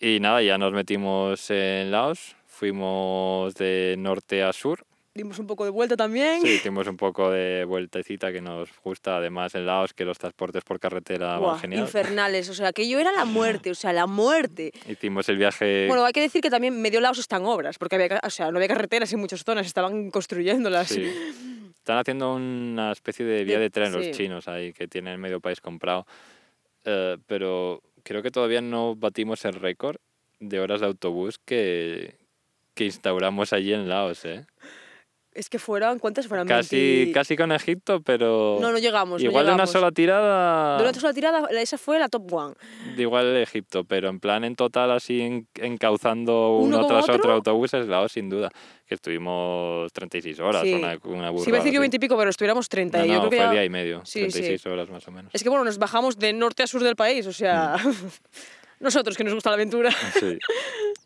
Y 0.00 0.18
nada, 0.18 0.42
ya 0.42 0.58
nos 0.58 0.72
metimos 0.72 1.48
en 1.52 1.92
Laos, 1.92 2.34
fuimos 2.48 3.54
de 3.54 3.94
norte 3.96 4.42
a 4.42 4.52
sur. 4.52 4.84
Dimos 5.16 5.38
un 5.38 5.46
poco 5.46 5.64
de 5.64 5.70
vuelta 5.70 5.96
también. 5.96 6.42
Sí, 6.42 6.48
hicimos 6.54 6.88
un 6.88 6.96
poco 6.96 7.30
de 7.30 7.64
vueltecita 7.64 8.32
que 8.32 8.40
nos 8.40 8.68
gusta. 8.82 9.18
Además, 9.18 9.54
en 9.54 9.64
Laos, 9.64 9.94
que 9.94 10.04
los 10.04 10.18
transportes 10.18 10.64
por 10.64 10.80
carretera 10.80 11.38
Buah, 11.38 11.52
van 11.52 11.60
genial. 11.60 11.82
infernales, 11.82 12.48
o 12.48 12.54
sea, 12.54 12.68
aquello 12.68 12.98
era 12.98 13.12
la 13.12 13.24
muerte, 13.24 13.70
o 13.70 13.76
sea, 13.76 13.92
la 13.92 14.08
muerte. 14.08 14.72
Hicimos 14.88 15.28
el 15.28 15.36
viaje. 15.36 15.86
Bueno, 15.86 16.04
hay 16.04 16.12
que 16.12 16.20
decir 16.20 16.40
que 16.40 16.50
también 16.50 16.82
medio 16.82 17.00
Laos 17.00 17.18
está 17.18 17.36
en 17.36 17.44
obras, 17.44 17.78
porque 17.78 17.94
había, 17.94 18.20
o 18.24 18.30
sea, 18.30 18.50
no 18.50 18.58
había 18.58 18.66
carreteras 18.66 19.12
en 19.12 19.20
muchas 19.20 19.44
zonas, 19.44 19.66
estaban 19.66 20.10
construyéndolas. 20.10 20.88
Sí. 20.88 21.04
Están 21.78 21.98
haciendo 21.98 22.34
una 22.34 22.90
especie 22.90 23.24
de 23.24 23.44
vía 23.44 23.60
De- 23.60 23.70
tren 23.70 23.92
sí. 23.92 23.98
los 23.98 24.10
chinos 24.16 24.48
ahí, 24.48 24.72
que 24.72 24.88
tienen 24.88 25.20
medio 25.20 25.38
país 25.38 25.60
comprado. 25.60 26.06
Eh, 26.84 27.18
pero 27.28 27.82
creo 28.02 28.20
que 28.20 28.32
todavía 28.32 28.60
no 28.62 28.96
batimos 28.96 29.44
el 29.44 29.52
récord 29.54 29.98
de 30.40 30.58
horas 30.58 30.80
de 30.80 30.86
autobús 30.86 31.38
que, 31.38 32.16
que 32.74 32.84
instauramos 32.86 33.52
allí 33.52 33.72
en 33.72 33.88
Laos, 33.88 34.24
¿eh? 34.24 34.44
Es 35.34 35.50
que 35.50 35.58
fueron, 35.58 35.98
¿cuántas 35.98 36.28
fueron? 36.28 36.46
Casi, 36.46 36.76
20 36.76 37.12
casi 37.12 37.36
con 37.36 37.50
Egipto, 37.50 38.00
pero 38.02 38.58
No, 38.60 38.70
no 38.70 38.78
llegamos. 38.78 39.20
no 39.20 39.28
igual 39.28 39.46
de 39.46 39.50
una 39.52 39.64
llegamos. 39.64 39.72
sola 39.72 39.90
tirada, 39.90 40.76
De 40.76 40.84
una 40.84 40.94
sola 40.94 41.12
tirada, 41.12 41.48
esa 41.50 41.76
fue 41.76 41.98
la 41.98 42.08
top 42.08 42.32
one. 42.32 42.54
de 42.94 43.02
igual 43.02 43.36
Egipto, 43.38 43.82
pero 43.82 44.08
en 44.10 44.20
plan 44.20 44.44
en 44.44 44.54
total 44.54 44.92
así 44.92 45.20
en- 45.22 45.48
encauzando 45.56 46.58
¿Uno 46.58 46.78
uno, 46.78 46.86
tras 46.86 47.02
otro 47.04 47.16
otro? 47.16 47.32
autobuses, 47.32 47.88
Laos 47.88 48.12
sin 48.12 48.30
duda, 48.30 48.48
que 48.86 48.94
estuvimos 48.94 49.92
36 49.92 50.38
horas, 50.38 50.62
Sí. 50.62 50.72
una, 50.74 50.98
una 51.02 51.02
Sí, 51.02 51.08
iba 51.08 51.26
a 51.26 51.32
decir 51.32 51.52
burrada 51.52 51.80
20 51.80 51.96
y 51.96 51.98
pico, 51.98 52.16
pero 52.16 52.30
estuviéramos 52.30 52.68
30. 52.68 52.98
así. 53.00 53.08
y 53.08 53.10
No, 53.10 53.14
yo 53.16 53.22
no, 53.24 53.28
creo 53.28 53.30
que 53.40 53.44
fue 53.44 53.46
ya- 53.46 53.60
día 53.60 53.64
y 53.64 53.70
medio, 53.70 54.00
Sí, 54.04 54.20
sí. 54.30 54.30
36 54.40 54.66
horas 54.66 54.88
más 54.88 55.08
o 55.08 55.10
menos. 55.10 55.30
Es 55.34 55.42
que 55.42 55.48
bueno, 55.48 55.64
nos 55.64 55.78
bajamos 55.78 56.16
de 56.16 56.32
norte 56.32 56.62
a 56.62 56.68
sur 56.68 56.80
del 56.84 56.94
país, 56.94 57.26
o 57.26 57.32
sea, 57.32 57.74
nosotros 58.80 59.16
que 59.16 59.24
nos 59.24 59.34
gusta 59.34 59.50
la 59.50 59.54
aventura. 59.54 59.90
Sí. 60.18 60.38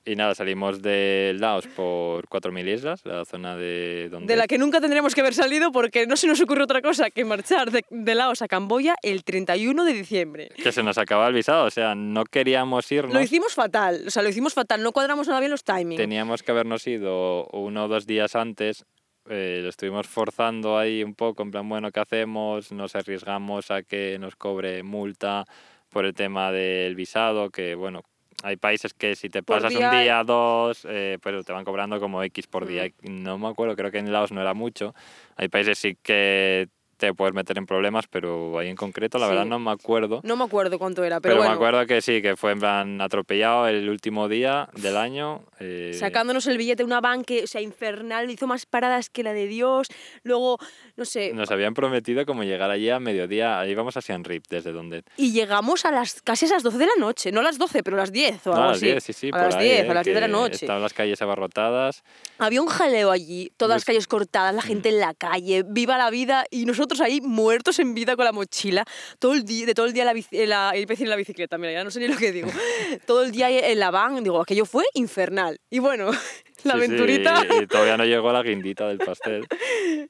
Y 0.04 0.16
nada, 0.16 0.34
salimos 0.34 0.80
de 0.80 1.36
Laos 1.38 1.66
por 1.66 2.26
4.000 2.28 2.74
islas, 2.74 3.04
la 3.04 3.26
zona 3.26 3.56
de 3.56 4.08
donde... 4.10 4.32
De 4.32 4.38
la 4.38 4.46
que 4.46 4.56
nunca 4.56 4.80
tendremos 4.80 5.14
que 5.14 5.20
haber 5.20 5.34
salido 5.34 5.70
porque 5.70 6.06
no 6.06 6.16
se 6.16 6.26
nos 6.26 6.40
ocurrió 6.40 6.64
otra 6.64 6.80
cosa 6.80 7.10
que 7.10 7.26
marchar 7.26 7.70
de, 7.70 7.84
de 7.90 8.14
Laos 8.14 8.40
a 8.40 8.48
Camboya 8.48 8.94
el 9.02 9.22
31 9.22 9.84
de 9.84 9.92
diciembre. 9.92 10.48
Que 10.56 10.72
se 10.72 10.82
nos 10.82 10.96
acaba 10.96 11.28
el 11.28 11.34
visado, 11.34 11.66
o 11.66 11.70
sea, 11.70 11.94
no 11.94 12.24
queríamos 12.24 12.90
irnos. 12.90 13.12
Lo 13.12 13.20
hicimos 13.20 13.54
fatal, 13.54 14.04
o 14.06 14.10
sea, 14.10 14.22
lo 14.22 14.30
hicimos 14.30 14.54
fatal, 14.54 14.82
no 14.82 14.92
cuadramos 14.92 15.28
nada 15.28 15.40
bien 15.40 15.50
los 15.50 15.62
timings. 15.64 16.00
Teníamos 16.00 16.42
que 16.42 16.52
habernos 16.52 16.86
ido 16.86 17.46
uno 17.48 17.84
o 17.84 17.88
dos 17.88 18.06
días 18.06 18.34
antes. 18.34 18.86
eh, 19.28 19.60
lo 19.62 19.68
estuvimos 19.68 20.06
forzando 20.06 20.78
ahí 20.78 21.04
un 21.04 21.14
poco, 21.14 21.42
en 21.42 21.50
plan, 21.50 21.68
bueno, 21.68 21.90
¿qué 21.92 22.00
hacemos? 22.00 22.72
Nos 22.72 22.96
arriesgamos 22.96 23.70
a 23.70 23.82
que 23.82 24.16
nos 24.18 24.36
cobre 24.36 24.82
multa 24.82 25.44
por 25.88 26.04
el 26.04 26.14
tema 26.14 26.52
del 26.52 26.94
visado, 26.94 27.50
que 27.50 27.74
bueno, 27.74 28.02
hay 28.42 28.56
países 28.56 28.94
que 28.94 29.16
si 29.16 29.28
te 29.28 29.42
pasas 29.42 29.72
día- 29.72 29.80
un 29.80 29.90
día, 29.90 30.22
dos, 30.24 30.86
eh, 30.88 31.18
pues 31.20 31.44
te 31.44 31.52
van 31.52 31.64
cobrando 31.64 31.98
como 31.98 32.22
X 32.22 32.46
por 32.46 32.64
Mm. 32.64 32.68
día. 32.68 32.88
No 33.02 33.38
me 33.38 33.48
acuerdo, 33.48 33.74
creo 33.74 33.90
que 33.90 33.98
en 33.98 34.12
Laos 34.12 34.30
no 34.32 34.40
era 34.40 34.54
mucho. 34.54 34.94
Hay 35.36 35.48
países 35.48 35.78
sí 35.78 35.96
que 36.02 36.68
te 36.98 37.14
puedes 37.14 37.34
meter 37.34 37.56
en 37.56 37.64
problemas, 37.64 38.06
pero 38.08 38.58
ahí 38.58 38.68
en 38.68 38.76
concreto, 38.76 39.16
la 39.18 39.26
Sí. 39.26 39.30
verdad 39.30 39.46
no 39.46 39.58
me 39.58 39.70
acuerdo. 39.70 40.20
No 40.24 40.36
me 40.36 40.44
acuerdo 40.44 40.78
cuánto 40.78 41.02
era, 41.04 41.20
pero, 41.20 41.34
Pero, 41.34 41.36
bueno, 41.38 41.50
me 41.52 41.54
acuerdo 41.54 41.86
que 41.86 42.02
sí, 42.02 42.20
que 42.20 42.36
fue 42.36 42.52
en 42.52 42.58
plan 42.58 43.00
atropellado 43.00 43.66
el 43.68 43.88
último 43.88 44.28
día 44.28 44.68
del 44.74 44.96
año. 44.96 45.44
eh, 45.60 45.92
sacándonos 45.98 46.46
el 46.46 46.56
billete 46.56 46.82
de 46.82 46.84
una 46.84 47.00
van 47.00 47.24
que, 47.24 47.42
o 47.42 47.46
sea, 47.46 47.60
infernal, 47.60 48.30
hizo 48.30 48.46
más 48.46 48.64
paradas 48.66 49.10
que 49.10 49.22
la 49.24 49.32
de 49.32 49.46
Dios. 49.48 49.88
Luego, 50.22 50.58
no 50.96 51.04
sé, 51.04 51.32
Nos 51.32 51.50
habían 51.50 51.74
prometido 51.74 52.24
como 52.26 52.44
llegar 52.44 52.70
allí 52.70 52.90
a 52.90 53.00
mediodía, 53.00 53.58
ahí 53.58 53.74
vamos 53.74 53.96
a 53.96 54.00
Siem 54.00 54.22
Reap, 54.22 54.44
desde 54.50 54.72
donde... 54.72 55.02
y 55.16 55.32
llegamos 55.32 55.84
a 55.84 55.90
las 55.90 56.22
casi 56.22 56.46
a 56.46 56.50
las 56.50 56.62
12 56.62 56.78
de 56.78 56.86
la 56.86 56.92
noche, 56.98 57.32
no 57.32 57.40
a 57.40 57.42
las 57.42 57.58
12, 57.58 57.82
pero 57.82 57.96
a 57.96 58.00
las 58.00 58.12
10 58.12 58.46
o 58.46 58.50
No, 58.50 58.56
algo 58.56 58.64
a 58.64 58.68
las 58.68 58.76
así. 58.78 58.86
10, 58.86 59.04
sí, 59.04 59.12
sí, 59.12 59.28
a 59.28 59.32
por 59.32 59.40
las 59.42 59.54
ahí, 59.56 59.68
10, 59.68 59.84
eh, 59.84 59.90
a 59.90 59.94
las 59.94 60.04
10 60.04 60.14
de 60.14 60.20
la 60.20 60.28
noche. 60.28 60.64
Estaban 60.64 60.82
las 60.82 60.94
calles 60.94 61.20
abarrotadas. 61.20 62.02
Había 62.38 62.62
un 62.62 62.68
jaleo 62.68 63.10
allí, 63.10 63.52
todas 63.56 63.70
las 63.76 63.80
Bus- 63.82 63.86
calles 63.86 64.06
cortadas, 64.06 64.54
la 64.54 64.62
gente 64.62 64.88
en 64.90 65.00
la 65.00 65.14
calle, 65.14 65.64
viva 65.66 65.98
la 65.98 66.10
vida 66.10 66.44
y 66.50 66.64
nosotros 66.66 66.87
ahí 67.00 67.20
muertos 67.20 67.78
en 67.78 67.94
vida 67.94 68.16
con 68.16 68.24
la 68.24 68.32
mochila, 68.32 68.84
todo 69.18 69.34
el 69.34 69.44
día, 69.44 69.66
de 69.66 69.74
todo 69.74 69.86
el 69.86 69.92
día 69.92 70.04
la, 70.04 70.12
en 70.12 70.48
la, 70.48 70.72
decir 70.72 71.04
en 71.04 71.10
la 71.10 71.16
bicicleta, 71.16 71.58
mira, 71.58 71.72
ya 71.72 71.84
no 71.84 71.90
sé 71.90 72.00
ni 72.00 72.08
lo 72.08 72.16
que 72.16 72.32
digo, 72.32 72.48
todo 73.06 73.22
el 73.22 73.30
día 73.32 73.50
en 73.50 73.78
la 73.78 73.90
van, 73.90 74.22
digo, 74.24 74.40
aquello 74.40 74.64
fue 74.64 74.84
infernal. 74.94 75.58
Y 75.70 75.78
bueno, 75.78 76.06
la 76.06 76.14
Sí, 76.14 76.62
sí, 76.64 76.70
aventurita... 76.70 77.42
y 77.62 77.66
todavía 77.66 77.96
no 77.96 78.04
llegó 78.04 78.32
la 78.32 78.42
guindita 78.42 78.88
del 78.88 78.98
pastel. 78.98 79.46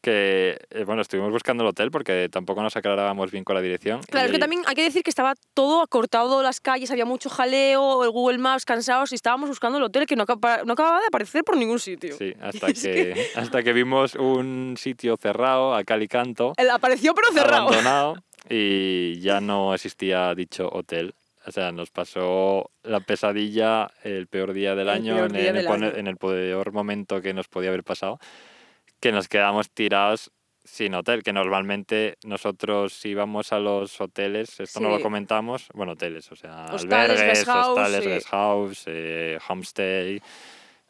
Que, 0.02 0.58
eh, 0.70 0.84
bueno, 0.84 1.02
estuvimos 1.02 1.30
buscando 1.30 1.62
el 1.62 1.68
hotel 1.68 1.90
porque 1.90 2.28
tampoco 2.30 2.62
nos 2.62 2.76
aclarábamos 2.76 3.30
bien 3.30 3.44
con 3.44 3.54
la 3.54 3.60
dirección. 3.62 4.00
Claro, 4.08 4.26
es 4.26 4.32
que 4.32 4.38
también 4.38 4.62
hay 4.66 4.74
que 4.74 4.82
decir 4.82 5.02
que 5.02 5.10
estaba 5.10 5.34
todo 5.54 5.82
acortado 5.82 6.42
las 6.42 6.60
calles, 6.60 6.90
había 6.90 7.04
mucho 7.04 7.28
jaleo, 7.30 8.04
el 8.04 8.10
Google 8.10 8.38
Maps 8.38 8.64
cansados 8.64 9.12
y 9.12 9.14
estábamos 9.14 9.48
buscando 9.48 9.78
el 9.78 9.84
hotel 9.84 10.06
que 10.06 10.16
no, 10.16 10.24
no 10.26 10.72
acababa 10.72 11.00
de 11.00 11.06
aparecer 11.06 11.44
por 11.44 11.56
ningún 11.56 11.78
sitio. 11.80 12.16
Sí, 12.16 12.32
hasta 12.40 12.68
que- 12.68 12.78
que, 12.88 13.26
hasta 13.34 13.62
que 13.62 13.72
vimos 13.72 14.14
un 14.14 14.74
sitio 14.78 15.16
cerrado 15.16 15.74
a 15.74 15.84
cal 15.84 16.02
y 16.02 16.08
canto, 16.08 16.52
El 16.56 16.67
apareció 16.70 17.14
pero 17.14 17.32
cerrado. 17.32 17.68
abandonado, 17.68 18.16
y 18.48 19.20
ya 19.20 19.40
no 19.40 19.74
existía 19.74 20.34
dicho 20.34 20.68
hotel. 20.72 21.14
O 21.46 21.50
sea, 21.52 21.72
nos 21.72 21.90
pasó 21.90 22.70
la 22.82 23.00
pesadilla 23.00 23.90
el 24.02 24.26
peor 24.26 24.52
día 24.52 24.70
del 24.74 24.88
El 24.88 24.94
año, 24.94 25.14
peor 25.14 25.26
en, 25.28 25.32
día 25.32 25.42
en 25.50 25.56
el, 25.56 25.62
del 25.62 25.66
pone- 25.66 25.86
año. 25.86 25.96
en 25.96 26.06
el 26.06 26.16
peor 26.16 26.72
momento 26.72 27.22
que 27.22 27.32
nos 27.32 27.48
podía 27.48 27.70
haber 27.70 27.84
pasado, 27.84 28.18
que 29.00 29.12
nos 29.12 29.28
quedamos 29.28 29.70
tirados 29.70 30.30
sin 30.64 30.94
hotel, 30.94 31.22
que 31.22 31.32
normalmente 31.32 32.18
nosotros 32.24 33.02
íbamos 33.06 33.54
a 33.54 33.58
los 33.58 33.98
hoteles, 34.02 34.60
esto 34.60 34.80
no 34.80 34.90
lo 34.90 34.98
Sí. 34.98 35.02
comentamos, 35.02 35.68
bueno, 35.72 35.92
hoteles, 35.92 36.30
o 36.30 36.36
sea, 36.36 36.66
Hostales, 36.70 37.18
albergues, 37.18 37.22
guest 37.38 37.46
house, 37.46 37.68
hostales, 37.68 38.04
sí. 38.04 38.10
guest 38.10 38.26
house, 38.28 38.82
eh, 38.86 39.38
homestay, 39.48 40.20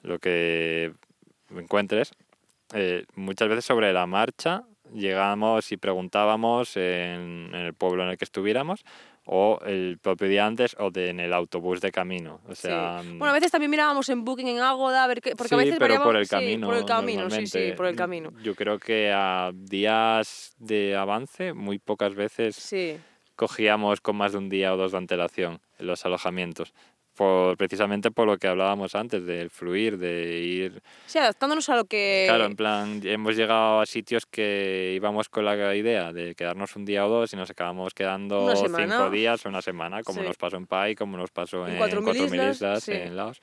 lo 0.03 0.18
que 0.18 0.93
encuentres. 1.55 2.11
Eh, 2.74 3.05
muchas 3.14 3.49
veces 3.49 3.64
sobre 3.64 3.93
la 3.93 4.07
marcha 4.07 4.64
llegamos 4.93 5.70
y 5.72 5.76
preguntábamos 5.76 6.76
en, 6.76 7.51
en 7.53 7.55
el 7.55 7.74
pueblo 7.74 8.03
en 8.05 8.11
el 8.11 8.18
que 8.18 8.24
estuviéramos 8.24 8.84
o 9.30 9.59
el 9.66 9.99
propio 10.01 10.26
día 10.28 10.47
antes 10.47 10.74
o 10.78 10.91
de, 10.91 11.11
en 11.11 11.20
el 11.20 11.32
autobús 11.34 11.80
de 11.82 11.93
camino. 11.93 12.41
O 12.49 12.55
Sí. 12.55 12.62
sea, 12.68 13.03
mm, 13.05 13.18
Bueno, 13.18 13.30
a 13.30 13.34
veces 13.34 13.51
también 13.51 13.70
mirábamos 13.70 14.09
en 14.09 14.24
Booking, 14.24 14.49
en 14.49 14.61
Agoda, 14.61 15.05
a 15.05 15.07
ver 15.07 15.20
qué, 15.20 15.36
porque 15.36 15.55
a 15.55 15.59
sí, 15.59 15.64
veces 15.64 15.78
pero 15.78 16.03
por 16.03 16.16
el 16.16 16.24
sí, 16.26 16.30
camino. 16.30 16.66
por 16.66 16.76
el 16.76 16.84
camino, 16.86 17.28
sí, 17.30 17.47
sí, 17.47 17.72
por 17.76 17.86
el 17.86 17.95
camino. 17.97 18.32
Yo 18.43 18.55
creo 18.55 18.78
que 18.78 19.12
a 19.14 19.51
días 19.55 20.55
de 20.59 20.97
avance, 20.97 21.53
muy 21.53 21.78
pocas 21.78 22.14
veces 22.14 22.57
Sí. 22.57 22.97
cogíamos 23.36 24.01
con 24.01 24.16
más 24.16 24.32
de 24.32 24.39
un 24.39 24.49
día 24.49 24.72
o 24.72 24.76
dos 24.76 24.93
de 24.93 24.99
antelación 24.99 25.61
los 25.78 26.05
alojamientos. 26.07 26.72
Por, 27.19 27.57
precisamente 27.57 28.12
por 28.12 28.29
lo 28.29 28.39
que 28.39 28.47
hablábamos 28.47 28.95
antes, 28.95 29.27
del 29.27 29.51
fluir, 29.51 29.99
de 29.99 30.39
ir 30.39 30.83
Sí, 31.07 31.19
adaptándonos 31.19 31.69
a 31.69 31.75
lo 31.75 31.85
que... 31.85 32.27
Claro, 32.29 32.45
en 32.45 32.55
plan, 32.55 33.01
hemos 33.03 33.35
llegado 33.35 33.81
a 33.81 33.87
sitios 33.87 34.25
que 34.25 34.93
íbamos 34.95 35.29
con 35.29 35.45
la 35.45 35.75
idea 35.75 36.12
de 36.12 36.37
quedarnos 36.37 36.77
un 36.77 36.85
día 36.85 37.05
o 37.05 37.09
dos 37.09 37.33
y 37.33 37.37
nos 37.37 37.51
acabamos 37.51 37.93
quedando 37.93 38.55
cinco 38.55 39.11
días 39.11 39.45
o 39.45 39.49
una 39.49 39.62
semana, 39.62 40.05
como 40.05 40.21
Sí. 40.21 40.27
nos 40.29 40.37
pasó 40.37 40.59
en 40.59 40.66
Pai, 40.69 40.95
como 40.95 41.16
nos 41.16 41.33
pasó 41.33 41.66
En 41.66 41.73
en, 41.75 41.79
4.000 41.81 42.05
4.000 42.05 42.35
islas, 42.35 42.55
islas, 42.57 42.83
sí. 42.85 42.93
en 42.93 43.16
Laos. 43.16 43.41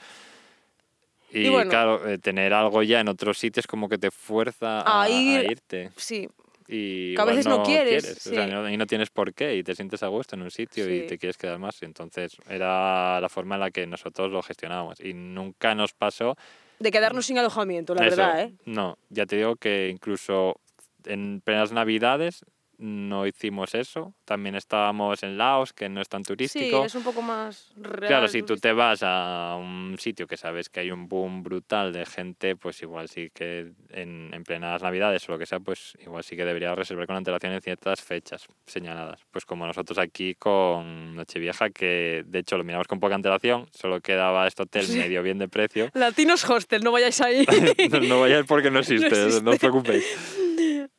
Y, 1.31 1.47
Y 1.47 1.49
bueno. 1.49 1.69
claro, 1.69 2.07
eh, 2.07 2.17
tener 2.17 2.53
algo 2.53 2.81
ya 2.81 3.01
en 3.01 3.09
otros 3.09 3.37
sitios 3.37 3.67
como 3.67 3.89
que 3.89 3.97
te 3.97 4.09
fuerza 4.09 4.79
a, 4.79 5.01
A 5.01 5.03
a 5.03 5.09
ir- 5.09 5.51
irte. 5.51 5.91
Sí, 5.97 6.29
Y 6.67 7.15
que 7.15 7.21
a 7.21 7.25
veces 7.25 7.45
no 7.45 7.63
quieres, 7.63 8.25
o 8.27 8.29
sea, 8.31 8.45
sí. 8.45 8.51
no- 8.51 8.69
y 8.69 8.75
no 8.77 8.87
tienes 8.87 9.09
por 9.11 9.33
qué, 9.33 9.55
y 9.55 9.63
te 9.63 9.75
sientes 9.75 10.01
a 10.03 10.07
gusto 10.07 10.35
en 10.35 10.41
un 10.41 10.51
sitio 10.51 10.85
Sí. 10.85 10.91
y 10.93 11.07
te 11.07 11.17
quieres 11.17 11.37
quedar 11.37 11.59
más. 11.59 11.81
Entonces 11.83 12.35
era 12.49 13.19
la 13.21 13.29
forma 13.29 13.55
en 13.55 13.61
la 13.61 13.71
que 13.71 13.85
nosotros 13.85 14.31
lo 14.31 14.41
gestionábamos. 14.41 14.99
Y 14.99 15.13
nunca 15.13 15.75
nos 15.75 15.93
pasó 15.93 16.35
de 16.79 16.91
quedarnos 16.91 17.25
sin 17.27 17.37
alojamiento, 17.37 17.93
la 17.95 18.05
eso, 18.07 18.17
verdad, 18.17 18.41
¿eh? 18.41 18.53
No, 18.65 18.97
ya 19.09 19.25
te 19.25 19.37
digo 19.37 19.55
que 19.55 19.89
incluso 19.89 20.59
en 21.05 21.39
plenas 21.41 21.71
navidades 21.71 22.43
no 22.77 23.25
hicimos 23.27 23.75
eso. 23.75 24.13
También 24.25 24.55
estábamos 24.55 25.23
en 25.23 25.37
Laos, 25.37 25.73
que 25.73 25.89
no 25.89 26.01
es 26.01 26.09
tan 26.09 26.21
Sí, 26.23 26.27
turístico. 26.27 26.85
es 26.85 26.95
un 26.95 27.03
poco 27.03 27.21
más 27.21 27.71
real. 27.75 28.07
Claro, 28.07 28.27
si 28.27 28.43
tú 28.43 28.57
te 28.57 28.71
vas 28.73 29.01
a 29.03 29.55
un 29.59 29.95
sitio 29.99 30.27
que 30.27 30.37
sabes 30.37 30.69
que 30.69 30.79
hay 30.81 30.91
un 30.91 31.07
boom 31.07 31.43
brutal 31.43 31.93
de 31.93 32.05
gente, 32.05 32.55
pues 32.55 32.81
igual 32.81 33.07
sí 33.09 33.29
que 33.33 33.71
en, 33.89 34.31
en 34.33 34.43
plenas 34.43 34.81
navidades 34.81 35.27
o 35.27 35.31
lo 35.31 35.39
que 35.39 35.45
sea, 35.45 35.59
pues 35.59 35.97
igual 36.01 36.23
sí 36.23 36.35
que 36.35 36.45
deberías 36.45 36.75
reservar 36.77 37.07
con 37.07 37.15
antelación 37.15 37.53
en 37.53 37.61
ciertas 37.61 38.01
fechas 38.01 38.45
señaladas. 38.65 39.21
Pues 39.31 39.45
como 39.45 39.65
nosotros 39.65 39.97
aquí 39.97 40.35
con 40.35 41.15
Nochevieja, 41.15 41.69
que 41.69 42.23
de 42.25 42.39
hecho 42.39 42.57
lo 42.57 42.63
miramos 42.63 42.87
con 42.87 42.99
poca 42.99 43.15
antelación, 43.15 43.67
solo 43.73 44.01
quedaba 44.01 44.47
este 44.47 44.63
hotel 44.63 44.83
Sí. 44.85 44.97
medio 44.97 45.23
bien 45.23 45.37
de 45.37 45.47
precio. 45.47 45.89
Latinos 45.93 46.47
Hostel, 46.49 46.83
no 46.83 46.91
vayáis 46.91 47.21
ahí. 47.21 47.45
no, 47.91 47.99
no 48.01 48.19
vayáis 48.21 48.45
porque 48.45 48.69
no 48.71 48.79
existe, 48.85 49.09
no, 49.09 49.25
existe. 49.27 49.49
os 49.49 49.59
preocupéis. 49.59 50.05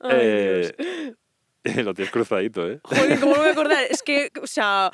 Ay, 0.01 0.11
Eh, 0.21 0.73
Dios. 0.79 1.17
lo 1.85 1.95
tienes 1.95 2.11
cruzadito, 2.13 2.69
¿eh? 2.69 2.81
Joder, 2.83 3.21
¿cómo 3.21 3.33
no 3.33 3.39
me 3.39 3.43
voy 3.43 3.49
a 3.49 3.53
acordar? 3.53 3.85
Es 3.91 4.03
que, 4.03 4.31
o 4.43 4.47
sea, 4.47 4.91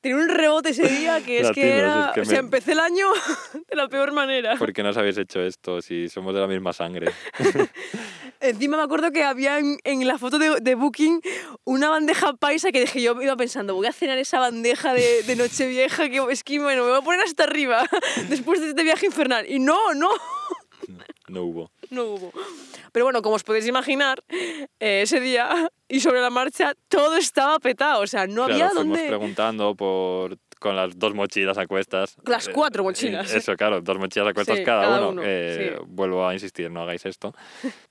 tenía 0.00 0.16
un 0.16 0.28
rebote 0.28 0.70
ese 0.70 0.88
día 0.88 1.20
que 1.24 1.40
es 1.40 1.50
que 1.52 1.78
era... 1.78 2.06
es 2.06 2.12
que 2.14 2.20
o 2.22 2.24
sea, 2.24 2.34
me- 2.42 2.46
empecé 2.46 2.72
el 2.72 2.80
año 2.80 3.06
de 3.70 3.76
la 3.76 3.88
peor 3.88 4.12
manera. 4.12 4.56
¿Por 4.56 4.72
qué 4.72 4.82
nos 4.82 4.96
habéis 4.96 5.18
hecho 5.18 5.40
esto 5.42 5.80
si 5.82 6.08
somos 6.08 6.34
de 6.34 6.40
la 6.40 6.46
misma 6.46 6.72
sangre? 6.72 7.12
Encima 8.40 8.76
me 8.76 8.82
acuerdo 8.82 9.10
que 9.10 9.24
había 9.24 9.58
en, 9.58 9.78
en 9.84 10.06
la 10.06 10.18
foto 10.18 10.38
de, 10.38 10.60
de 10.60 10.74
Booking 10.74 11.20
una 11.64 11.88
bandeja 11.88 12.34
paisa 12.34 12.72
que 12.72 12.80
dije, 12.80 13.00
yo 13.00 13.20
iba 13.22 13.36
pensando, 13.36 13.74
voy 13.74 13.86
a 13.86 13.92
cenar 13.92 14.18
esa 14.18 14.38
bandeja 14.38 14.92
de, 14.92 15.22
de 15.22 15.36
Nochevieja, 15.36 16.08
que 16.10 16.22
es 16.30 16.44
que, 16.44 16.58
bueno, 16.58 16.82
me 16.84 16.90
voy 16.90 16.98
a 16.98 17.02
poner 17.02 17.20
hasta 17.22 17.44
arriba 17.44 17.86
después 18.28 18.60
de 18.60 18.68
este 18.70 18.82
viaje 18.82 19.06
infernal. 19.06 19.46
Y 19.48 19.58
no, 19.60 19.94
no, 19.94 20.10
no 21.28 21.42
hubo. 21.42 21.70
No 21.94 22.04
hubo. 22.04 22.32
Pero 22.92 23.06
bueno, 23.06 23.22
como 23.22 23.36
os 23.36 23.42
podéis 23.44 23.66
imaginar, 23.66 24.22
eh, 24.28 25.02
ese 25.02 25.20
día 25.20 25.68
y 25.88 26.00
sobre 26.00 26.20
la 26.20 26.30
marcha 26.30 26.74
todo 26.88 27.16
estaba 27.16 27.58
petado. 27.58 28.02
O 28.02 28.06
sea, 28.06 28.26
no 28.26 28.46
Claro, 28.46 28.52
había 28.54 28.68
fuimos 28.70 28.86
dónde. 28.98 29.08
preguntando 29.08 29.74
por 29.74 30.36
con 30.60 30.76
las 30.76 30.98
dos 30.98 31.12
mochilas 31.14 31.58
a 31.58 31.66
cuestas. 31.66 32.16
Las 32.24 32.48
Eh, 32.48 32.52
cuatro 32.54 32.82
eh, 32.82 32.86
mochilas. 32.86 33.34
Eso, 33.34 33.54
claro, 33.54 33.82
dos 33.82 33.98
mochilas 33.98 34.28
a 34.28 34.32
cuestas 34.32 34.56
Sí, 34.58 34.64
cada, 34.64 34.82
cada 34.84 34.98
uno. 35.00 35.08
uno, 35.10 35.22
Eh, 35.24 35.74
sí. 35.78 35.84
Vuelvo 35.88 36.26
a 36.26 36.32
insistir, 36.32 36.70
no 36.70 36.80
hagáis 36.82 37.04
esto. 37.04 37.34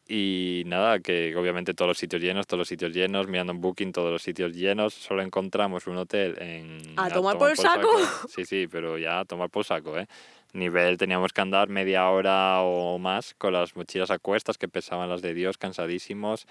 Y 0.08 0.64
nada, 0.66 1.00
que 1.00 1.36
obviamente 1.36 1.74
todos 1.76 1.90
los 1.90 1.98
sitios 1.98 2.22
llenos, 2.22 2.48
todos 2.48 2.60
los 2.60 2.68
sitios 2.68 2.92
llenos, 2.94 3.28
mirando 3.28 3.54
en 3.54 3.62
Booking, 3.62 3.92
todos 3.92 4.12
los 4.12 4.24
sitios 4.24 4.54
llenos. 4.54 4.94
Solo 4.96 5.22
encontramos 5.22 5.86
un 5.86 5.98
hotel 5.98 6.36
en... 6.42 6.82
¿A 6.98 7.10
tomar 7.10 7.38
por 7.38 7.52
el 7.52 7.58
saco? 7.58 7.90
Sí, 8.28 8.44
sí, 8.44 8.68
pero 8.68 8.98
ya 8.98 9.20
a 9.20 9.26
tomar 9.26 9.50
por 9.52 9.64
saco, 9.66 9.98
¿eh? 9.98 10.08
Nivel, 10.54 10.98
teníamos 10.98 11.34
que 11.34 11.42
andar 11.42 11.68
media 11.70 12.08
hora 12.10 12.62
o 12.62 13.00
más 13.00 13.34
con 13.38 13.54
las 13.54 13.76
mochilas 13.76 14.12
a 14.12 14.20
cuestas 14.20 14.58
que 14.58 14.68
pesaban 14.68 15.10
las 15.10 15.22
de 15.22 15.34
Dios, 15.34 15.58
cansadísimos. 15.58 16.46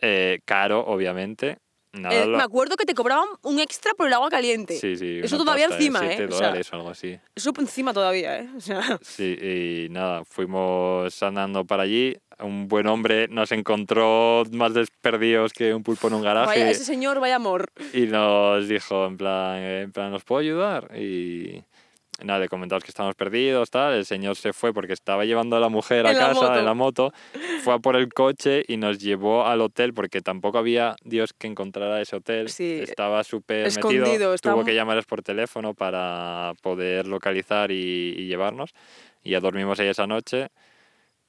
Eh, 0.00 0.40
caro, 0.44 0.84
obviamente. 0.86 1.58
Nada, 1.92 2.14
Eh, 2.22 2.26
lo- 2.26 2.36
me 2.38 2.42
acuerdo 2.42 2.74
que 2.76 2.86
te 2.86 2.94
cobraban 2.94 3.28
un 3.42 3.60
extra 3.60 3.92
por 3.94 4.08
el 4.08 4.12
agua 4.12 4.28
caliente. 4.28 4.76
Sí, 4.78 4.96
sí. 4.96 5.20
Eso 5.22 5.36
todavía 5.38 5.68
pasta, 5.68 5.76
encima, 5.76 6.00
¿eh? 6.12 6.14
O 6.14 6.16
sea- 6.16 6.26
dólares 6.48 6.72
o 6.72 6.76
algo 6.76 6.90
así. 6.90 7.18
Eso 7.36 7.52
encima 7.58 7.92
todavía, 7.92 8.38
¿eh? 8.40 8.48
O 8.56 8.60
sea, 8.60 8.98
Sí, 9.00 9.36
y 9.40 9.88
nada, 9.90 10.24
fuimos 10.24 11.22
andando 11.22 11.64
para 11.64 11.84
allí. 11.84 12.16
Un 12.40 12.66
buen 12.66 12.88
hombre 12.88 13.28
nos 13.28 13.52
encontró 13.52 14.42
más 14.50 14.74
desperdidos 14.74 15.52
que 15.52 15.72
un 15.72 15.84
pulpo 15.84 16.08
en 16.08 16.14
un 16.14 16.22
garaje 16.22 16.46
vaya, 16.46 16.70
ese 16.70 16.84
señor, 16.84 17.20
vaya 17.20 17.36
amor. 17.36 17.70
y 17.92 18.02
nos 18.06 18.66
dijo, 18.66 19.06
en 19.06 19.16
plan, 19.16 19.58
eh, 19.58 19.82
en 19.82 19.92
plan, 19.92 20.12
¿os 20.14 20.24
puedo 20.24 20.40
ayudar? 20.40 20.90
Y 20.98 21.62
nada, 22.22 22.38
le 22.38 22.48
comentamos 22.48 22.84
que 22.84 22.90
estábamos 22.90 23.16
perdidos, 23.16 23.70
tal. 23.70 23.94
El 23.94 24.04
señor 24.06 24.36
se 24.36 24.52
fue 24.52 24.72
porque 24.72 24.92
estaba 24.92 25.24
llevando 25.24 25.56
a 25.56 25.60
la 25.60 25.68
mujer 25.68 26.06
a 26.06 26.10
En 26.12 26.18
la 26.18 26.26
casa 26.28 26.40
moto. 26.40 26.58
en 26.58 26.64
la 26.64 26.74
moto. 26.74 27.12
Fue 27.62 27.74
a 27.74 27.78
por 27.78 27.96
el 27.96 28.12
coche 28.12 28.62
y 28.68 28.76
nos 28.76 28.98
llevó 28.98 29.44
al 29.46 29.60
hotel 29.60 29.92
porque 29.94 30.20
tampoco 30.20 30.58
había 30.58 30.96
Dios 31.02 31.32
que 31.32 31.46
encontrara 31.46 32.00
ese 32.00 32.16
hotel. 32.16 32.48
Sí, 32.48 32.80
estaba 32.82 33.24
súper 33.24 33.66
escondido, 33.66 34.06
metido. 34.06 34.34
estaba- 34.34 34.54
Tuvo 34.56 34.64
que 34.64 34.74
llamarles 34.74 35.06
por 35.06 35.22
teléfono 35.22 35.74
para 35.74 36.52
poder 36.62 37.06
localizar 37.06 37.70
y, 37.70 38.14
y 38.16 38.26
llevarnos. 38.26 38.70
Y 39.22 39.30
ya 39.30 39.40
dormimos 39.40 39.80
ahí 39.80 39.88
esa 39.88 40.06
noche. 40.06 40.48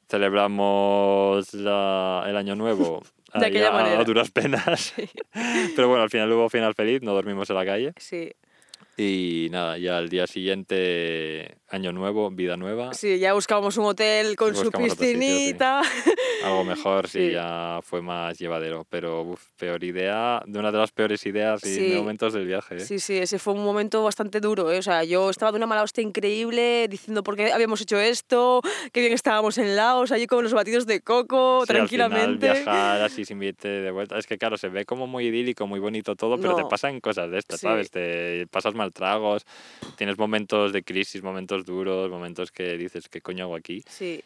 Celebramos 0.07 1.53
la- 1.53 2.23
el 2.27 2.37
año 2.37 2.55
nuevo 2.55 3.01
De 3.33 3.45
aquella 3.47 3.69
a- 3.69 3.71
manera. 3.71 3.99
a 3.99 4.03
duras 4.03 4.31
penas. 4.31 4.93
Pero 5.75 5.87
bueno, 5.89 6.03
al 6.03 6.09
final 6.09 6.31
hubo 6.31 6.49
final 6.49 6.73
feliz, 6.75 7.01
no 7.01 7.13
dormimos 7.13 7.49
en 7.49 7.55
la 7.55 7.65
calle. 7.65 7.93
Sí, 7.97 8.31
Y 8.97 9.49
nada, 9.51 9.77
ya 9.77 9.97
al 9.97 10.07
día 10.07 10.25
siguiente, 10.25 11.57
año 11.69 11.91
nuevo, 11.91 12.29
vida 12.31 12.55
nueva. 12.55 12.93
sí, 12.93 13.19
ya 13.19 13.33
buscábamos 13.33 13.75
un 13.77 13.85
hotel 13.85 14.35
con 14.37 14.55
su 14.55 14.67
otro 14.67 14.79
sitio, 14.81 14.95
sí. 14.95 15.13
piscinita. 15.15 15.81
Algo 16.45 16.63
mejor, 16.63 17.07
sí, 17.09 17.27
Sí. 17.27 17.31
ya 17.33 17.79
fue 17.83 18.01
más 18.01 18.37
llevadero. 18.37 18.85
Pero 18.89 19.23
uf, 19.23 19.41
peor 19.57 19.83
idea, 19.83 20.41
de 20.45 20.59
una 20.59 20.71
de 20.71 20.77
las 20.77 20.91
peores 20.91 21.25
ideas 21.25 21.63
y 21.65 21.75
Sí. 21.75 21.93
momentos 21.97 22.33
del 22.33 22.45
viaje. 22.45 22.75
¿eh? 22.75 22.79
Sí, 22.79 22.99
sí, 22.99 23.17
ese 23.17 23.39
fue 23.39 23.53
un 23.53 23.63
momento 23.65 24.03
bastante 24.03 24.39
duro. 24.39 24.71
¿eh? 24.71 24.77
O 24.77 24.81
sea, 24.81 25.03
yo 25.03 25.29
estaba 25.29 25.51
de 25.51 25.57
una 25.57 25.65
mala 25.67 25.83
hostia 25.83 26.01
increíble 26.03 26.87
diciendo 26.89 27.23
por 27.23 27.35
qué 27.35 27.51
habíamos 27.51 27.81
hecho 27.81 27.99
esto, 27.99 28.61
qué 28.93 29.01
bien 29.01 29.13
estábamos 29.13 29.57
en 29.57 29.75
Laos, 29.75 30.11
allí 30.11 30.27
con 30.27 30.43
los 30.43 30.53
batidos 30.53 30.85
de 30.85 31.01
coco, 31.01 31.63
Sí, 31.65 31.73
al 31.75 31.89
final 31.89 32.09
tranquilamente. 32.11 32.51
viajar 32.51 33.01
así 33.01 33.25
sin 33.25 33.39
billete 33.39 33.67
de 33.67 33.91
vuelta. 33.91 34.17
Es 34.17 34.27
que 34.27 34.37
claro, 34.37 34.55
se 34.57 34.69
ve 34.69 34.85
como 34.85 35.07
muy 35.07 35.25
idílico, 35.27 35.67
muy 35.67 35.79
bonito 35.79 36.15
todo, 36.15 36.37
pero 36.39 36.55
te 36.55 36.61
No. 36.61 36.69
pasan 36.69 36.99
cosas 37.01 37.29
de 37.31 37.39
estas. 37.39 37.59
¿sabes? 37.59 37.89
Te 37.91 38.45
pasas 38.51 38.73
mal 38.75 38.84
tragos, 38.91 39.45
tienes 39.97 40.17
momentos 40.17 40.73
de 40.73 40.83
crisis, 40.83 41.23
momentos 41.23 41.65
duros, 41.65 42.09
momentos 42.09 42.51
que 42.51 42.77
dices, 42.77 43.07
¿qué 43.09 43.21
coño 43.21 43.45
hago 43.45 43.55
aquí? 43.55 43.83
Sí. 43.87 44.23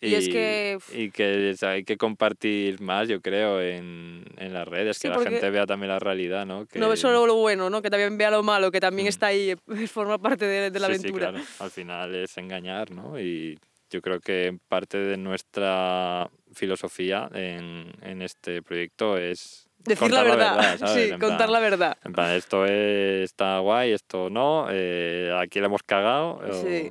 Y 0.00 0.14
es 0.16 0.28
que, 0.28 0.78
y 0.92 1.10
que 1.12 1.52
o 1.54 1.56
sea, 1.56 1.70
hay 1.70 1.84
que 1.84 1.96
compartir 1.96 2.78
más, 2.82 3.08
yo 3.08 3.22
creo, 3.22 3.62
en, 3.62 4.24
en 4.36 4.52
las 4.52 4.68
redes, 4.68 4.98
Sí, 4.98 5.02
que 5.02 5.08
la 5.08 5.18
gente 5.22 5.48
vea 5.48 5.64
también 5.64 5.88
la 5.88 5.98
realidad, 5.98 6.44
¿no? 6.44 6.66
Que, 6.66 6.78
No 6.78 6.94
solo 6.96 7.26
lo 7.26 7.36
bueno, 7.36 7.70
¿no? 7.70 7.80
Que 7.80 7.88
también 7.88 8.18
vea 8.18 8.30
lo 8.30 8.42
malo, 8.42 8.70
que 8.70 8.80
también 8.80 9.06
Mm. 9.06 9.08
está 9.08 9.26
ahí, 9.28 9.54
forma 9.90 10.18
parte 10.18 10.44
de, 10.46 10.70
de 10.70 10.78
la 10.78 10.88
Sí, 10.88 10.94
sí, 10.94 10.98
aventura. 11.00 11.30
claro. 11.30 11.44
Al 11.58 11.70
final 11.70 12.14
es 12.16 12.36
engañar, 12.36 12.90
¿no? 12.90 13.18
Y 13.18 13.58
yo 13.88 14.02
creo 14.02 14.20
que 14.20 14.58
parte 14.68 14.98
de 14.98 15.16
nuestra 15.16 16.28
filosofía 16.52 17.30
en, 17.32 17.90
en 18.02 18.20
este 18.20 18.60
proyecto 18.60 19.16
es 19.16 19.68
Decir 19.84 20.10
la 20.12 20.22
verdad, 20.22 20.78
¿sabes? 20.78 20.92
sí, 20.94 21.10
En 21.12 21.18
contar 21.20 21.36
plan- 21.38 21.52
la 21.52 21.60
verdad. 21.60 21.98
En 22.04 22.12
plan, 22.12 22.30
esto 22.32 22.64
es- 22.64 23.24
está 23.24 23.58
guay, 23.58 23.92
esto 23.92 24.30
no, 24.30 24.66
eh, 24.70 25.32
aquí 25.38 25.60
le 25.60 25.66
hemos 25.66 25.82
cagado. 25.82 26.40
O, 26.48 26.52
Sí. 26.62 26.90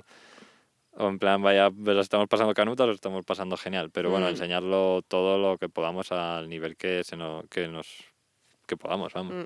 o 0.98 1.08
en 1.08 1.18
plan, 1.20 1.42
vaya, 1.42 1.72
pues 1.72 1.96
lo 1.96 2.02
estamos 2.02 2.28
pasando 2.28 2.54
canutas, 2.54 2.86
lo 2.88 2.94
estamos 2.94 3.26
pasando 3.26 3.58
genial. 3.58 3.90
Pero 3.92 4.10
bueno, 4.12 4.28
Mm. 4.28 4.30
enseñarlo 4.30 5.02
todo 5.08 5.38
lo 5.38 5.58
que 5.58 5.70
podamos 5.70 6.12
al 6.12 6.48
nivel 6.50 6.76
que, 6.78 7.04
se 7.04 7.16
nos, 7.18 7.46
que 7.50 7.68
nos 7.68 7.88
que 8.68 8.78
podamos, 8.78 9.12
vamos. 9.14 9.34
Mm. 9.36 9.44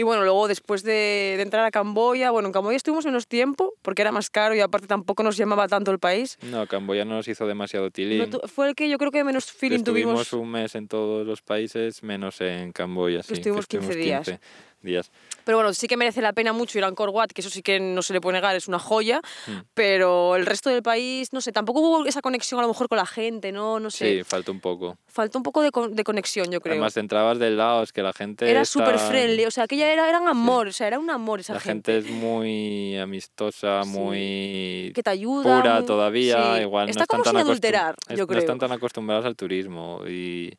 Y 0.00 0.02
bueno, 0.02 0.22
luego 0.22 0.48
después 0.48 0.82
de, 0.82 1.34
de 1.36 1.42
entrar 1.42 1.62
a 1.66 1.70
Camboya, 1.70 2.30
bueno, 2.30 2.48
en 2.48 2.52
Camboya 2.54 2.74
estuvimos 2.74 3.04
menos 3.04 3.26
tiempo 3.26 3.74
porque 3.82 4.00
era 4.00 4.10
más 4.12 4.30
caro 4.30 4.54
y 4.54 4.60
aparte 4.60 4.86
tampoco 4.86 5.22
nos 5.22 5.36
llamaba 5.36 5.68
tanto 5.68 5.90
el 5.90 5.98
país. 5.98 6.38
No, 6.40 6.66
Camboya 6.66 7.04
no 7.04 7.16
nos 7.16 7.28
hizo 7.28 7.46
demasiado 7.46 7.90
tilín. 7.90 8.30
No 8.30 8.40
fue 8.48 8.70
el 8.70 8.74
que 8.74 8.88
yo 8.88 8.96
creo 8.96 9.10
que 9.10 9.22
menos 9.24 9.52
feeling 9.52 9.80
Estuvimos 9.80 10.30
tuvimos. 10.30 10.32
un 10.32 10.52
mes 10.52 10.74
en 10.74 10.88
todos 10.88 11.26
los 11.26 11.42
países, 11.42 12.02
menos 12.02 12.40
en 12.40 12.72
Camboya, 12.72 13.22
sí. 13.22 13.28
que 13.28 13.34
estuvimos 13.34 13.66
15 13.66 13.94
días. 13.94 14.24
15 14.24 14.40
días. 14.80 15.10
Pero 15.50 15.58
bueno, 15.58 15.74
sí 15.74 15.88
que 15.88 15.96
merece 15.96 16.22
la 16.22 16.32
pena 16.32 16.52
mucho 16.52 16.78
ir 16.78 16.84
a 16.84 16.86
Angkor 16.86 17.08
Wat, 17.10 17.30
que 17.32 17.40
eso 17.40 17.50
sí 17.50 17.60
que 17.60 17.80
no 17.80 18.02
se 18.02 18.12
le 18.12 18.20
puede 18.20 18.34
negar, 18.36 18.54
es 18.54 18.68
una 18.68 18.78
joya. 18.78 19.20
Mm. 19.48 19.52
Pero 19.74 20.36
el 20.36 20.46
resto 20.46 20.70
del 20.70 20.80
país, 20.80 21.32
no 21.32 21.40
sé, 21.40 21.50
tampoco 21.50 21.80
hubo 21.80 22.06
esa 22.06 22.22
conexión 22.22 22.60
a 22.60 22.62
lo 22.62 22.68
mejor 22.68 22.88
con 22.88 22.98
la 22.98 23.06
gente, 23.06 23.50
¿no? 23.50 23.80
No 23.80 23.90
sé. 23.90 24.18
Sí, 24.18 24.22
falta 24.24 24.52
un 24.52 24.60
poco. 24.60 24.96
Faltó 25.08 25.38
un 25.38 25.42
poco 25.42 25.60
de, 25.62 25.72
con- 25.72 25.92
de 25.96 26.04
conexión, 26.04 26.52
yo 26.52 26.60
creo. 26.60 26.74
Además, 26.74 26.94
te 26.94 27.00
entrabas 27.00 27.40
del 27.40 27.56
lado, 27.56 27.82
es 27.82 27.92
que 27.92 28.00
la 28.02 28.12
gente. 28.12 28.48
era 28.48 28.60
está- 28.60 28.72
súper 28.78 28.96
friendly, 29.00 29.44
o 29.46 29.50
sea, 29.50 29.64
aquella 29.64 29.92
era, 29.92 30.08
eran 30.08 30.28
amor, 30.28 30.68
o 30.68 30.72
sea, 30.72 30.86
era 30.86 31.00
un 31.00 31.10
amor 31.10 31.40
esa 31.40 31.54
La 31.54 31.60
gente 31.60 31.98
es 31.98 32.08
muy 32.08 32.96
amistosa, 32.96 33.82
Sí. 33.82 33.88
muy 33.90 34.92
que 34.94 35.02
te 35.02 35.10
ayuda. 35.10 35.60
pura 35.62 35.74
muy- 35.78 35.84
todavía. 35.86 36.54
sí. 36.56 36.60
Igual 36.62 36.88
Está 36.90 37.00
no 37.00 37.02
están 37.02 37.06
como 37.06 37.24
tan 37.24 37.32
sin 37.32 37.38
acostum- 37.40 37.50
adulterar, 37.50 37.96
yo 38.10 38.16
No 38.18 38.26
creo. 38.28 38.38
están 38.38 38.58
tan 38.60 38.70
acostumbrados 38.70 39.24
al 39.26 39.34
turismo. 39.34 40.02
Y 40.08 40.52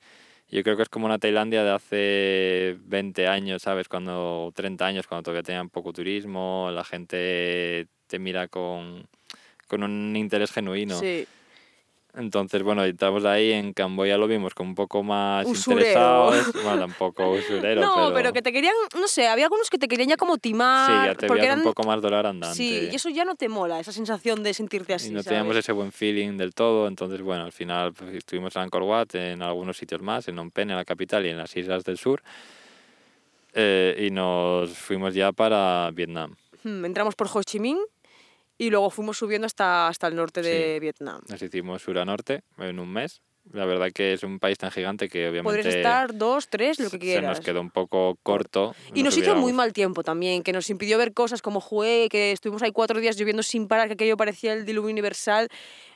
yo 0.52 0.64
creo 0.64 0.76
que 0.76 0.84
es 0.84 0.89
como 0.89 1.06
una 1.06 1.18
Tailandia 1.18 1.64
de 1.64 1.72
hace 1.72 2.78
20 2.84 3.28
años, 3.28 3.62
¿sabes? 3.62 3.88
Cuando 3.88 4.52
30 4.54 4.86
años, 4.86 5.08
cuando 5.08 5.24
todavía 5.24 5.43
tenían 5.43 5.70
poco 5.70 5.93
turismo, 5.93 6.70
la 6.72 6.84
gente 6.84 7.88
te 8.08 8.20
mira 8.20 8.49
con, 8.49 9.08
con 9.68 9.84
un 9.84 10.16
interés 10.16 10.52
genuino. 10.52 10.99
Sí. 10.99 11.26
Entonces, 12.14 12.62
bueno, 12.62 12.84
estamos 12.84 13.24
ahí 13.24 13.53
en 13.53 13.72
Camboya, 13.72 14.18
lo 14.18 14.28
vimos 14.28 14.53
como 14.53 14.70
un 14.72 14.76
poco 14.76 15.01
más 15.01 15.45
Usurero. 15.47 15.80
interesados. 15.80 16.53
Bueno, 16.64 16.80
tampoco 16.82 17.32
usurero, 17.32 17.80
no, 17.82 17.95
pero... 17.95 18.14
pero... 18.14 18.34
que 18.34 18.41
te 18.41 18.51
querían, 18.51 18.74
no 18.99 19.07
sé, 19.07 19.28
había 19.28 19.45
algunos 19.45 19.70
que 19.70 19.78
te 19.78 19.88
querían 19.88 20.09
ya 20.09 20.18
como 20.18 20.38
timar. 20.38 20.88
Sí, 20.89 21.07
ya 21.07 21.16
te 21.16 21.28
porque 21.28 21.45
eran, 21.45 21.59
un 21.59 21.64
poco 21.64 21.84
más 21.84 22.01
dólar 22.01 22.26
andante. 22.26 22.55
Sí, 22.55 22.89
y 22.91 22.95
eso 22.95 23.09
ya 23.09 23.24
no 23.24 23.36
te 23.36 23.47
mola, 23.47 23.80
esa 23.80 23.93
sensación 23.93 24.43
de 24.43 24.53
sentirte 24.53 24.93
así. 24.93 25.07
y 25.07 25.12
no 25.12 25.24
¿sabes? 25.24 25.38
teníamos 25.38 25.55
ese 25.55 25.72
buen 25.72 25.93
feeling 25.93 26.36
del 26.38 26.53
todo, 26.53 26.88
entonces 26.88 27.22
bueno, 27.22 27.45
al 27.45 27.53
final 27.53 27.93
pues, 27.93 28.14
estuvimos 28.14 28.55
en 28.57 28.64
Angkor 28.64 28.84
Wat, 28.84 29.16
en 29.16 29.41
algunos 29.41 29.78
sitios 29.78 30.01
más, 30.01 30.28
en 30.28 30.36
Phnom 30.36 30.51
Penh, 30.51 30.72
en 30.72 30.78
la 30.78 30.86
capital 30.86 31.26
y 31.26 31.30
en 31.30 31.38
las 31.38 31.55
islas 31.55 31.86
del 31.86 31.97
sur, 31.97 32.22
eh, 33.53 34.05
y 34.07 34.12
nos 34.12 34.70
fuimos 34.72 35.14
ya 35.14 35.32
para 35.32 35.89
Vietnam. 35.91 36.36
Hmm, 36.64 36.84
Entramos 36.84 37.16
por 37.16 37.28
Ho 37.34 37.41
Chi 37.43 37.59
Minh 37.59 37.80
y 38.62 38.70
luego 38.70 38.91
fuimos 38.91 39.18
subiendo 39.18 39.47
hasta, 39.47 39.88
hasta 39.88 40.05
el 40.05 40.16
norte 40.16 40.43
de 40.43 40.80
Vietnam. 40.80 41.20
Nos 41.28 41.41
hicimos 41.41 41.82
sur 41.82 41.97
a 41.97 42.05
norte 42.05 42.43
en 42.59 42.78
un 42.78 42.93
mes. 42.93 43.24
La 43.53 43.66
verdad 43.66 43.88
que 43.91 44.14
es 44.14 44.22
un 44.22 44.38
país 44.38 44.59
tan 44.59 44.70
gigante 44.70 45.09
que 45.09 45.28
obviamente 45.28 45.64
Podrías 45.64 45.76
estar 45.78 46.16
dos, 46.16 46.47
tres, 46.47 46.78
lo 46.78 46.86
que 46.86 46.97
se 46.97 46.99
quieras. 46.99 47.38
nos 47.38 47.39
quedó 47.39 47.59
un 47.59 47.72
poco 47.72 48.20
corto. 48.22 48.76
Y 48.93 49.01
nos 49.01 49.18
hizo 49.18 49.34
muy 49.36 49.51
mal 49.51 49.74
tiempo 49.74 50.03
también, 50.03 50.43
que 50.43 50.53
nos 50.53 50.70
impidió 50.70 50.99
ver 50.99 51.12
cosas 51.12 51.41
como 51.41 51.59
Jue, 51.59 52.07
que 52.12 52.32
estuvimos 52.32 52.62
ahí 52.62 52.72
cuatro 52.72 52.99
días 52.99 53.18
lloviendo 53.18 53.41
sin 53.41 53.68
parar, 53.68 53.88
que 53.88 53.93
aquello 53.93 54.16
parecía 54.16 54.53
el 54.53 54.64
diluvio 54.64 54.91
universal. 54.91 55.47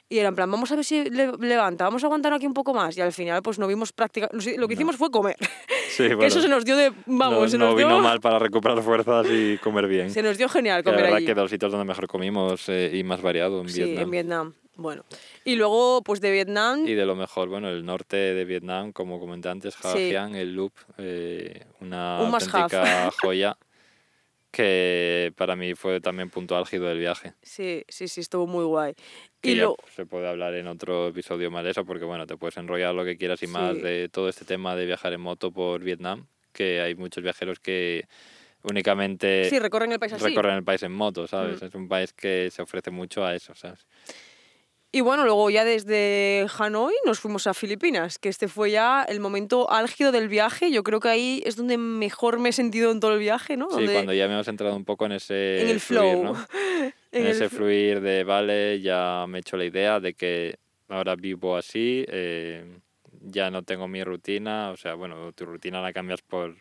Y 0.08 0.20
era 0.20 0.30
en 0.30 0.36
plan, 0.36 0.52
vamos 0.52 0.72
a 0.72 0.76
ver 0.76 0.86
si 0.86 1.10
le- 1.10 1.32
levanta, 1.40 1.86
vamos 1.86 2.04
a 2.04 2.08
aguantar 2.08 2.32
aquí 2.32 2.46
un 2.46 2.54
poco 2.54 2.74
más. 2.76 2.96
Y 2.96 3.02
al 3.02 3.12
final, 3.12 3.42
pues 3.42 3.58
no 3.58 3.66
vimos 3.68 3.92
práctica. 3.92 4.30
no 4.32 4.40
sé, 4.40 4.56
Lo 4.58 4.68
que 4.68 4.76
hicimos 4.76 4.98
fue 4.98 5.10
comer. 5.10 5.36
Sí, 5.90 6.04
que 6.08 6.16
bueno, 6.16 6.28
eso 6.28 6.42
se 6.42 6.48
nos 6.48 6.64
dio 6.64 6.78
de. 6.78 6.92
Vamos, 7.08 7.40
no, 7.42 7.48
se 7.50 7.58
no 7.58 7.66
nos 7.68 7.76
vino 7.76 7.90
dio. 7.96 8.00
mal 8.02 8.20
para 8.22 8.38
recuperar 8.38 8.82
fuerzas 8.84 9.26
y 9.32 9.58
comer 9.58 9.88
bien. 9.88 10.12
Se 10.12 10.22
nos 10.22 10.38
dio 10.38 10.48
genial 10.48 10.84
Que 10.84 10.92
la 10.92 10.96
comer 10.98 11.04
verdad 11.06 11.18
allí. 11.18 11.26
que 11.26 11.34
de 11.34 11.42
los 11.42 11.50
sitios 11.50 11.72
donde 11.72 11.86
mejor 11.88 12.08
comimos 12.08 12.70
eh, 12.70 12.92
y 12.94 13.04
más 13.04 13.22
variado 13.22 13.62
en 13.62 13.70
sí, 13.70 13.82
Vietnam. 13.84 14.04
en 14.04 14.12
Vietnam. 14.12 14.54
Bueno. 14.78 15.06
Y 15.46 15.56
luego, 15.56 16.02
pues 16.04 16.20
de 16.22 16.32
Vietnam. 16.32 16.86
Y 16.86 16.94
de 16.96 17.06
lo 17.06 17.16
mejor, 17.16 17.48
bueno, 17.50 17.70
el 17.70 17.86
norte 17.86 18.18
de 18.18 18.46
Vietnam, 18.46 18.92
como 18.92 19.20
comenté 19.22 19.48
antes, 19.50 19.76
Ha 19.84 19.94
Sí. 19.94 20.12
El 20.14 20.54
Loop, 20.54 20.74
eh, 20.98 21.64
una 21.80 22.20
Un 22.22 22.34
auténtica 22.34 23.10
joya 23.22 23.58
que 24.56 25.34
para 25.36 25.56
mí 25.58 25.76
fue 25.76 26.00
también 26.00 26.30
punto 26.30 26.56
álgido 26.56 26.86
del 26.88 27.00
viaje. 27.00 27.34
Sí, 27.42 27.84
sí, 27.90 28.08
sí, 28.08 28.22
estuvo 28.22 28.48
muy 28.48 28.64
guay. 28.64 28.94
Que 29.42 29.52
Y 29.52 29.56
ya 29.58 29.64
lo, 29.64 29.76
se 29.94 30.06
puede 30.06 30.28
hablar 30.30 30.54
en 30.56 30.68
otro 30.68 31.10
episodio 31.10 31.52
más 31.52 31.66
de 31.66 31.72
eso, 31.72 31.86
porque 31.86 32.06
bueno, 32.06 32.26
te 32.26 32.38
puedes 32.38 32.56
enrollar 32.56 32.96
lo 32.96 33.04
que 33.04 33.18
quieras 33.18 33.44
y 33.44 33.48
más 33.48 33.76
Sí. 33.76 33.82
de 33.82 34.08
todo 34.10 34.30
este 34.30 34.46
tema 34.46 34.76
de 34.76 34.86
viajar 34.86 35.12
en 35.12 35.20
moto 35.20 35.52
por 35.52 35.82
Vietnam, 35.82 36.28
que 36.54 36.80
hay 36.80 36.96
muchos 36.96 37.22
viajeros 37.22 37.60
que 37.60 38.08
únicamente 38.64 39.50
sí, 39.50 39.60
recorren 39.60 39.92
el 39.92 40.00
país 40.00 40.14
así. 40.14 40.24
recorren 40.24 40.56
el 40.56 40.64
país 40.64 40.82
en 40.84 40.94
moto, 40.94 41.28
¿sabes? 41.28 41.62
Mm. 41.62 41.66
Es 41.66 41.76
un 41.76 41.88
país 41.90 42.14
que 42.14 42.50
se 42.50 42.62
ofrece 42.62 42.92
mucho 42.92 43.26
a 43.26 43.36
eso, 43.36 43.54
¿sabes? 43.56 43.86
Y 44.96 45.02
bueno, 45.02 45.26
luego 45.26 45.50
ya 45.50 45.66
desde 45.66 46.48
Hanoi 46.58 46.94
nos 47.06 47.20
fuimos 47.20 47.48
a 47.48 47.54
Filipinas, 47.54 48.18
que 48.18 48.30
este 48.30 48.48
fue 48.48 48.72
ya 48.72 49.04
el 49.04 49.20
momento 49.20 49.70
álgido 49.70 50.14
del 50.14 50.30
viaje. 50.30 50.72
Yo 50.72 50.84
creo 50.84 51.02
que 51.02 51.10
ahí 51.10 51.44
es 51.46 51.58
donde 51.58 51.78
mejor 51.78 52.40
me 52.40 52.48
he 52.48 52.54
sentido 52.54 52.92
en 52.94 53.02
todo 53.02 53.12
el 53.14 53.20
viaje, 53.20 53.58
¿no? 53.58 53.68
Sí, 53.72 53.76
Donde- 53.76 53.92
cuando 53.94 54.14
ya 54.14 54.28
me 54.30 54.36
hemos 54.36 54.48
entrado 54.48 54.74
un 54.74 54.86
poco 54.86 55.06
en 55.06 55.12
ese 55.12 55.64
en 55.64 55.70
el 55.70 55.80
fluir, 55.82 56.12
flow. 56.12 56.24
¿no? 56.24 56.34
En, 57.12 57.22
En 57.22 57.26
el 57.28 57.32
ese 57.34 57.48
fl- 57.48 57.50
fluir 57.58 58.00
de, 58.00 58.24
vale, 58.24 58.80
ya 58.80 59.26
me 59.28 59.38
he 59.38 59.42
hecho 59.42 59.58
la 59.58 59.66
idea 59.66 60.00
de 60.00 60.14
que 60.14 60.56
ahora 60.88 61.16
vivo 61.18 61.58
así, 61.58 62.06
eh, 62.08 62.64
ya 63.22 63.50
no 63.52 63.64
tengo 63.64 63.90
mi 63.90 64.02
rutina, 64.02 64.70
o 64.72 64.78
sea, 64.78 64.94
bueno, 64.96 65.34
tu 65.34 65.46
rutina 65.46 65.82
la 65.82 65.92
cambias 65.92 66.22
por 66.22 66.56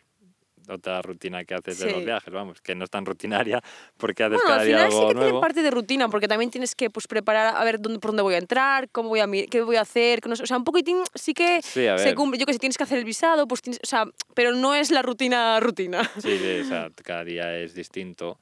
otra 0.69 1.01
rutina 1.01 1.43
que 1.45 1.53
haces 1.55 1.79
de 1.79 1.85
los 1.91 1.99
Sí. 1.99 2.05
viajes, 2.05 2.33
vamos, 2.33 2.61
que 2.61 2.75
no 2.75 2.83
es 2.83 2.89
tan 2.89 3.05
rutinaria 3.05 3.61
porque 3.97 4.23
haces 4.23 4.37
Bueno, 4.37 4.47
cada 4.47 4.61
al 4.61 4.67
día 4.67 4.77
final 4.77 4.91
sí 4.91 4.97
algo 4.97 5.07
que 5.09 5.13
nuevo. 5.15 5.29
tiene 5.29 5.41
parte 5.41 5.61
de 5.63 5.71
rutina, 5.71 6.09
porque 6.09 6.27
también 6.27 6.51
tienes 6.51 6.75
que 6.75 6.89
pues, 6.89 7.07
preparar 7.07 7.55
a 7.55 7.63
ver 7.63 7.79
dónde, 7.79 7.99
por 7.99 8.09
dónde 8.11 8.23
voy 8.23 8.35
a 8.35 8.37
entrar, 8.37 8.89
cómo 8.89 9.09
voy 9.09 9.19
a 9.19 9.27
qué 9.49 9.61
voy 9.61 9.75
a 9.75 9.81
hacer. 9.81 10.25
no 10.27 10.35
sé, 10.35 10.43
o 10.43 10.47
sea, 10.47 10.57
un 10.57 10.63
poquitín 10.63 10.97
sí 11.13 11.33
que 11.33 11.61
Sí, 11.61 11.85
se 11.97 12.15
cumple. 12.15 12.39
Yo 12.39 12.45
que 12.45 12.53
si 12.53 12.59
tienes 12.59 12.77
que 12.77 12.83
hacer 12.83 12.97
el 12.99 13.05
visado, 13.05 13.47
pues 13.47 13.61
tienes. 13.61 13.79
O 13.83 13.87
sea, 13.87 14.05
pero 14.33 14.51
no 14.53 14.73
es 14.75 14.91
la 14.91 15.01
rutina 15.01 15.59
rutina. 15.59 16.03
Sí, 16.19 16.37
sí, 16.37 16.59
o 16.61 16.65
sea, 16.65 16.89
cada 17.03 17.23
día 17.23 17.55
es 17.57 17.73
distinto. 17.73 18.39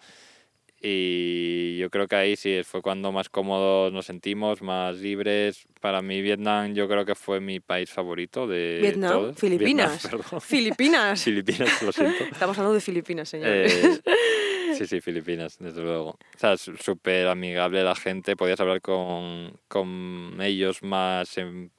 Y 0.86 1.78
yo 1.78 1.90
creo 1.90 2.10
que 2.10 2.18
ahí 2.18 2.36
sí 2.36 2.60
fue 2.66 2.82
cuando 2.82 3.14
más 3.14 3.30
cómodos 3.30 3.94
nos 3.94 4.06
sentimos, 4.06 4.62
más 4.62 4.98
libres. 4.98 5.66
Para 5.80 6.02
mí 6.02 6.22
Vietnam 6.22 6.74
yo 6.74 6.90
creo 6.90 7.06
que 7.06 7.16
fue 7.16 7.40
mi 7.40 7.62
país 7.62 7.90
favorito 7.90 8.48
de 8.48 8.80
Vietnam, 8.82 9.12
todos. 9.12 9.38
Filipinas. 9.38 10.04
Vietnam. 10.04 10.42
Filipinas. 10.42 11.24
Filipinas, 11.24 11.82
lo 11.82 11.92
siento. 11.94 12.24
Estamos 12.32 12.58
hablando 12.58 12.74
de 12.74 12.82
Filipinas, 12.82 13.30
señores. 13.30 13.74
Eh, 13.74 14.02
sí, 14.78 14.86
sí, 14.86 15.00
Filipinas, 15.00 15.58
desde 15.58 15.82
luego. 15.82 16.10
O 16.10 16.38
sea, 16.38 16.58
súper 16.58 17.28
amigable 17.28 17.82
la 17.82 17.96
gente, 17.96 18.36
podías 18.36 18.60
hablar 18.60 18.82
con, 18.82 19.58
con 19.70 20.38
ellos 20.42 20.84
más 20.84 21.38
en, 21.38 21.72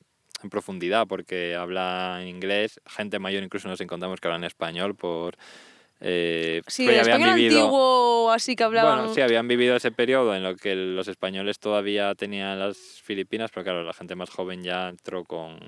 en 0.43 0.49
profundidad 0.49 1.07
porque 1.07 1.55
hablan 1.55 2.27
inglés, 2.27 2.81
gente 2.87 3.19
mayor 3.19 3.43
incluso 3.43 3.69
nos 3.69 3.83
encontramos 3.83 4.19
que 4.19 4.29
hablan 4.29 4.45
español 4.45 4.95
por... 4.95 5.37
Eh, 6.07 6.61
sí, 6.67 6.85
el 6.85 7.01
habían 7.01 7.07
español 7.09 7.35
vivido- 7.35 7.61
antiguo, 7.63 8.31
así 8.31 8.55
que 8.57 8.65
hablaban. 8.65 8.99
Bueno, 8.99 9.15
sí, 9.15 9.23
habían 9.23 9.49
vivido 9.49 9.75
ese 9.75 9.91
periodo 9.91 10.35
en 10.37 10.43
lo 10.43 10.55
que 10.55 10.75
los 10.77 11.09
españoles 11.09 11.59
todavía 11.59 12.15
tenían 12.15 12.59
las 12.59 12.77
Filipinas, 13.03 13.51
pero 13.53 13.65
claro, 13.65 13.83
la 13.85 13.95
gente 13.95 14.15
más 14.15 14.29
joven 14.29 14.63
ya 14.63 14.91
entró 14.91 15.25
con 15.25 15.59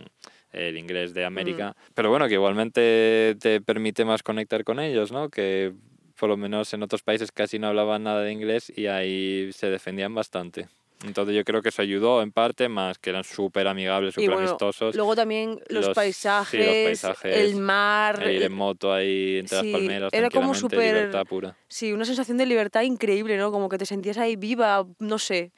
el 0.52 0.76
inglés 0.76 1.14
de 1.14 1.24
América. 1.24 1.74
Pero 1.94 2.10
bueno, 2.10 2.28
que 2.28 2.34
igualmente 2.34 3.34
te 3.40 3.62
permite 3.62 4.04
más 4.04 4.22
conectar 4.22 4.62
con 4.62 4.78
ellos, 4.78 5.10
¿no? 5.10 5.30
Que 5.30 5.72
por 6.18 6.28
lo 6.28 6.36
menos 6.36 6.72
en 6.74 6.82
otros 6.82 7.02
países 7.02 7.32
casi 7.32 7.58
no 7.58 7.68
hablaban 7.68 8.02
nada 8.02 8.22
de 8.22 8.32
inglés 8.32 8.70
y 8.74 8.86
ahí 8.88 9.50
se 9.52 9.70
defendían 9.70 10.14
bastante. 10.14 10.68
Entonces 11.04 11.34
yo 11.36 11.44
creo 11.44 11.60
que 11.62 11.68
eso 11.68 11.82
ayudó 11.82 12.22
en 12.22 12.32
parte, 12.32 12.68
más 12.68 12.98
que 12.98 13.10
eran 13.10 13.22
súper 13.24 13.68
amigables, 13.68 14.14
súper 14.14 14.30
bueno, 14.30 14.48
amistosos. 14.48 14.94
Luego 14.96 15.14
también 15.14 15.50
los, 15.50 15.60
Los- 15.60 15.68
sí, 15.68 15.78
los 15.88 15.94
paisajes, 15.94 16.82
paisajes, 16.84 17.36
el 17.36 17.56
mar. 17.56 18.22
el 18.22 18.36
ir 18.36 18.42
eh, 18.42 18.46
en 18.46 18.52
moto 18.52 18.92
ahí 18.92 19.38
entre 19.38 19.60
sí, 19.60 19.64
las 19.72 19.72
palmeras, 19.80 20.12
era 20.14 20.30
como 20.30 20.54
súper- 20.54 20.78
libertad 20.94 21.26
pura. 21.26 21.56
Sí, 21.68 21.92
una 21.92 22.04
sensación 22.04 22.38
de 22.38 22.46
libertad 22.46 22.82
increíble, 22.82 23.36
¿no? 23.36 23.52
Como 23.52 23.68
que 23.68 23.78
te 23.78 23.86
sentías 23.86 24.16
ahí 24.18 24.36
viva, 24.36 24.86
no 24.98 25.18
sé. 25.18 25.52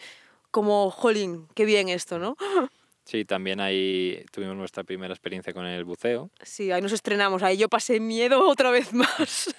Como, 0.51 0.91
jolín, 0.91 1.47
qué 1.55 1.65
bien 1.65 1.89
esto, 1.89 2.19
¿no? 2.19 2.37
Sí, 3.05 3.25
también 3.25 3.59
ahí 3.59 4.23
tuvimos 4.33 4.55
nuestra 4.55 4.85
primera 4.85 5.15
experiencia 5.15 5.55
con 5.55 5.65
el 5.65 5.83
buceo. 5.83 6.31
Sí, 6.43 6.71
ahí 6.71 6.83
nos 6.83 6.93
estrenamos. 6.93 7.43
Ahí 7.43 7.57
yo 7.57 7.71
pasé 7.71 8.01
miedo 8.01 8.47
otra 8.47 8.71
vez 8.71 8.93
más. 8.93 9.55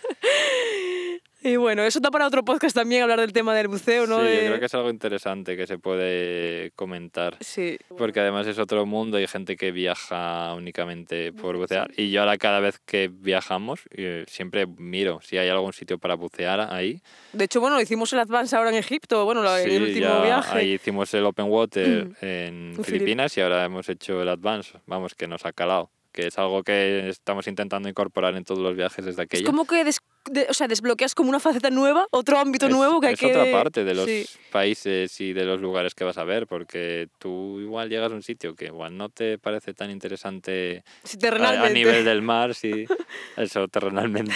Y 1.42 1.56
bueno, 1.56 1.84
eso 1.84 2.00
da 2.00 2.12
para 2.12 2.28
otro 2.28 2.44
podcast 2.44 2.76
también, 2.76 3.02
hablar 3.04 3.20
del 3.20 3.34
tema 3.34 3.54
del 3.56 3.68
buceo, 3.68 4.06
¿no? 4.08 4.20
Sí, 4.20 4.26
De- 4.26 4.36
yo 4.36 4.48
creo 4.48 4.60
que 4.60 4.66
es 4.66 4.74
algo 4.74 4.90
interesante 4.90 5.56
que 5.56 5.66
se 5.68 5.78
puede 5.78 6.72
comentar. 6.76 7.38
Sí. 7.40 7.78
Porque 7.98 8.20
además 8.20 8.48
es 8.48 8.60
otro 8.60 8.86
mundo, 8.86 9.18
hay 9.18 9.28
gente 9.28 9.56
que 9.56 9.72
viaja 9.72 10.54
únicamente 10.56 11.32
por 11.34 11.58
bucear. 11.58 11.92
Y 11.98 12.12
yo 12.12 12.22
ahora 12.22 12.38
cada 12.38 12.60
vez 12.60 12.80
que 12.86 13.10
viajamos, 13.12 13.82
eh, 13.92 14.26
siempre 14.28 14.66
miro 14.68 15.20
si 15.22 15.38
hay 15.38 15.50
algún 15.50 15.74
sitio 15.74 15.98
para 15.98 16.16
bucear 16.16 16.62
ahí. 16.74 17.02
De 17.34 17.46
hecho, 17.46 17.60
bueno, 17.62 17.80
hicimos 17.82 18.12
el 18.14 18.20
Advance 18.20 18.56
ahora 18.56 18.70
en 18.70 18.76
Egipto, 18.76 19.26
bueno, 19.26 19.42
en 19.58 19.64
el 19.64 19.70
Sí, 19.70 19.78
último 19.78 20.08
ya 20.08 20.22
viaje. 20.24 20.58
Ahí 20.58 20.74
hicimos 20.74 21.14
el 21.14 21.26
Open 21.26 21.46
Water 21.48 22.10
en 22.22 22.50
En 22.70 22.74
Filip- 22.76 22.84
Filipinas 22.86 23.38
y 23.38 23.42
ahora 23.42 23.64
hemos 23.66 23.88
hecho 23.90 24.22
el 24.22 24.30
Advance. 24.30 24.80
Vamos, 24.86 25.16
que 25.16 25.28
nos 25.28 25.46
ha 25.46 25.54
calado. 25.54 25.90
Que 26.12 26.28
es 26.28 26.38
algo 26.40 26.64
que 26.64 27.08
estamos 27.10 27.46
intentando 27.48 27.88
incorporar 27.88 28.36
en 28.36 28.44
todos 28.44 28.60
los 28.62 28.76
viajes 28.76 29.06
desde 29.06 29.22
Es 29.22 29.26
aquella. 29.26 29.46
como 29.46 29.66
que 29.66 29.84
des- 29.84 30.00
de- 30.32 30.48
o 30.50 30.54
sea, 30.54 30.68
desbloqueas 30.68 31.14
como 31.14 31.30
una 31.30 31.40
faceta 31.40 31.70
nueva, 31.70 32.08
otro 32.12 32.40
ámbito 32.40 32.66
es, 32.66 32.72
nuevo 32.72 33.00
que 33.00 33.12
es 33.12 33.20
que... 33.20 33.28
otra 33.28 33.52
parte 33.52 33.84
de 33.84 33.94
los 33.94 34.06
Sí. 34.06 34.26
países 34.52 35.22
y 35.22 35.34
de 35.34 35.46
los 35.46 35.62
lugares 35.62 35.94
que 35.94 36.04
vas 36.04 36.18
a 36.18 36.24
ver, 36.24 36.48
porque 36.48 37.08
tú 37.20 37.60
igual 37.60 37.90
llegas 37.90 38.12
a 38.12 38.16
un 38.16 38.24
sitio 38.24 38.56
que 38.56 38.66
igual 38.66 38.98
no 38.98 39.10
te 39.10 39.38
parece 39.38 39.74
tan 39.76 39.92
interesante 39.92 40.84
Sí, 41.04 41.18
a, 41.26 41.64
a 41.66 41.70
nivel 41.70 42.04
del 42.04 42.22
mar, 42.24 42.56
sí, 42.56 42.86
eso 43.38 43.68
terrenalmente, 43.68 44.34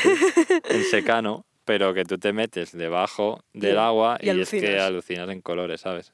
en 0.69 0.84
secano, 0.84 1.45
pero 1.65 1.93
que 1.93 2.05
tú 2.05 2.17
te 2.19 2.34
metes 2.34 2.71
debajo 2.71 3.43
del 3.53 3.80
agua 3.80 4.17
y 4.21 4.28
y, 4.28 4.30
es 4.41 4.49
que 4.51 4.57
alucinas. 4.57 4.82
alucinas 4.84 5.30
en 5.30 5.41
colores, 5.41 5.82
¿sabes? 5.82 6.13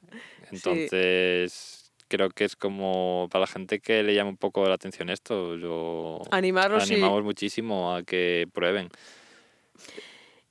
Entonces... 0.51 1.78
Creo 2.10 2.30
que 2.32 2.43
es 2.43 2.55
como 2.55 3.28
para 3.32 3.41
la 3.41 3.47
gente 3.47 3.80
que 3.80 4.03
le 4.03 4.14
llama 4.16 4.32
un 4.32 4.38
poco 4.38 4.68
la 4.68 4.74
atención 4.74 5.10
esto, 5.10 5.55
lo 5.55 6.22
Animarlos 6.32 6.89
y- 6.89 6.93
animamos 6.93 7.24
muchísimo 7.24 7.93
a 7.95 8.03
que 8.03 8.45
prueben. 8.51 8.89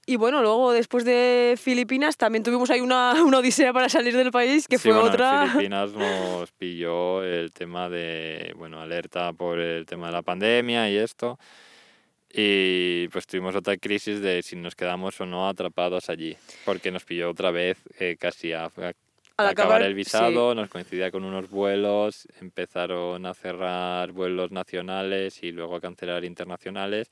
Y 0.07 0.17
bueno, 0.17 0.41
luego 0.41 0.73
después 0.73 1.05
de 1.05 1.57
Filipinas 1.61 2.17
también 2.17 2.43
tuvimos 2.43 2.71
ahí 2.71 2.81
una, 2.81 3.13
una 3.27 3.39
odisea 3.41 3.73
para 3.75 3.89
salir 3.91 4.17
del 4.17 4.31
país, 4.31 4.67
que 4.67 4.79
Sí, 4.79 4.89
fue 4.89 4.93
bueno, 4.99 5.11
otra... 5.11 5.43
En 5.43 5.51
Filipinas 5.51 5.93
nos 5.95 6.51
pilló 6.53 7.23
el 7.23 7.53
tema 7.53 7.91
de, 7.91 8.55
bueno, 8.57 8.81
alerta 8.81 9.33
por 9.35 9.59
el 9.59 9.85
tema 9.85 10.07
de 10.07 10.13
la 10.13 10.23
pandemia 10.23 10.89
y 10.91 10.97
esto. 10.97 11.39
Y 12.33 13.09
pues 13.09 13.27
tuvimos 13.27 13.55
otra 13.57 13.77
crisis 13.77 14.21
de 14.21 14.43
si 14.43 14.55
nos 14.57 14.75
quedamos 14.75 15.21
o 15.21 15.27
no 15.27 15.49
atrapados 15.49 16.09
allí, 16.09 16.37
porque 16.65 16.91
nos 16.91 17.05
pilló 17.05 17.31
otra 17.31 17.51
vez 17.51 17.79
eh, 17.99 18.17
casi 18.19 18.53
a- 18.53 18.71
Al 19.39 19.47
acabar 19.47 19.77
acabar, 19.77 19.83
el 19.83 19.95
visado, 19.95 20.53
nos 20.57 20.69
coincidía 20.69 21.13
con 21.13 21.25
unos 21.25 21.49
vuelos, 21.49 22.27
empezaron 22.41 23.25
a 23.25 23.35
cerrar 23.35 24.11
vuelos 24.11 24.51
nacionales 24.51 25.45
y 25.45 25.53
luego 25.53 25.77
a 25.77 25.81
cancelar 25.81 26.25
internacionales. 26.25 27.09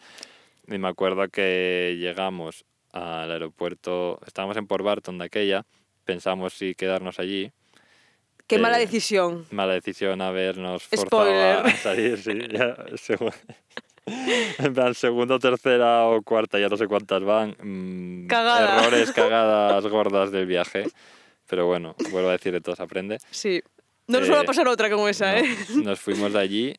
Y 0.67 0.77
me 0.77 0.89
acuerdo 0.89 1.29
que 1.29 1.97
llegamos 2.01 2.65
al 2.93 3.31
aeropuerto, 3.31 4.19
estábamos 4.27 4.57
en 4.57 4.67
Port 4.67 4.85
Barton 4.85 5.19
de 5.19 5.27
aquella, 5.27 5.67
pensamos 6.05 6.55
si 6.55 6.75
quedarnos 6.75 7.21
allí. 7.21 7.53
Qué 8.49 8.59
mala 8.59 8.79
eh, 8.79 8.81
decisión. 8.81 9.47
Mala 9.53 9.75
decisión 9.75 10.21
habernos 10.21 10.83
forzado 10.83 11.23
a 11.23 11.59
Spoiler. 11.61 11.77
salir, 11.77 12.19
sí. 12.19 12.39
Ya, 12.51 12.77
en 14.59 14.75
plan, 14.75 14.95
segunda, 14.95 15.39
tercera 15.39 16.07
o 16.07 16.23
cuarta, 16.23 16.59
ya 16.59 16.69
no 16.69 16.77
sé 16.77 16.89
cuántas 16.89 17.23
van. 17.23 17.57
mm, 17.63 18.27
Cagada. 18.27 18.81
Errores, 18.81 19.13
cagadas 19.15 19.87
gordas 19.87 20.33
del 20.33 20.47
viaje. 20.47 20.89
Pero 21.47 21.67
bueno, 21.67 21.95
vuelvo 22.11 22.29
a 22.29 22.33
decir, 22.33 22.53
de 22.53 22.61
todo 22.61 22.77
se 22.77 22.83
aprende. 22.83 23.19
Sí. 23.31 23.63
No 24.09 24.21
nos 24.21 24.31
va 24.31 24.41
a 24.41 24.43
eh, 24.43 24.47
pasar 24.47 24.69
otra 24.69 24.89
como 24.91 25.09
esa, 25.09 25.33
No, 25.33 25.39
¿eh? 25.45 25.57
Nos 25.83 26.01
fuimos 26.01 26.33
de 26.33 26.39
allí, 26.39 26.75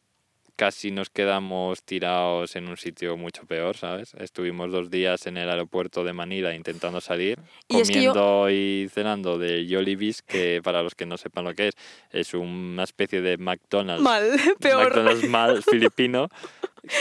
casi 0.57 0.91
nos 0.91 1.09
quedamos 1.09 1.83
tirados 1.83 2.55
en 2.57 2.67
un 2.67 2.75
sitio 2.77 3.15
mucho 3.15 3.45
peor, 3.45 3.77
¿sabes? 3.77 4.13
Estuvimos 4.19 4.71
dos 4.71 4.89
días 4.89 5.25
en 5.27 5.37
el 5.37 5.49
aeropuerto 5.49 6.03
de 6.03 6.11
Manila 6.13 6.53
intentando 6.55 6.99
salir, 6.99 7.39
Y 7.69 7.79
es 7.79 7.87
que 7.89 8.01
yo- 8.03 8.11
comiendo 8.11 8.49
y 8.49 8.89
cenando 8.91 9.37
de 9.37 9.65
Jollibee, 9.69 10.15
que 10.27 10.59
para 10.63 10.81
los 10.81 10.95
que 10.95 11.05
no 11.05 11.15
sepan 11.15 11.45
lo 11.45 11.53
que 11.53 11.69
es, 11.69 11.75
es 12.11 12.33
una 12.33 12.83
especie 12.83 13.21
de 13.21 13.37
McDonald's. 13.37 14.01
Mal, 14.03 14.29
peor. 14.59 14.83
McDonald's 14.89 15.29
mal 15.29 15.63
filipino, 15.69 16.27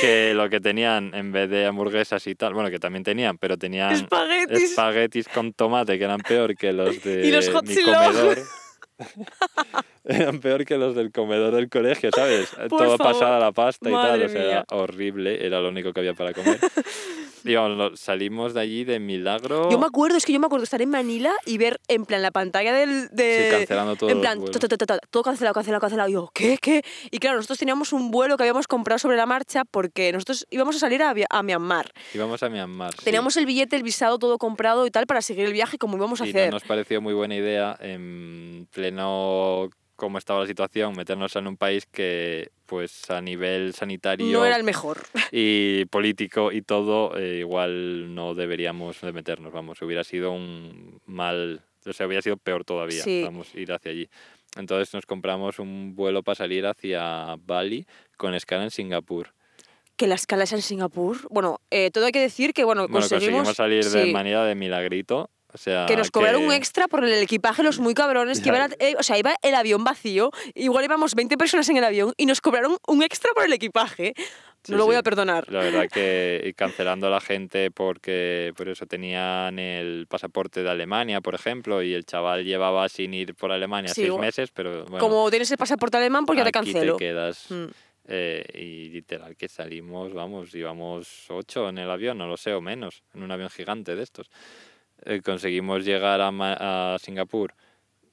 que 0.01 0.35
lo 0.35 0.51
que 0.51 0.61
tenían 0.61 1.15
en 1.15 1.33
vez 1.33 1.49
de 1.49 1.65
hamburguesas 1.65 2.27
y 2.27 2.35
tal, 2.35 2.53
bueno, 2.55 2.71
que 2.71 2.79
también 2.79 3.05
tenían, 3.05 3.39
pero 3.39 3.57
tenían 3.57 3.93
Espaguetis. 3.93 4.63
espaguetis 4.71 5.29
con 5.29 5.53
tomate, 5.55 5.97
que 5.99 6.05
eran 6.05 6.21
peor 6.21 6.55
que 6.57 6.73
los 6.73 7.03
de 7.03 7.25
Y 7.27 7.31
los 7.33 7.49
hot 7.49 7.67
mi 7.67 7.75
comedor. 7.77 8.39
eran 10.05 10.41
peor 10.41 10.65
que 10.65 10.77
los 10.79 10.95
del 10.95 11.13
comedor 11.13 11.55
del 11.55 11.69
colegio, 11.69 12.11
¿sabes? 12.15 12.51
Por 12.51 12.69
Todo 12.69 12.97
favor. 12.97 13.15
pasado 13.15 13.35
a 13.35 13.39
la 13.39 13.53
pasta 13.53 13.89
y 13.89 13.93
tal, 13.93 14.23
o 14.23 14.29
sea, 14.29 14.41
mía. 14.41 14.51
era 14.51 14.65
horrible, 14.71 15.45
era 15.47 15.61
lo 15.61 15.69
único 15.69 15.93
que 15.93 16.01
había 16.01 16.15
para 16.15 16.33
comer. 16.33 16.59
Salimos 17.95 18.55
de 18.55 18.61
allí 18.61 18.85
de 18.85 18.99
milagro. 18.99 19.71
Yo 19.71 19.79
me 19.79 19.87
acuerdo, 19.87 20.17
es 20.17 20.25
que 20.25 20.33
yo 20.33 20.41
me 20.41 20.47
acuerdo 20.47 20.65
estar 20.65 20.83
en 20.83 20.91
Manila 20.91 21.33
y 21.45 21.59
ver 21.59 21.81
en 21.89 22.05
plan 22.05 22.23
la 22.23 22.31
pantalla 22.31 22.73
del... 22.73 23.09
De, 23.11 23.47
Sí, 23.47 23.51
cancelando 23.51 23.97
todos 23.97 24.13
En 24.13 24.21
plan, 24.21 24.39
todo 25.11 25.23
cancelado, 25.23 25.55
cancelado, 25.55 25.81
cancelado. 25.81 26.09
Y 26.09 26.13
yo, 26.13 26.31
¿qué? 26.33 26.59
¿Qué? 26.61 26.83
Y 27.11 27.19
claro, 27.19 27.37
nosotros 27.37 27.59
teníamos 27.59 27.93
un 27.93 28.11
vuelo 28.11 28.37
que 28.37 28.43
habíamos 28.45 28.67
comprado 28.67 28.99
sobre 28.99 29.17
la 29.17 29.27
marcha 29.27 29.65
porque 29.65 30.13
nosotros 30.13 30.47
íbamos 30.51 30.77
a 30.77 30.79
salir 30.79 31.03
a, 31.03 31.15
a 31.31 31.43
Myanmar. 31.43 31.91
Íbamos 32.15 32.43
a 32.43 32.49
Myanmar. 32.49 32.93
sí. 32.95 33.05
Teníamos 33.05 33.37
el 33.37 33.47
billete, 33.47 33.77
el 33.77 33.83
visado, 33.83 34.19
todo 34.19 34.39
comprado 34.39 34.87
y 34.87 34.91
tal 34.91 35.07
para 35.07 35.23
seguir 35.23 35.47
el 35.47 35.53
viaje 35.53 35.79
como 35.79 35.97
íbamos 35.97 36.21
a 36.21 36.27
y 36.27 36.31
hacer. 36.31 36.51
no 36.51 36.57
nos 36.57 36.65
pareció 36.65 37.01
muy 37.01 37.15
buena 37.15 37.35
idea 37.37 37.77
en 37.81 38.69
pleno 38.73 39.71
cómo 39.97 40.19
estaba 40.19 40.41
la 40.41 40.47
situación 40.47 40.95
meternos 40.95 41.35
en 41.37 41.47
un 41.47 41.57
país 41.57 41.87
que 41.87 42.51
pues 42.67 43.11
a 43.11 43.21
nivel 43.21 43.73
sanitario 43.75 44.27
No 44.27 44.45
era 44.45 44.57
el 44.57 44.63
mejor. 44.65 44.99
y 45.33 45.85
político 45.87 46.53
y 46.53 46.63
todo 46.63 47.17
eh, 47.19 47.39
igual 47.41 48.15
no 48.15 48.35
deberíamos 48.35 49.01
de 49.01 49.13
meternos 49.13 49.53
vamos 49.53 49.81
hubiera 49.83 50.05
sido 50.05 50.33
un 50.33 51.01
mal 51.07 51.63
O 51.87 51.93
sea, 51.93 52.05
había 52.07 52.21
sido 52.23 52.37
peor 52.37 52.65
todavía, 52.65 53.03
Sí. 53.03 53.23
vamos, 53.25 53.55
ir 53.55 53.73
hacia 53.73 53.93
allí. 53.93 54.09
Entonces 54.57 54.93
nos 54.95 55.07
compramos 55.07 55.59
un 55.61 55.95
vuelo 55.95 56.23
para 56.23 56.35
salir 56.35 56.67
hacia 56.67 57.37
Bali 57.47 57.87
con 58.17 58.35
escala 58.35 58.65
en 58.65 58.71
Singapur. 58.71 59.33
Que 59.97 60.07
la 60.09 60.17
escala 60.17 60.45
es 60.45 60.53
en 60.53 60.63
Singapur. 60.63 61.17
Bueno, 61.31 61.61
eh, 61.71 61.91
todo 61.93 62.05
hay 62.07 62.13
que 62.13 62.21
decir 62.21 62.53
que, 62.55 62.65
bueno, 62.65 62.83
Bueno, 62.89 62.95
conseguimos... 63.09 63.47
conseguimos 63.47 63.57
salir 63.57 63.85
de 63.85 64.05
sí, 64.07 64.13
manera 64.13 64.45
de 64.45 64.55
milagrito. 64.57 65.31
O 65.53 65.59
sea, 65.59 65.87
que 65.87 65.97
nos 65.97 66.11
cobraron 66.11 66.45
un 66.45 66.53
extra 66.53 66.87
por 66.89 67.03
el 67.05 67.13
equipaje, 67.23 67.63
los 67.63 67.79
muy 67.79 67.95
cabrones, 67.95 68.41
que 68.41 68.49
iban 68.49 68.63
a- 68.73 68.75
eh, 68.79 68.95
o 68.99 69.03
sea, 69.03 69.17
iba 69.19 69.35
el 69.43 69.55
avión 69.55 69.85
vacío, 69.85 70.31
igual 70.55 70.85
íbamos 70.85 71.15
20 71.15 71.39
personas 71.39 71.69
en 71.69 71.77
el 71.79 71.85
avión 71.85 72.13
y 72.17 72.27
nos 72.27 72.41
cobraron 72.41 72.77
un 72.87 73.03
extra 73.03 73.31
por 73.35 73.45
el 73.45 73.53
equipaje. 73.53 74.13
Sí, 74.65 74.73
no 74.73 74.79
lo 74.79 74.87
voy 74.87 74.97
sí. 74.97 74.99
a 74.99 75.03
perdonar. 75.05 75.51
La 75.53 75.61
verdad 75.61 75.87
que 75.89 76.53
cancelando 76.57 77.07
a 77.07 77.11
la 77.11 77.21
gente 77.21 77.71
porque 77.71 78.53
por 78.57 78.69
eso 78.69 78.85
tenían 78.87 79.59
el 79.61 80.07
pasaporte 80.09 80.65
de 80.65 80.69
Alemania, 80.71 81.21
por 81.21 81.37
ejemplo, 81.37 81.83
y 81.83 81.95
el 81.95 82.05
chaval 82.05 82.45
llevaba 82.45 82.89
sin 82.89 83.15
ir 83.15 83.35
por 83.37 83.53
Alemania 83.53 83.95
Sí, 83.95 84.01
seis 84.03 84.11
o- 84.11 84.19
meses, 84.19 84.51
pero 84.53 84.85
bueno, 84.87 84.99
Como 84.99 85.31
tienes 85.31 85.49
el 85.53 85.57
pasaporte 85.57 85.97
alemán, 85.99 86.27
pues 86.27 86.37
ya 86.39 86.45
te 86.45 86.51
cancelo. 86.53 86.97
te 86.97 87.05
quedas. 87.05 87.47
Mm. 87.51 87.65
eh, 88.09 88.45
y 88.55 88.89
literal 88.91 89.35
que 89.37 89.49
salimos, 89.49 90.13
vamos, 90.15 90.55
íbamos 90.55 91.27
ocho 91.29 91.69
en 91.69 91.79
el 91.79 91.91
avión, 91.91 92.17
no 92.19 92.29
lo 92.29 92.37
sé, 92.37 92.53
o 92.53 92.61
menos, 92.61 93.03
en 93.15 93.25
un 93.25 93.33
avión 93.33 93.51
gigante 93.51 93.97
de 93.97 94.03
estos. 94.05 94.31
Eh, 95.05 95.21
conseguimos 95.23 95.85
llegar 95.85 96.21
a, 96.21 96.31
Ma- 96.31 96.57
a 96.95 96.99
Singapur 96.99 97.55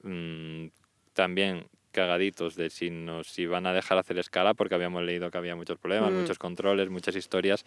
mm, 0.02 0.66
también 1.12 1.66
cagaditos 1.92 2.56
de 2.56 2.70
si 2.70 2.90
nos 2.90 3.38
iban 3.38 3.66
a 3.66 3.72
dejar 3.72 3.98
hacer 3.98 4.18
escala 4.18 4.54
porque 4.54 4.74
habíamos 4.74 5.02
leído 5.02 5.30
que 5.30 5.38
había 5.38 5.56
muchos 5.56 5.78
problemas, 5.78 6.12
Mm. 6.12 6.16
muchos 6.18 6.38
controles, 6.38 6.90
muchas 6.90 7.16
historias. 7.16 7.64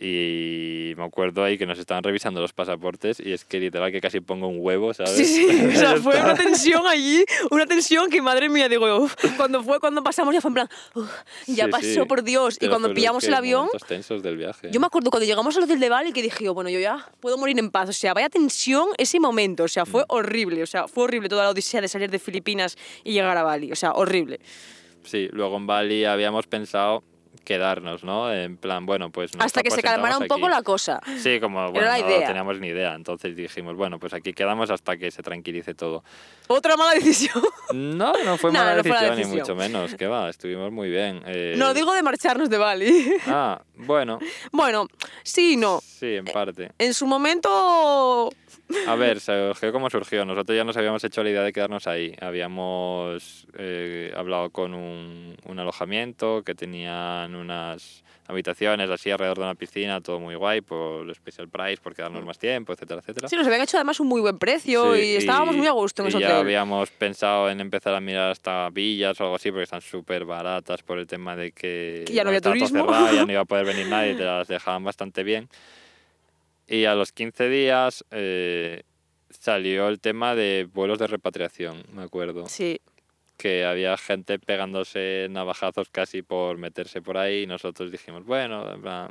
Y 0.00 0.94
me 0.96 1.04
acuerdo 1.04 1.42
ahí 1.44 1.58
que 1.58 1.66
nos 1.66 1.78
estaban 1.78 2.02
revisando 2.04 2.40
los 2.40 2.52
pasaportes 2.52 3.20
y 3.20 3.32
es 3.32 3.44
que 3.44 3.58
literal 3.60 3.90
que 3.92 4.00
casi 4.00 4.20
pongo 4.20 4.46
un 4.48 4.58
huevo, 4.60 4.94
¿sabes? 4.94 5.12
Sí, 5.16 5.24
sí, 5.24 5.46
o 5.66 5.70
sea, 5.78 5.96
fue 5.96 6.16
una 6.20 6.34
tensión 6.34 6.86
allí, 6.86 7.24
una 7.50 7.66
tensión 7.66 8.08
que 8.10 8.22
madre 8.22 8.48
mía, 8.48 8.68
digo, 8.68 8.86
uf, 8.96 9.14
cuando 9.36 9.62
fue, 9.62 9.80
cuando 9.80 10.02
pasamos 10.02 10.32
ya 10.34 10.40
fue 10.40 10.50
en 10.50 10.54
plan, 10.54 10.68
uf, 10.94 11.10
ya 11.46 11.64
Sí, 11.66 11.70
pasó 11.70 11.82
sí. 12.02 12.04
por 12.06 12.22
Dios. 12.22 12.58
Te 12.58 12.66
Y 12.66 12.68
cuando 12.68 12.94
pillamos 12.94 13.24
el 13.24 13.34
avión, 13.34 13.68
tensos 13.86 14.22
del 14.22 14.36
viaje. 14.36 14.68
yo 14.70 14.80
me 14.80 14.86
acuerdo 14.86 15.10
cuando 15.10 15.26
llegamos 15.26 15.56
al 15.56 15.64
hotel 15.64 15.80
de 15.80 15.88
Bali 15.88 16.12
que 16.12 16.22
dije, 16.22 16.44
yo, 16.44 16.54
bueno, 16.54 16.70
yo 16.70 16.80
ya 16.80 17.10
puedo 17.20 17.36
morir 17.36 17.58
en 17.58 17.70
paz. 17.70 17.88
O 17.88 17.92
sea, 17.92 18.14
vaya 18.14 18.28
tensión 18.28 18.88
ese 18.98 19.18
momento, 19.20 19.64
o 19.64 19.68
sea, 19.68 19.84
fue 19.84 20.02
Mm. 20.02 20.06
horrible, 20.10 20.62
o 20.62 20.66
sea, 20.66 20.86
fue 20.88 21.04
horrible 21.04 21.28
toda 21.28 21.44
la 21.44 21.50
odisea 21.50 21.80
de 21.80 21.88
salir 21.88 22.10
de 22.10 22.18
Filipinas 22.18 22.76
y 23.04 23.12
llegar 23.12 23.36
a 23.36 23.42
Bali, 23.42 23.72
o 23.72 23.76
sea, 23.76 23.92
horrible. 23.92 24.38
Sí, 25.04 25.28
luego 25.32 25.56
en 25.56 25.66
Bali 25.66 26.04
habíamos 26.04 26.46
pensado 26.46 27.02
quedarnos, 27.48 28.04
¿no? 28.04 28.30
En 28.30 28.58
plan, 28.58 28.84
bueno, 28.84 29.10
pues 29.10 29.30
Hasta 29.38 29.62
que 29.62 29.70
se 29.70 29.80
calmara 29.80 30.18
un 30.18 30.26
poco 30.26 30.46
aquí. 30.48 30.54
la 30.54 30.62
cosa. 30.62 31.00
Sí, 31.16 31.40
como, 31.40 31.72
bueno, 31.72 31.88
no 31.90 32.06
teníamos 32.26 32.60
ni 32.60 32.66
idea. 32.68 32.94
Entonces 32.94 33.34
dijimos, 33.34 33.74
bueno, 33.74 33.98
pues 33.98 34.12
aquí 34.12 34.34
quedamos 34.34 34.70
hasta 34.70 34.98
que 34.98 35.10
se 35.10 35.22
tranquilice 35.22 35.72
todo. 35.74 36.04
Otra 36.48 36.76
mala 36.76 36.92
decisión. 36.92 37.42
No, 37.72 38.12
no 38.22 38.36
fue 38.36 38.52
mala 38.52 38.76
no 38.76 38.82
fue 38.84 38.92
decisión, 38.92 39.16
ni 39.16 39.24
mucho 39.38 39.54
menos. 39.54 39.94
Que 39.94 40.06
va, 40.06 40.28
estuvimos 40.28 40.70
muy 40.70 40.90
bien. 40.90 41.22
eh, 41.24 41.54
No, 41.56 41.72
digo 41.72 41.94
de 41.94 42.02
marcharnos 42.02 42.50
de 42.50 42.58
Bali. 42.58 43.14
Ah, 43.26 43.62
bueno, 43.76 44.18
bueno, 44.52 44.86
sí 45.22 45.54
y 45.54 45.56
no. 45.56 45.80
sí, 45.82 46.16
en 46.16 46.26
parte. 46.26 46.72
En 46.78 46.92
su 46.92 47.06
momento... 47.06 48.30
A 48.86 48.94
ver, 48.96 49.20
surgió 49.20 49.72
como 49.72 49.88
surgió. 49.90 50.24
Nosotros 50.24 50.56
ya 50.56 50.64
nos 50.64 50.76
habíamos 50.76 51.02
hecho 51.04 51.22
la 51.22 51.30
idea 51.30 51.42
de 51.42 51.52
quedarnos 51.52 51.86
ahí. 51.86 52.14
Habíamos 52.20 53.46
eh, 53.56 54.12
hablado 54.16 54.50
con 54.50 54.74
un, 54.74 55.34
un 55.46 55.58
alojamiento 55.58 56.42
que 56.42 56.54
tenían 56.54 57.34
unas 57.34 58.04
habitaciones 58.26 58.90
así 58.90 59.10
alrededor 59.10 59.38
de 59.38 59.44
una 59.44 59.54
piscina, 59.54 60.02
todo 60.02 60.20
muy 60.20 60.34
guay, 60.34 60.60
por 60.60 61.12
special 61.14 61.48
price, 61.48 61.78
por 61.82 61.94
quedarnos 61.94 62.24
más 62.26 62.38
tiempo, 62.38 62.74
etcétera, 62.74 63.00
etcétera. 63.00 63.26
Sí, 63.28 63.36
nos 63.36 63.46
habían 63.46 63.62
hecho 63.62 63.78
además 63.78 64.00
un 64.00 64.06
muy 64.06 64.20
buen 64.20 64.38
precio 64.38 64.94
Sí, 64.94 65.00
y 65.00 65.16
estábamos 65.16 65.56
muy 65.56 65.66
a 65.66 65.70
gusto 65.70 66.02
en 66.06 66.08
y 66.14 66.20
ya 66.20 66.38
habíamos 66.38 66.90
pensado 66.90 67.48
en 67.48 67.60
empezar 67.60 67.94
a 67.94 68.00
mirar 68.00 68.30
hasta 68.30 68.68
villas 68.68 69.18
o 69.20 69.24
algo 69.24 69.36
así, 69.36 69.50
porque 69.50 69.64
están 69.64 69.80
súper 69.80 70.26
baratas 70.26 70.82
por 70.82 70.98
el 70.98 71.06
tema 71.06 71.36
de 71.36 71.52
que 71.52 72.04
Que 72.06 72.12
ya 72.12 72.22
no 72.22 72.28
había 72.28 72.42
turismo. 72.42 72.84
cerrado, 72.84 73.14
ya 73.14 73.24
no 73.24 73.32
iba 73.32 73.40
a 73.40 73.46
poder 73.46 73.64
venir 73.64 73.86
nadie, 73.86 74.14
te 74.14 74.24
las 74.24 74.46
dejaban 74.46 74.84
bastante 74.84 75.22
bien. 75.22 75.48
Y 76.68 76.84
a 76.84 76.94
los 76.94 77.12
15 77.12 77.48
días 77.48 78.04
eh, 78.10 78.82
salió 79.30 79.88
el 79.88 80.00
tema 80.00 80.34
de 80.34 80.68
vuelos 80.70 80.98
de 80.98 81.06
repatriación, 81.06 81.82
me 81.94 82.02
acuerdo. 82.02 82.46
Sí, 82.46 82.80
Que 83.38 83.64
había 83.64 83.96
gente 83.96 84.38
pegándose 84.38 85.28
navajazos 85.30 85.88
casi 85.88 86.20
por 86.20 86.58
meterse 86.58 87.00
por 87.00 87.16
ahí 87.16 87.44
y 87.44 87.46
nosotros 87.46 87.90
dijimos, 87.90 88.24
bueno, 88.26 88.70
en 88.70 88.82
plan, 88.82 89.08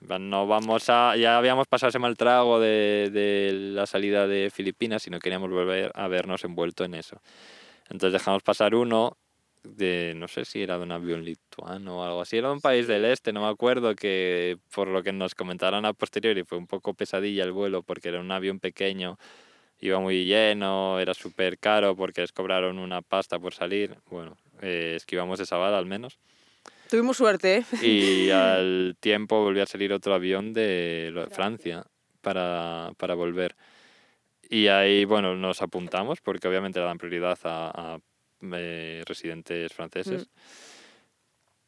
en 0.00 0.06
plan, 0.06 0.30
no 0.30 0.46
vamos 0.46 0.88
a... 0.88 1.16
Ya 1.16 1.36
habíamos 1.36 1.66
pasado 1.66 1.90
ese 1.90 1.98
mal 1.98 2.16
trago 2.16 2.58
de, 2.58 3.10
de 3.12 3.52
la 3.52 3.84
salida 3.84 4.26
de 4.26 4.50
Filipinas 4.50 5.06
y 5.06 5.10
no 5.10 5.18
queríamos 5.18 5.50
volver 5.50 5.92
a 5.94 6.08
vernos 6.08 6.44
envuelto 6.44 6.84
en 6.84 6.94
eso. 6.94 7.20
Entonces 7.90 8.14
dejamos 8.14 8.42
pasar 8.42 8.74
uno 8.74 9.18
de, 9.64 10.14
no 10.16 10.28
sé 10.28 10.44
si 10.44 10.62
era 10.62 10.78
de 10.78 10.84
un 10.84 10.92
avión 10.92 11.24
lituano 11.24 12.00
o 12.00 12.04
algo 12.04 12.20
así, 12.20 12.36
era 12.36 12.48
de 12.48 12.54
un 12.54 12.60
país 12.60 12.86
del 12.86 13.04
este, 13.04 13.32
no 13.32 13.42
me 13.42 13.48
acuerdo, 13.48 13.94
que 13.94 14.58
por 14.74 14.88
lo 14.88 15.02
que 15.02 15.12
nos 15.12 15.34
comentaron 15.34 15.84
a 15.84 15.92
posteriori 15.92 16.44
fue 16.44 16.58
un 16.58 16.66
poco 16.66 16.94
pesadilla 16.94 17.44
el 17.44 17.52
vuelo 17.52 17.82
porque 17.82 18.08
era 18.10 18.20
un 18.20 18.30
avión 18.30 18.60
pequeño, 18.60 19.18
iba 19.80 19.98
muy 19.98 20.24
lleno, 20.24 21.00
era 21.00 21.14
súper 21.14 21.58
caro 21.58 21.96
porque 21.96 22.20
les 22.20 22.32
cobraron 22.32 22.78
una 22.78 23.02
pasta 23.02 23.38
por 23.38 23.54
salir, 23.54 23.96
bueno, 24.10 24.36
eh, 24.60 24.94
esquivamos 24.96 25.40
esa 25.40 25.56
bala 25.56 25.78
al 25.78 25.86
menos. 25.86 26.18
tuvimos 26.88 27.16
suerte, 27.16 27.56
¿eh? 27.58 27.64
Y 27.82 28.30
al 28.30 28.96
tiempo 29.00 29.42
volvió 29.42 29.62
a 29.62 29.66
salir 29.66 29.92
otro 29.92 30.14
avión 30.14 30.52
de 30.52 31.26
Francia 31.30 31.84
para, 32.20 32.92
para 32.96 33.14
volver. 33.14 33.56
Y 34.50 34.68
ahí, 34.68 35.04
bueno, 35.04 35.34
nos 35.36 35.62
apuntamos 35.62 36.20
porque 36.20 36.48
obviamente 36.48 36.78
le 36.78 36.86
dan 36.86 36.98
prioridad 36.98 37.38
a, 37.44 37.94
a, 37.94 37.98
eh, 38.54 39.02
residentes 39.06 39.72
franceses. 39.72 40.26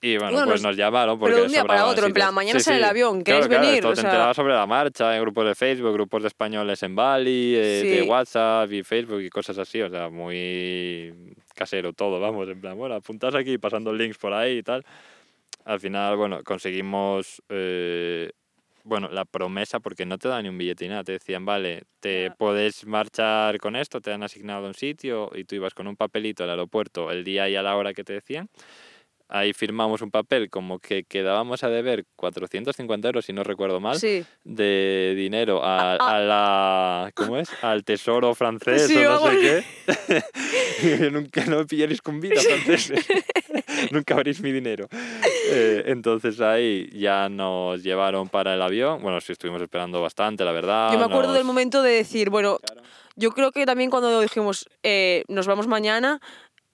Y 0.01 0.19
bueno, 0.19 0.33
Bueno, 0.33 0.47
pues 0.49 0.63
nos- 0.63 0.71
nos 0.73 0.77
llamaron 0.77 1.19
porque 1.19 1.33
pero 1.33 1.41
de 1.43 1.47
un 1.47 1.53
día 1.53 1.65
para 1.65 1.87
otro, 1.87 2.07
en 2.07 2.13
plan, 2.13 2.33
mañana 2.35 2.61
sale 2.61 2.77
el 2.79 2.85
avión, 2.85 3.25
¿queréis 3.25 3.47
claro, 3.49 3.63
venir? 3.63 3.77
Esto 3.77 3.89
O 3.89 3.91
te 3.95 4.01
sea- 4.03 4.11
enterabas 4.11 4.37
sobre 4.37 4.53
la 4.55 4.67
marcha, 4.67 5.17
en 5.17 5.23
grupos 5.23 5.47
de 5.47 5.55
Facebook, 5.55 5.93
grupos 5.95 6.23
de 6.23 6.29
españoles 6.29 6.83
en 6.83 6.95
Bali, 6.95 7.55
eh, 7.57 7.59
de 7.83 8.03
Sí. 8.03 8.09
WhatsApp 8.09 8.71
y 8.73 8.83
Facebook 8.83 9.23
y 9.23 9.31
cosas 9.31 9.57
así. 9.59 9.81
O 9.81 9.89
sea, 9.89 10.11
muy 10.11 11.13
casero 11.55 11.95
todo, 11.95 12.21
vamos, 12.21 12.47
en 12.49 12.61
plan, 12.61 12.77
bueno, 12.77 12.95
apuntas 12.97 13.35
aquí 13.35 13.57
pasando 13.57 13.93
links 13.93 14.19
por 14.19 14.35
ahí 14.35 14.59
y 14.59 14.63
tal. 14.63 14.85
Al 15.65 15.81
final, 15.81 16.17
bueno, 16.17 16.45
conseguimos, 16.45 17.43
eh, 17.49 18.31
bueno, 18.87 19.09
la 19.11 19.25
promesa, 19.25 19.81
porque 19.81 20.07
no 20.07 20.17
te 20.17 20.29
dan 20.29 20.45
ni 20.45 20.49
un 20.49 20.57
billete 20.59 20.85
ni 20.85 20.91
nada, 20.91 21.03
te 21.05 21.13
decían, 21.13 21.45
vale, 21.45 21.83
te 22.01 22.25
Ya. 22.25 22.35
puedes 22.35 22.87
marchar 22.87 23.59
con 23.59 23.75
esto, 23.77 24.01
te 24.01 24.13
han 24.13 24.23
asignado 24.23 24.67
un 24.67 24.75
sitio 24.75 25.31
y 25.35 25.45
tú 25.45 25.57
ibas 25.57 25.75
con 25.75 25.87
un 25.89 25.97
papelito 25.97 26.45
al 26.45 26.51
aeropuerto 26.51 27.11
el 27.11 27.25
día 27.25 27.49
y 27.49 27.57
a 27.57 27.63
la 27.63 27.77
hora 27.77 27.93
que 27.93 28.05
te 28.05 28.13
decían. 28.13 28.49
Ahí 29.29 29.53
firmamos 29.53 30.03
un 30.03 30.13
papel 30.13 30.49
como 30.51 30.79
que 30.79 31.03
quedábamos 31.03 31.65
a 31.65 31.69
deber 31.69 32.05
450 32.15 33.09
euros, 33.09 33.25
si 33.25 33.33
no 33.33 33.43
recuerdo 33.43 33.81
mal, 33.81 33.99
Sí. 33.99 34.25
de 34.45 35.15
dinero 35.17 35.65
a, 35.65 35.95
Ah, 35.95 35.99
ah. 36.01 36.17
a 36.17 36.21
la... 36.21 37.11
¿Cómo 37.13 37.37
es? 37.37 37.49
Al 37.65 37.83
tesoro 37.83 38.33
francés 38.37 38.87
Sí, 38.87 38.97
o 38.99 39.11
no 39.11 39.29
sé 39.29 39.37
qué. 39.41 41.11
Nunca 41.11 41.45
no 41.47 41.59
me 41.59 41.65
pillaréis 41.67 42.01
con 42.01 42.21
vida, 42.21 42.41
franceses. 42.41 43.05
Nunca 43.91 44.15
veréis 44.15 44.41
mi 44.41 44.53
dinero. 44.53 44.89
Eh, 45.49 45.85
entonces 45.87 46.41
ahí 46.41 46.89
ya 46.93 47.29
nos 47.29 47.83
llevaron 47.83 48.29
para 48.29 48.55
el 48.55 48.63
avión. 48.63 49.01
Bueno, 49.03 49.21
sí 49.21 49.33
estuvimos 49.33 49.63
esperando 49.63 50.01
bastante, 50.01 50.45
la 50.45 50.53
verdad. 50.53 50.93
Yo 50.93 50.99
me 50.99 51.05
acuerdo 51.05 51.33
del 51.33 51.45
momento 51.45 51.83
de 51.83 51.93
decir, 51.93 52.31
bueno, 52.31 52.59
yo 53.17 53.31
creo 53.31 53.51
que 53.53 53.65
también 53.65 53.91
cuando 53.91 54.21
dijimos, 54.21 54.69
eh, 54.83 55.25
nos 55.29 55.47
vamos 55.47 55.67
mañana, 55.67 56.21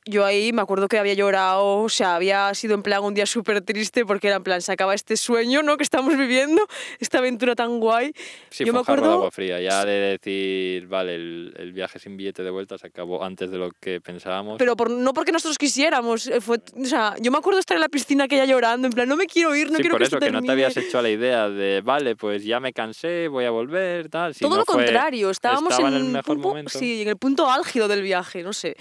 yo 0.05 0.25
ahí 0.25 0.53
me 0.53 0.63
acuerdo 0.63 0.89
que 0.89 0.99
había 0.99 1.15
llorado, 1.15 1.79
o 1.83 1.89
sea, 1.89 2.17
había 2.17 2.53
sido 2.55 2.75
en 2.75 2.83
plan 2.83 3.05
un 3.05 3.15
día 3.15 3.25
súper 3.27 3.61
triste 3.61 4.05
porque 4.05 4.27
era 4.27 4.37
en 4.37 4.43
plan, 4.43 4.61
se 4.61 4.73
acaba 4.73 4.95
este 4.95 5.17
sueño, 5.17 5.63
¿no? 5.63 5.77
Que 5.77 5.85
estamos 5.85 6.17
viviendo, 6.17 6.67
esta 6.99 7.19
aventura 7.19 7.55
tan 7.55 7.79
guay. 7.79 8.13
Sí, 8.51 8.65
yo 8.65 8.73
me 8.73 8.81
jarro 8.83 8.95
de 8.95 9.01
acuerdo- 9.03 9.13
agua 9.15 9.31
fría. 9.31 9.61
Ya 9.61 9.85
de 9.85 10.19
decir, 10.19 10.89
vale, 10.89 11.15
el, 11.15 11.55
el 11.57 11.73
viaje 11.73 11.99
sin 12.01 12.17
billete 12.17 12.43
de 12.43 12.51
vuelta 12.51 12.77
se 12.79 12.89
acabó 12.89 13.23
antes 13.23 13.51
de 13.51 13.59
lo 13.59 13.71
que 13.81 14.01
pensábamos. 14.01 14.57
Pero 14.59 14.77
por, 14.77 14.91
no 14.91 15.13
porque 15.15 15.31
nosotros 15.31 15.57
quisiéramos, 15.57 16.27
eh, 16.27 16.41
fue, 16.41 16.59
o 16.81 16.85
sea, 16.85 17.15
yo 17.21 17.31
me 17.31 17.39
acuerdo 17.39 17.61
estar 17.61 17.77
en 17.77 17.81
la 17.83 17.89
piscina 17.89 18.25
aquella 18.25 18.45
llorando, 18.45 18.89
en 18.89 18.93
plan, 18.93 19.09
no 19.09 19.17
me 19.17 19.27
quiero 19.27 19.55
ir, 19.55 19.71
no 19.71 19.77
sí, 19.77 19.83
quiero 19.83 19.95
por 19.95 20.01
que 20.01 20.07
eso, 20.09 20.17
esto 20.17 20.27
que 20.27 20.33
no 20.33 20.41
te 20.41 20.47
termine". 20.47 20.65
habías 20.65 20.77
hecho 20.77 20.99
a 20.99 21.03
la 21.03 21.11
idea 21.11 21.49
de, 21.49 21.81
vale, 21.81 22.17
pues 22.17 22.43
ya 22.45 22.59
me 22.59 22.73
cansé, 22.73 23.29
voy 23.29 23.45
a 23.45 23.51
volver, 23.51 24.09
tal. 24.09 24.35
Si 24.35 24.41
Todo 24.41 24.51
no 24.51 24.57
lo 24.59 24.65
fue- 24.65 24.85
contrario, 24.85 25.31
estábamos 25.31 25.71
estaba 25.73 25.89
en 25.91 25.95
el 25.95 26.05
mejor 26.05 26.25
punto- 26.35 26.49
momento. 26.49 26.77
Sí, 26.79 27.03
en 27.03 27.09
el 27.09 27.17
punto 27.17 27.49
álgido 27.49 27.87
del 27.87 28.03
viaje, 28.03 28.43
no 28.43 28.53
sé. 28.53 28.75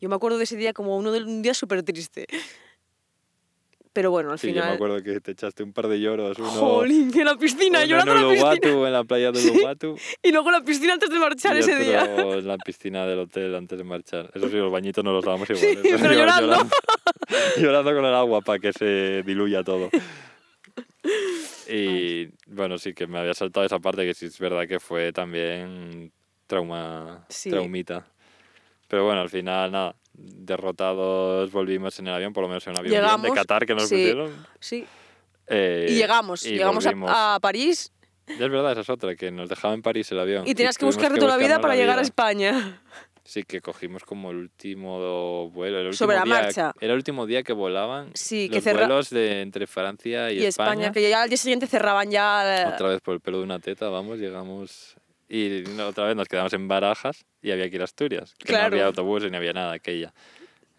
Yo 0.00 0.08
me 0.08 0.14
acuerdo 0.16 0.38
de 0.38 0.44
ese 0.44 0.56
día 0.56 0.72
como 0.72 0.96
uno 0.96 1.12
de, 1.12 1.22
un 1.22 1.42
día 1.42 1.54
súper 1.54 1.82
triste. 1.82 2.26
Pero 3.92 4.10
bueno, 4.10 4.32
al 4.32 4.38
Sí, 4.40 4.48
yo 4.48 4.54
final... 4.54 4.68
me 4.70 4.74
acuerdo 4.74 5.02
que 5.04 5.20
te 5.20 5.30
echaste 5.30 5.62
un 5.62 5.72
par 5.72 5.86
de 5.86 6.00
lloros. 6.00 6.36
Uno, 6.40 6.50
Jolín, 6.50 7.16
en 7.16 7.24
la 7.26 7.36
piscina, 7.36 7.78
uno 7.78 7.86
llorando 7.86 8.12
en 8.12 8.18
la 8.22 8.28
piscina. 8.28 8.50
Uluwatu, 8.50 8.86
en 8.86 8.92
la 8.92 9.04
playa 9.04 9.30
de 9.32 9.38
Sí. 9.40 9.50
Uluwatu. 9.50 9.96
Y 10.20 10.32
luego 10.32 10.48
en 10.48 10.52
la 10.52 10.60
piscina 10.64 10.92
antes 10.94 11.10
de 11.10 11.18
marchar 11.20 11.54
y 11.56 11.60
ese 11.60 11.72
otro 11.74 11.84
día. 11.84 12.04
en 12.38 12.46
la 12.48 12.58
piscina 12.58 13.06
del 13.06 13.20
hotel 13.20 13.54
antes 13.54 13.78
de 13.78 13.84
marchar. 13.84 14.30
Eso 14.34 14.48
sí, 14.48 14.56
los 14.56 14.72
bañitos 14.72 15.04
no 15.04 15.12
los 15.12 15.24
dábamos 15.24 15.48
igual. 15.48 15.62
Sí, 15.64 15.68
¿eh? 15.68 15.78
pero 15.82 16.12
Íbamos 16.12 16.16
llorando. 16.16 16.46
Llorando, 16.48 16.70
llorando 17.58 17.94
con 17.94 18.04
el 18.04 18.14
agua 18.14 18.40
para 18.40 18.58
que 18.58 18.72
se 18.72 19.22
diluya 19.22 19.62
todo. 19.62 19.88
Y 21.66 22.28
bueno, 22.46 22.76
sí 22.78 22.92
que 22.92 23.06
me 23.06 23.18
había 23.18 23.32
saltado 23.34 23.64
esa 23.64 23.78
parte 23.78 24.04
que 24.04 24.12
sí 24.14 24.26
es 24.26 24.38
verdad 24.38 24.66
que 24.68 24.80
fue 24.80 25.12
también 25.12 26.12
trauma, 26.46 27.24
Sí. 27.30 27.48
traumita. 27.50 28.06
Pero 28.94 29.06
bueno, 29.06 29.22
al 29.22 29.28
final, 29.28 29.72
nada, 29.72 29.96
derrotados 30.12 31.50
volvimos 31.50 31.98
en 31.98 32.06
el 32.06 32.14
avión, 32.14 32.32
por 32.32 32.42
lo 32.44 32.48
menos 32.48 32.64
en 32.68 32.74
un 32.74 32.76
avión 32.78 32.90
bien, 32.92 33.02
de 33.02 33.06
Llegamos, 33.08 33.30
Qatar 33.32 33.66
que 33.66 33.74
nos 33.74 33.88
sí. 33.88 33.96
pusieron. 33.96 34.46
Sí. 34.60 34.86
Eh, 35.48 35.86
Y 35.90 35.94
llegamos, 35.96 36.46
y 36.46 36.50
llegamos 36.52 36.86
a- 36.86 37.34
a, 37.34 37.40
París 37.40 37.92
Ya 38.28 38.34
es 38.44 38.50
verdad, 38.52 38.70
esa 38.70 38.82
es 38.82 38.88
otra, 38.90 39.16
que 39.16 39.32
nos 39.32 39.48
dejaba 39.48 39.74
en 39.74 39.82
París 39.82 40.12
el 40.12 40.20
avión. 40.20 40.46
y 40.46 40.54
tenías 40.54 40.76
que 40.76 40.82
tuvimos 40.82 40.94
buscarte 40.94 41.18
toda 41.18 41.32
la 41.32 41.38
vida 41.38 41.60
para 41.60 41.74
llegar 41.74 41.94
a 41.98 42.02
vida. 42.02 42.02
España. 42.02 42.80
Sí, 43.24 43.42
que 43.42 43.60
cogimos 43.60 44.04
como 44.04 44.30
el 44.30 44.36
último 44.36 45.50
vuelo. 45.50 45.80
El 45.80 45.86
último 45.88 45.98
Sobre 45.98 46.16
la 46.18 46.22
día- 46.22 46.34
marcha. 46.42 46.72
Era 46.80 46.92
el 46.92 46.96
último 46.98 47.26
día 47.26 47.42
que 47.42 47.52
volaban 47.52 48.12
Sí, 48.14 48.48
que 48.48 48.54
los 48.56 48.64
cerra- 48.64 48.86
vuelos 48.86 49.10
de 49.10 49.40
entre 49.40 49.66
Francia 49.66 50.30
y, 50.30 50.38
Y, 50.38 50.44
España, 50.46 50.92
que 50.92 51.10
ya 51.10 51.22
al 51.22 51.28
día 51.28 51.36
siguiente 51.38 51.66
cerraban 51.66 52.12
ya... 52.12 52.70
Otra 52.72 52.90
vez 52.90 53.00
por 53.00 53.14
el 53.14 53.20
pelo 53.20 53.38
de 53.38 53.42
una 53.44 53.58
teta, 53.58 53.88
vamos, 53.88 54.18
llegamos... 54.20 54.94
Y 55.28 55.64
no, 55.76 55.88
otra 55.88 56.04
vez 56.06 56.16
nos 56.16 56.28
quedamos 56.28 56.52
en 56.52 56.68
Barajas 56.68 57.24
y 57.42 57.50
había 57.50 57.68
que 57.70 57.76
ir 57.76 57.80
a 57.82 57.84
Asturias. 57.84 58.34
Que 58.38 58.46
Claro. 58.46 58.68
no 58.70 58.74
había 58.76 58.86
autobús 58.86 59.24
y 59.24 59.30
ni 59.30 59.36
había 59.36 59.52
nada 59.52 59.72
aquella. 59.72 60.12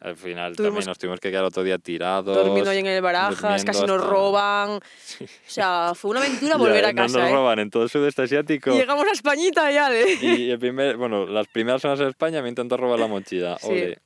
Al 0.01 0.15
final 0.17 0.55
Tuvimos- 0.55 0.67
también 0.67 0.85
nos 0.87 0.97
tuvimos 0.99 1.19
que 1.19 1.31
quedar 1.31 1.45
otro 1.45 1.63
día 1.63 1.79
tirados. 1.79 2.35
durmiendo 2.45 2.69
ahí 2.69 2.77
en 2.79 2.85
el 2.85 3.01
Barajas, 3.01 3.63
casi 3.65 3.81
nos 3.81 3.89
hasta- 3.91 4.07
roban. 4.07 4.69
O 4.71 4.81
sea, 5.47 5.93
fue 5.95 6.11
una 6.11 6.19
aventura 6.19 6.57
volver 6.57 6.83
Ya, 6.83 6.89
a 6.89 6.93
casa. 6.93 7.17
No 7.17 7.23
nos 7.23 7.31
¿eh? 7.31 7.33
roban 7.33 7.59
en 7.59 7.69
todo 7.71 7.83
el 7.83 7.89
sudeste 7.89 8.21
asiático. 8.23 8.71
Y 8.71 8.77
llegamos 8.77 9.07
a 9.07 9.11
Españita 9.11 9.71
y 9.71 9.77
ale. 9.77 10.13
Y 10.21 10.51
el 10.51 10.59
primer, 10.59 10.97
bueno, 10.97 11.25
las 11.25 11.47
primeras 11.47 11.81
semanas 11.81 12.01
en 12.01 12.07
España 12.09 12.41
me 12.43 12.49
intentó 12.49 12.77
robar 12.77 12.99
la 12.99 13.07
mochila. 13.07 13.57
Sí. 13.59 13.67
Ole. 13.69 13.99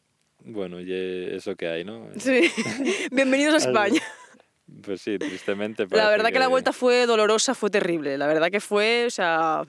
Bueno, 0.45 0.79
y 0.79 0.89
eso 1.35 1.55
que 1.57 1.67
hay, 1.67 1.83
¿no? 1.83 2.07
Sí. 2.17 2.49
Bienvenidos 3.11 3.55
a 3.55 3.67
España. 3.67 4.01
Pues 4.83 5.01
sí, 5.01 5.17
tristemente. 5.19 5.85
La 5.91 6.09
verdad 6.09 6.31
que 6.31 6.39
la 6.39 6.47
vuelta 6.47 6.71
fue 6.71 7.05
dolorosa, 7.07 7.55
fue 7.55 7.69
terrible. 7.69 8.17
La 8.17 8.27
verdad 8.27 8.49
que 8.49 8.61
fue, 8.61 9.05
o 9.07 9.09
sea, 9.09 9.63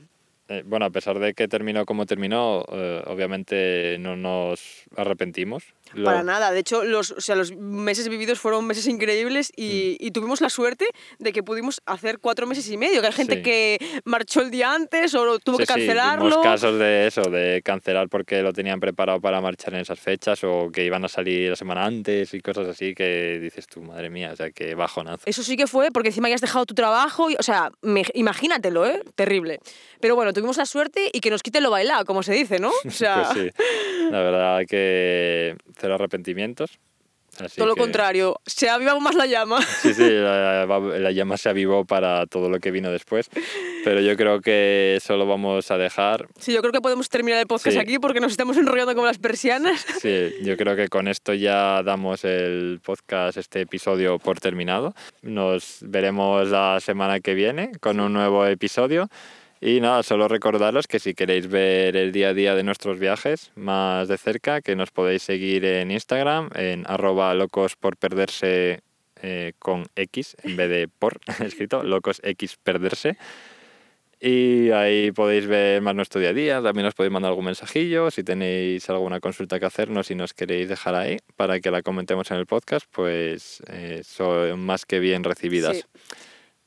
Eh, 0.50 0.64
bueno, 0.66 0.84
a 0.84 0.90
pesar 0.90 1.20
de 1.20 1.32
que 1.32 1.46
terminó 1.46 1.86
como 1.86 2.06
terminó, 2.06 2.64
eh, 2.72 3.04
obviamente 3.06 3.96
no 4.00 4.16
nos 4.16 4.82
arrepentimos. 4.96 5.62
Lo- 5.94 6.04
para 6.04 6.22
nada. 6.22 6.50
De 6.52 6.60
hecho, 6.60 6.84
los, 6.84 7.10
o 7.12 7.20
sea, 7.20 7.34
los 7.36 7.52
meses 7.56 8.08
vividos 8.08 8.38
fueron 8.38 8.66
meses 8.66 8.86
increíbles 8.86 9.52
y, 9.56 9.96
Mm. 10.00 10.04
y 10.06 10.10
tuvimos 10.12 10.40
la 10.40 10.48
suerte 10.50 10.86
de 11.18 11.32
que 11.32 11.42
pudimos 11.42 11.80
hacer 11.86 12.18
cuatro 12.18 12.46
meses 12.46 12.68
y 12.70 12.76
medio. 12.76 13.00
Que 13.00 13.06
hay 13.08 13.12
gente 13.12 13.36
Sí. 13.36 13.42
que 13.42 13.78
marchó 14.04 14.40
el 14.40 14.50
día 14.50 14.72
antes 14.74 15.14
o 15.14 15.38
tuvo 15.38 15.56
Sí, 15.56 15.62
que 15.64 15.66
sí, 15.66 15.72
cancelarlo. 15.72 16.24
vimos 16.26 16.42
casos 16.42 16.78
de 16.78 17.06
eso, 17.06 17.22
de 17.22 17.60
cancelar 17.64 18.08
porque 18.08 18.42
lo 18.42 18.52
tenían 18.52 18.80
preparado 18.80 19.20
para 19.20 19.40
marchar 19.40 19.74
en 19.74 19.80
esas 19.80 19.98
fechas 20.00 20.42
o 20.44 20.70
que 20.72 20.84
iban 20.84 21.04
a 21.04 21.08
salir 21.08 21.50
la 21.50 21.56
semana 21.56 21.84
antes 21.84 22.32
y 22.34 22.40
cosas 22.40 22.68
así 22.68 22.94
que 22.94 23.38
dices 23.40 23.66
tú, 23.66 23.82
madre 23.82 24.10
mía, 24.10 24.30
o 24.32 24.36
sea, 24.36 24.50
que 24.50 24.74
bajonazo. 24.74 25.22
Eso 25.26 25.42
sí 25.42 25.56
que 25.56 25.66
fue 25.66 25.90
porque 25.92 26.08
encima 26.10 26.28
ya 26.28 26.34
has 26.36 26.40
dejado 26.40 26.66
tu 26.66 26.74
trabajo. 26.74 27.30
Y, 27.30 27.36
o 27.38 27.42
sea, 27.42 27.70
me- 27.82 28.04
imagínatelo, 28.14 28.86
¿eh? 28.86 29.02
Terrible. 29.14 29.60
Pero 30.00 30.14
bueno, 30.16 30.32
tuvimos 30.32 30.56
la 30.56 30.66
suerte 30.66 31.10
y 31.12 31.20
que 31.20 31.30
nos 31.30 31.42
quiten 31.42 31.62
lo 31.62 31.70
bailado, 31.70 32.04
como 32.04 32.22
se 32.22 32.32
dice, 32.32 32.58
¿no? 32.58 32.70
O 32.70 32.90
sea, 32.90 33.24
Pues 33.34 33.50
sí, 33.52 33.64
la 34.10 34.20
verdad 34.20 34.60
que 34.68 35.56
cero 35.80 35.94
arrepentimientos. 35.94 36.78
así 37.38 37.56
todo 37.56 37.68
lo 37.68 37.74
que- 37.76 37.80
contrario. 37.82 38.40
Se 38.44 38.68
avivado 38.68 39.00
más 39.00 39.14
la 39.14 39.24
llama. 39.26 39.62
Sí, 39.62 39.94
sí, 39.94 40.02
la, 40.10 40.66
la 40.66 41.10
llama 41.12 41.36
se 41.36 41.48
avivó 41.48 41.84
para 41.84 42.26
todo 42.26 42.50
lo 42.50 42.58
que 42.58 42.70
vino 42.72 42.90
después, 42.90 43.30
pero 43.84 44.00
yo 44.00 44.16
creo 44.16 44.40
que 44.40 44.96
eso 44.96 45.16
lo 45.16 45.26
vamos 45.26 45.70
a 45.70 45.78
dejar. 45.78 46.26
Sí, 46.38 46.52
yo 46.52 46.60
creo 46.60 46.72
que 46.72 46.80
podemos 46.80 47.08
terminar 47.08 47.38
el 47.40 47.46
podcast 47.46 47.74
Sí. 47.76 47.80
aquí 47.80 47.98
porque 48.00 48.20
nos 48.20 48.32
estamos 48.32 48.56
enrollando 48.56 48.94
como 48.94 49.06
las 49.06 49.18
persianas. 49.18 49.80
Sí, 50.02 50.32
yo 50.42 50.56
creo 50.56 50.74
que 50.76 50.88
con 50.88 51.06
esto 51.08 51.32
ya 51.32 51.82
damos 51.84 52.24
el 52.24 52.80
podcast, 52.84 53.38
este 53.38 53.60
episodio 53.62 54.18
por 54.18 54.40
terminado. 54.40 54.92
Nos 55.22 55.78
veremos 55.82 56.48
la 56.48 56.78
semana 56.80 57.20
que 57.20 57.34
viene 57.34 57.70
con 57.80 58.00
un 58.00 58.12
nuevo 58.12 58.44
episodio. 58.44 59.08
Y 59.62 59.80
nada, 59.80 60.02
solo 60.02 60.26
recordaros 60.26 60.86
que 60.86 60.98
si 60.98 61.12
queréis 61.12 61.46
ver 61.48 61.94
el 61.94 62.12
día 62.12 62.30
a 62.30 62.34
día 62.34 62.54
de 62.54 62.62
nuestros 62.62 62.98
viajes 62.98 63.52
más 63.56 64.08
de 64.08 64.16
cerca, 64.16 64.62
que 64.62 64.74
nos 64.74 64.90
podéis 64.90 65.22
seguir 65.22 65.66
en 65.66 65.90
Instagram, 65.90 66.48
en 66.54 66.84
arroba 66.86 67.34
locos 67.34 67.76
eh, 69.22 69.52
con 69.58 69.84
X 69.96 70.36
en 70.44 70.56
vez 70.56 70.70
de 70.70 70.88
por 70.88 71.20
escrito, 71.44 71.82
locos 71.82 72.22
X 72.24 72.56
perderse. 72.62 73.18
Y 74.18 74.70
ahí 74.70 75.12
podéis 75.12 75.46
ver 75.46 75.82
más 75.82 75.94
nuestro 75.94 76.20
día 76.20 76.30
a 76.30 76.34
día, 76.34 76.62
también 76.62 76.86
os 76.86 76.94
podéis 76.94 77.12
mandar 77.12 77.30
algún 77.30 77.46
mensajillo, 77.46 78.10
si 78.10 78.22
tenéis 78.22 78.88
alguna 78.88 79.20
consulta 79.20 79.58
que 79.58 79.66
hacernos 79.66 80.10
y 80.10 80.14
nos 80.14 80.32
queréis 80.32 80.68
dejar 80.68 80.94
ahí 80.94 81.18
para 81.36 81.60
que 81.60 81.70
la 81.70 81.82
comentemos 81.82 82.30
en 82.30 82.38
el 82.38 82.46
podcast, 82.46 82.86
pues 82.90 83.62
eh, 83.68 84.00
son 84.04 84.60
más 84.60 84.86
que 84.86 85.00
bien 85.00 85.24
recibidas. 85.24 85.86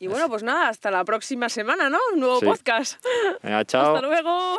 Y 0.04 0.08
bueno, 0.08 0.28
pues 0.28 0.44
nada, 0.44 0.68
hasta 0.68 0.92
la 0.92 1.06
próxima 1.06 1.48
semana, 1.48 1.90
¿no? 1.90 1.98
Un 2.14 2.20
nuevo 2.20 2.40
Sí. 2.42 2.46
podcast. 2.46 3.02
Venga, 3.42 3.64
chao. 3.64 3.96
Hasta 3.96 4.06
luego. 4.06 4.58